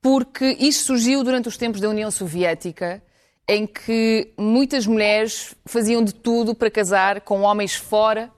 porque 0.00 0.56
isto 0.58 0.86
surgiu 0.86 1.22
durante 1.22 1.48
os 1.48 1.58
tempos 1.58 1.80
da 1.80 1.90
União 1.90 2.10
Soviética, 2.10 3.02
em 3.46 3.66
que 3.66 4.32
muitas 4.38 4.86
mulheres 4.86 5.54
faziam 5.66 6.02
de 6.02 6.14
tudo 6.14 6.54
para 6.54 6.70
casar 6.70 7.20
com 7.20 7.42
homens 7.42 7.74
fora 7.74 8.30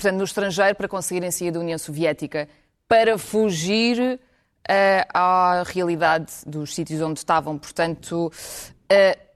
portanto, 0.00 0.16
no 0.16 0.24
estrangeiro, 0.24 0.74
para 0.74 0.88
conseguirem 0.88 1.30
sair 1.30 1.50
da 1.50 1.60
União 1.60 1.76
Soviética, 1.76 2.48
para 2.88 3.18
fugir 3.18 4.18
uh, 4.18 4.18
à 5.12 5.62
realidade 5.66 6.32
dos 6.46 6.74
sítios 6.74 7.02
onde 7.02 7.18
estavam. 7.18 7.58
Portanto, 7.58 8.32
uh, 8.90 9.30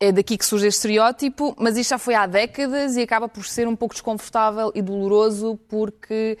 é 0.00 0.10
daqui 0.10 0.38
que 0.38 0.44
surge 0.44 0.66
este 0.66 0.78
estereótipo, 0.78 1.54
mas 1.58 1.76
isto 1.76 1.90
já 1.90 1.98
foi 1.98 2.14
há 2.14 2.26
décadas 2.26 2.96
e 2.96 3.02
acaba 3.02 3.28
por 3.28 3.44
ser 3.44 3.68
um 3.68 3.76
pouco 3.76 3.94
desconfortável 3.94 4.72
e 4.74 4.80
doloroso 4.80 5.60
porque 5.68 6.38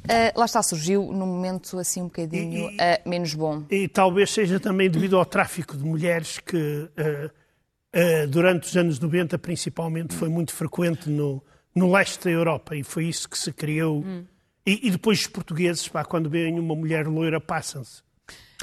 uh, 0.00 0.38
lá 0.38 0.44
está, 0.44 0.62
surgiu 0.62 1.04
num 1.04 1.26
momento 1.26 1.78
assim 1.78 2.02
um 2.02 2.06
bocadinho 2.06 2.70
e, 2.70 2.74
uh, 2.74 3.08
menos 3.08 3.32
bom. 3.32 3.62
E 3.70 3.86
talvez 3.86 4.32
seja 4.32 4.58
também 4.58 4.90
devido 4.90 5.16
ao 5.16 5.24
tráfico 5.24 5.76
de 5.76 5.84
mulheres 5.84 6.38
que 6.38 6.56
uh, 6.56 8.28
durante 8.28 8.66
os 8.66 8.76
anos 8.76 8.98
90 8.98 9.38
principalmente 9.38 10.14
foi 10.14 10.28
muito 10.28 10.52
frequente 10.52 11.08
no, 11.08 11.42
no 11.74 11.90
leste 11.92 12.24
da 12.24 12.30
Europa 12.30 12.74
e 12.76 12.82
foi 12.82 13.06
isso 13.06 13.28
que 13.28 13.38
se 13.38 13.52
criou. 13.52 14.00
Hum. 14.00 14.24
E, 14.66 14.88
e, 14.88 14.90
depois 14.90 15.20
os 15.20 15.26
portugueses, 15.26 15.88
pá, 15.88 16.04
quando 16.04 16.28
veem 16.28 16.58
uma 16.58 16.74
mulher 16.74 17.06
loira, 17.06 17.40
passam-se. 17.40 18.02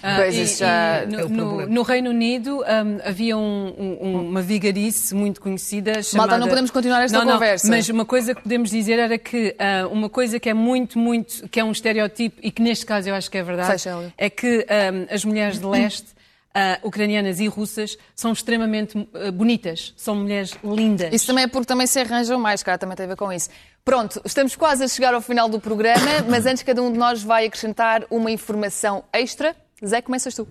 Ah, 0.03 0.28
e, 0.28 0.45
já 0.45 1.03
e 1.03 1.08
no, 1.08 1.20
é 1.20 1.28
no, 1.28 1.66
no, 1.68 1.82
Reino 1.82 2.10
Unido 2.10 2.60
um, 2.60 2.99
havia 3.03 3.38
um, 3.38 3.97
um, 4.01 4.30
uma 4.30 4.41
vigarice 4.41 5.16
muito 5.16 5.39
conhecida 5.39 6.03
chamada... 6.03 6.32
Malta, 6.32 6.38
não 6.38 6.47
podemos 6.49 6.70
continuar 6.70 7.01
esta 7.01 7.24
não, 7.24 7.34
conversa. 7.34 7.68
Não, 7.68 7.78
mas 7.78 7.88
uma 7.89 8.06
coisa 8.06 8.36
que 8.36 8.43
podemos 8.43 8.70
dizer 8.70 8.99
era 8.99 9.18
que 9.18 9.56
uh, 9.56 9.88
uma 9.88 10.10
coisa 10.10 10.39
que 10.39 10.49
é 10.49 10.53
muito, 10.53 10.99
muito, 10.99 11.47
que 11.49 11.60
é 11.60 11.64
um 11.64 11.72
estereotipo 11.72 12.39
e 12.43 12.51
que 12.51 12.62
neste 12.62 12.86
caso 12.86 13.10
eu 13.10 13.16
acho 13.16 13.32
que 13.32 13.38
é 13.38 13.43
verdade, 13.43 13.82
é 14.18 14.30
que 14.30 14.68
as 15.10 15.24
mulheres 15.24 15.60
de 15.60 15.66
leste 15.66 16.14
uh, 16.56 16.88
ucranianas 16.88 17.39
e 17.39 17.47
russas 17.47 17.97
são 18.16 18.32
extremamente 18.32 18.97
uh, 18.97 19.32
bonitas, 19.32 19.93
são 19.97 20.16
mulheres 20.16 20.56
lindas. 20.64 21.14
Isso 21.14 21.28
também 21.28 21.43
é 21.43 21.47
porque 21.47 21.66
também 21.66 21.86
se 21.86 21.99
arranjam 21.99 22.39
mais, 22.39 22.64
cara, 22.64 22.78
também 22.78 22.95
tem 22.95 23.06
a 23.06 23.10
ver 23.10 23.18
com 23.18 23.32
isso. 23.32 23.49
Pronto, 23.84 24.22
estamos 24.24 24.56
quase 24.56 24.84
a 24.84 24.88
chegar 24.88 25.14
ao 25.14 25.22
final 25.22 25.49
do 25.49 25.60
programa, 25.60 26.24
mas 26.30 26.45
antes 26.45 26.64
cada 26.64 26.82
um 26.82 26.91
de 26.91 26.97
nós 26.97 27.22
vai 27.22 27.45
acrescentar 27.45 28.06
uma 28.10 28.32
informação 28.32 29.03
extra. 29.12 29.56
Zé, 29.86 30.01
começas 30.01 30.34
tu. 30.34 30.47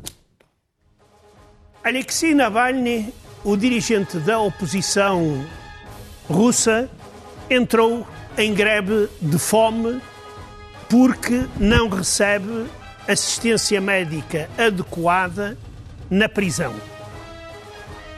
Alexei 1.83 2.35
Navalny, 2.35 3.13
o 3.43 3.57
dirigente 3.57 4.19
da 4.19 4.39
oposição 4.39 5.45
russa, 6.29 6.91
entrou 7.51 8.07
em 8.37 8.55
greve 8.55 9.09
de 9.21 9.39
fome 9.39 10.01
porque 10.89 11.47
não 11.59 11.89
recebe 11.89 12.67
assistência 13.07 13.81
médica 13.81 14.49
adequada 14.57 15.59
na 16.11 16.29
prisão. 16.29 16.75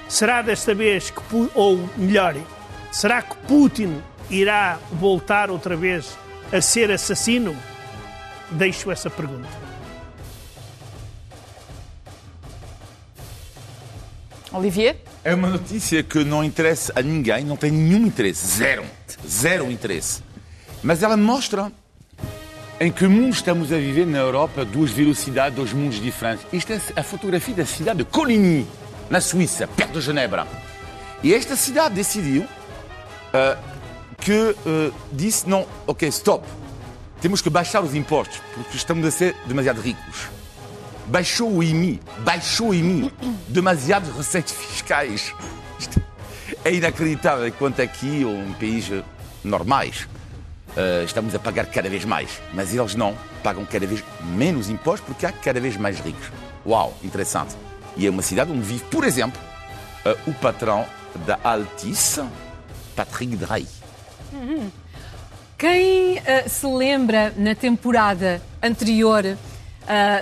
Será 0.09 0.43
desta 0.43 0.75
vez 0.75 1.11
que, 1.11 1.21
ou 1.55 1.89
melhor, 1.97 2.35
será 2.93 3.23
que 3.23 3.37
Putin 3.49 4.01
irá 4.31 4.79
voltar 4.93 5.51
outra 5.51 5.77
vez 5.77 6.17
a 6.53 6.61
ser 6.61 6.91
assassino? 6.91 7.57
Deixo 8.51 8.91
essa 8.91 9.11
pergunta. 9.11 9.49
Olivier? 14.53 15.03
É 15.25 15.35
uma 15.35 15.49
notícia 15.49 16.03
que 16.03 16.25
não 16.25 16.45
interessa 16.45 16.93
a 16.95 17.03
ninguém, 17.03 17.45
não 17.45 17.57
tem 17.57 17.71
nenhum 17.71 18.07
interesse, 18.07 18.47
zero, 18.47 18.85
zero 19.29 19.71
interesse. 19.71 20.23
Mas 20.83 21.03
ela 21.03 21.17
mostra 21.17 21.73
em 22.79 22.93
que 22.93 23.07
mundo 23.07 23.33
estamos 23.33 23.73
a 23.73 23.77
viver 23.77 24.07
na 24.07 24.19
Europa, 24.19 24.65
duas 24.65 24.91
velocidades, 24.91 25.57
dois 25.57 25.73
mundos 25.73 26.01
diferentes. 26.01 26.47
Isto 26.53 26.73
é 26.73 26.81
a 26.97 27.03
fotografia 27.03 27.55
da 27.55 27.67
cidade 27.67 27.99
de 27.99 28.05
Coligny, 28.05 28.67
na 29.09 29.21
Suíça, 29.21 29.67
perto 29.67 29.95
de 29.95 30.01
Genebra. 30.03 30.47
E 31.23 31.33
esta 31.33 31.57
cidade 31.57 31.95
decidiu 31.95 32.43
uh, 32.43 33.59
que 34.19 34.33
uh, 34.33 34.95
disse: 35.11 35.49
não, 35.49 35.67
ok, 35.87 36.07
stop, 36.09 36.47
temos 37.21 37.41
que 37.41 37.49
baixar 37.49 37.83
os 37.83 37.95
impostos, 37.95 38.41
porque 38.55 38.77
estamos 38.77 39.07
a 39.07 39.11
ser 39.11 39.35
demasiado 39.47 39.81
ricos. 39.81 40.29
Baixou 41.07 41.51
o 41.51 41.63
IMI, 41.63 42.01
baixou 42.19 42.71
o 42.71 42.75
IMI, 42.75 43.11
demasiadas 43.49 44.15
receitas 44.15 44.53
fiscais. 44.53 45.33
É 46.65 46.75
inacreditável, 46.75 47.47
enquanto 47.47 47.81
aqui, 47.81 48.25
ou 48.25 48.35
em 48.35 48.53
países 48.53 49.03
normais, 49.43 50.07
uh, 50.77 51.05
estamos 51.05 51.35
a 51.35 51.39
pagar 51.39 51.67
cada 51.67 51.89
vez 51.89 52.05
mais. 52.05 52.41
Mas 52.53 52.75
eles 52.75 52.95
não, 52.95 53.17
pagam 53.43 53.65
cada 53.65 53.87
vez 53.87 54.03
menos 54.23 54.69
impostos 54.69 55.07
porque 55.07 55.27
há 55.27 55.33
cada 55.33 55.61
vez 55.61 55.77
mais 55.77 55.99
ricos. 56.01 56.31
Uau, 56.65 56.95
interessante. 57.03 57.55
E 57.97 58.07
é 58.07 58.11
uma 58.11 58.23
cidade 58.23 58.53
onde 58.53 58.61
vive, 58.61 58.85
por 58.85 59.05
exemplo, 59.05 59.41
uh, 60.05 60.31
o 60.31 60.35
patrão 60.35 60.87
da 61.27 61.39
Altice, 61.43 62.23
Patrick 62.95 63.37
Drahi. 63.37 63.67
Uhum. 64.33 64.71
Quem 65.57 66.19
uh, 66.19 66.49
se 66.49 66.67
lembra 66.67 67.33
na 67.37 67.55
temporada 67.55 68.43
anterior 68.63 69.23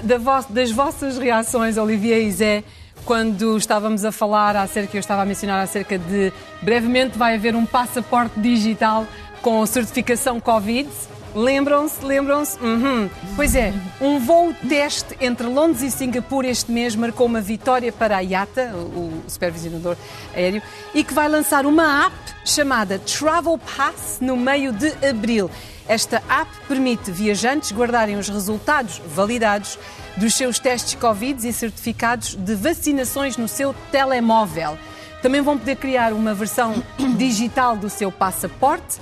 da 0.03 0.19
vo 0.19 0.53
das 0.53 0.71
vossas 0.71 1.17
reações, 1.17 1.79
Olivier 1.79 2.21
e 2.21 2.31
Zé, 2.31 2.65
quando 3.05 3.57
estávamos 3.57 4.05
a 4.05 4.11
falar 4.11 4.57
acerca, 4.57 4.97
eu 4.97 5.01
estava 5.01 5.23
a 5.23 5.25
mencionar 5.27 5.63
acerca 5.63 5.99
de 5.99 6.33
brevemente 6.63 7.19
vai 7.19 7.35
haver 7.35 7.55
um 7.55 7.67
passaporte 7.67 8.41
digital 8.41 9.07
com 9.45 9.65
certificação 9.67 10.41
Covid. 10.41 10.89
Lembram-se? 11.35 12.03
Lembram-se? 12.03 12.59
Uhum. 12.61 13.11
Pois 13.37 13.55
é, 13.55 13.75
um 14.01 14.19
voo 14.19 14.55
teste 14.67 15.15
entre 15.21 15.47
Londres 15.47 15.83
e 15.83 15.91
Singapura 15.91 16.49
este 16.49 16.73
mês 16.73 16.97
marcou 16.97 17.27
uma 17.27 17.43
vitória 17.43 17.93
para 17.93 18.17
a 18.17 18.21
IATA, 18.21 18.73
o 18.75 19.23
supervisionador 19.29 19.99
aéreo, 20.35 20.63
e 20.95 21.05
que 21.05 21.13
vai 21.13 21.29
lançar 21.29 21.67
uma 21.67 22.07
app 22.07 22.17
chamada 22.43 22.99
Travel 22.99 23.59
Pass 23.59 24.17
no 24.19 24.35
meio 24.35 24.73
de 24.73 24.95
abril. 25.07 25.51
Esta 25.87 26.23
app 26.27 26.51
permite 26.67 27.11
viajantes 27.11 27.71
guardarem 27.71 28.17
os 28.17 28.31
resultados 28.31 29.03
validados 29.15 29.79
dos 30.17 30.33
seus 30.33 30.59
testes 30.59 30.95
Covid 30.95 31.47
e 31.47 31.53
certificados 31.53 32.35
de 32.35 32.55
vacinações 32.55 33.37
no 33.37 33.47
seu 33.47 33.75
telemóvel. 33.93 34.79
Também 35.21 35.43
vão 35.43 35.59
poder 35.59 35.77
criar 35.77 36.15
uma 36.15 36.33
versão 36.33 36.83
digital 37.19 37.77
do 37.77 37.91
seu 37.91 38.11
passaporte 38.11 38.99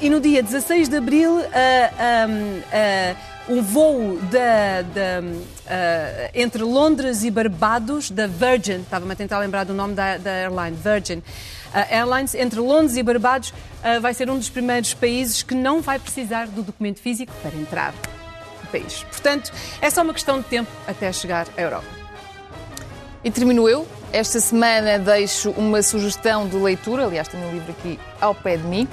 e 0.00 0.08
no 0.10 0.20
dia 0.20 0.42
16 0.42 0.88
de 0.88 0.96
abril, 0.96 1.38
uh, 1.38 1.40
um, 1.40 2.58
uh, 3.50 3.56
um 3.56 3.62
voo 3.62 4.18
da, 4.30 4.84
entre 6.34 6.62
Londres 6.62 7.24
e 7.24 7.30
Barbados, 7.30 8.10
da 8.10 8.26
Virgin, 8.26 8.80
estava-me 8.82 9.12
a 9.12 9.16
tentar 9.16 9.38
lembrar 9.38 9.64
do 9.64 9.74
nome 9.74 9.94
da, 9.94 10.16
da 10.16 10.30
airline, 10.30 10.76
Virgin 10.76 11.22
Airlines, 11.90 12.34
entre 12.34 12.60
Londres 12.60 12.96
e 12.96 13.02
Barbados, 13.02 13.52
vai 14.00 14.14
ser 14.14 14.30
um 14.30 14.38
dos 14.38 14.48
primeiros 14.48 14.94
países 14.94 15.42
que 15.42 15.54
não 15.54 15.82
vai 15.82 15.98
precisar 15.98 16.46
do 16.46 16.62
documento 16.62 17.00
físico 17.00 17.32
para 17.42 17.54
entrar 17.56 17.92
no 18.62 18.70
país. 18.70 19.02
Portanto, 19.10 19.52
é 19.80 19.90
só 19.90 20.02
uma 20.02 20.14
questão 20.14 20.40
de 20.40 20.46
tempo 20.46 20.70
até 20.86 21.12
chegar 21.12 21.46
à 21.56 21.60
Europa. 21.60 22.04
E 23.24 23.30
termino 23.30 23.68
eu. 23.68 23.86
Esta 24.12 24.38
semana 24.38 24.98
deixo 24.98 25.50
uma 25.52 25.82
sugestão 25.82 26.46
de 26.46 26.56
leitura, 26.56 27.04
aliás, 27.06 27.26
tenho 27.26 27.48
um 27.48 27.52
livro 27.52 27.72
aqui 27.72 27.98
ao 28.20 28.34
pé 28.34 28.56
de 28.56 28.62
mim. 28.62 28.86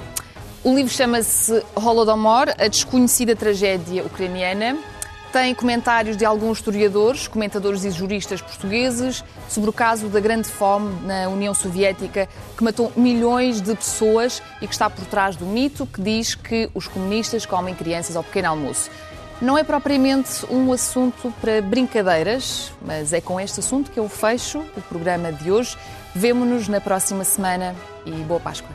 O 0.64 0.72
livro 0.72 0.92
chama-se 0.92 1.60
Holodomor, 1.74 2.50
a 2.56 2.68
desconhecida 2.68 3.34
tragédia 3.34 4.04
ucraniana. 4.04 4.78
Tem 5.32 5.52
comentários 5.56 6.16
de 6.16 6.24
alguns 6.24 6.58
historiadores, 6.58 7.26
comentadores 7.26 7.84
e 7.84 7.90
juristas 7.90 8.40
portugueses 8.40 9.24
sobre 9.48 9.70
o 9.70 9.72
caso 9.72 10.06
da 10.06 10.20
grande 10.20 10.46
fome 10.46 11.04
na 11.04 11.28
União 11.28 11.52
Soviética 11.52 12.28
que 12.56 12.62
matou 12.62 12.92
milhões 12.94 13.60
de 13.60 13.74
pessoas 13.74 14.40
e 14.60 14.68
que 14.68 14.72
está 14.72 14.88
por 14.88 15.04
trás 15.06 15.34
do 15.34 15.44
mito 15.44 15.84
que 15.84 16.00
diz 16.00 16.36
que 16.36 16.70
os 16.74 16.86
comunistas 16.86 17.44
comem 17.44 17.74
crianças 17.74 18.14
ao 18.14 18.22
pequeno 18.22 18.50
almoço. 18.50 18.88
Não 19.40 19.58
é 19.58 19.64
propriamente 19.64 20.46
um 20.48 20.72
assunto 20.72 21.34
para 21.40 21.60
brincadeiras, 21.60 22.70
mas 22.80 23.12
é 23.12 23.20
com 23.20 23.40
este 23.40 23.58
assunto 23.58 23.90
que 23.90 23.98
eu 23.98 24.08
fecho 24.08 24.60
o 24.76 24.80
programa 24.82 25.32
de 25.32 25.50
hoje. 25.50 25.76
Vemo-nos 26.14 26.68
na 26.68 26.80
próxima 26.80 27.24
semana 27.24 27.74
e 28.06 28.12
boa 28.12 28.38
Páscoa. 28.38 28.70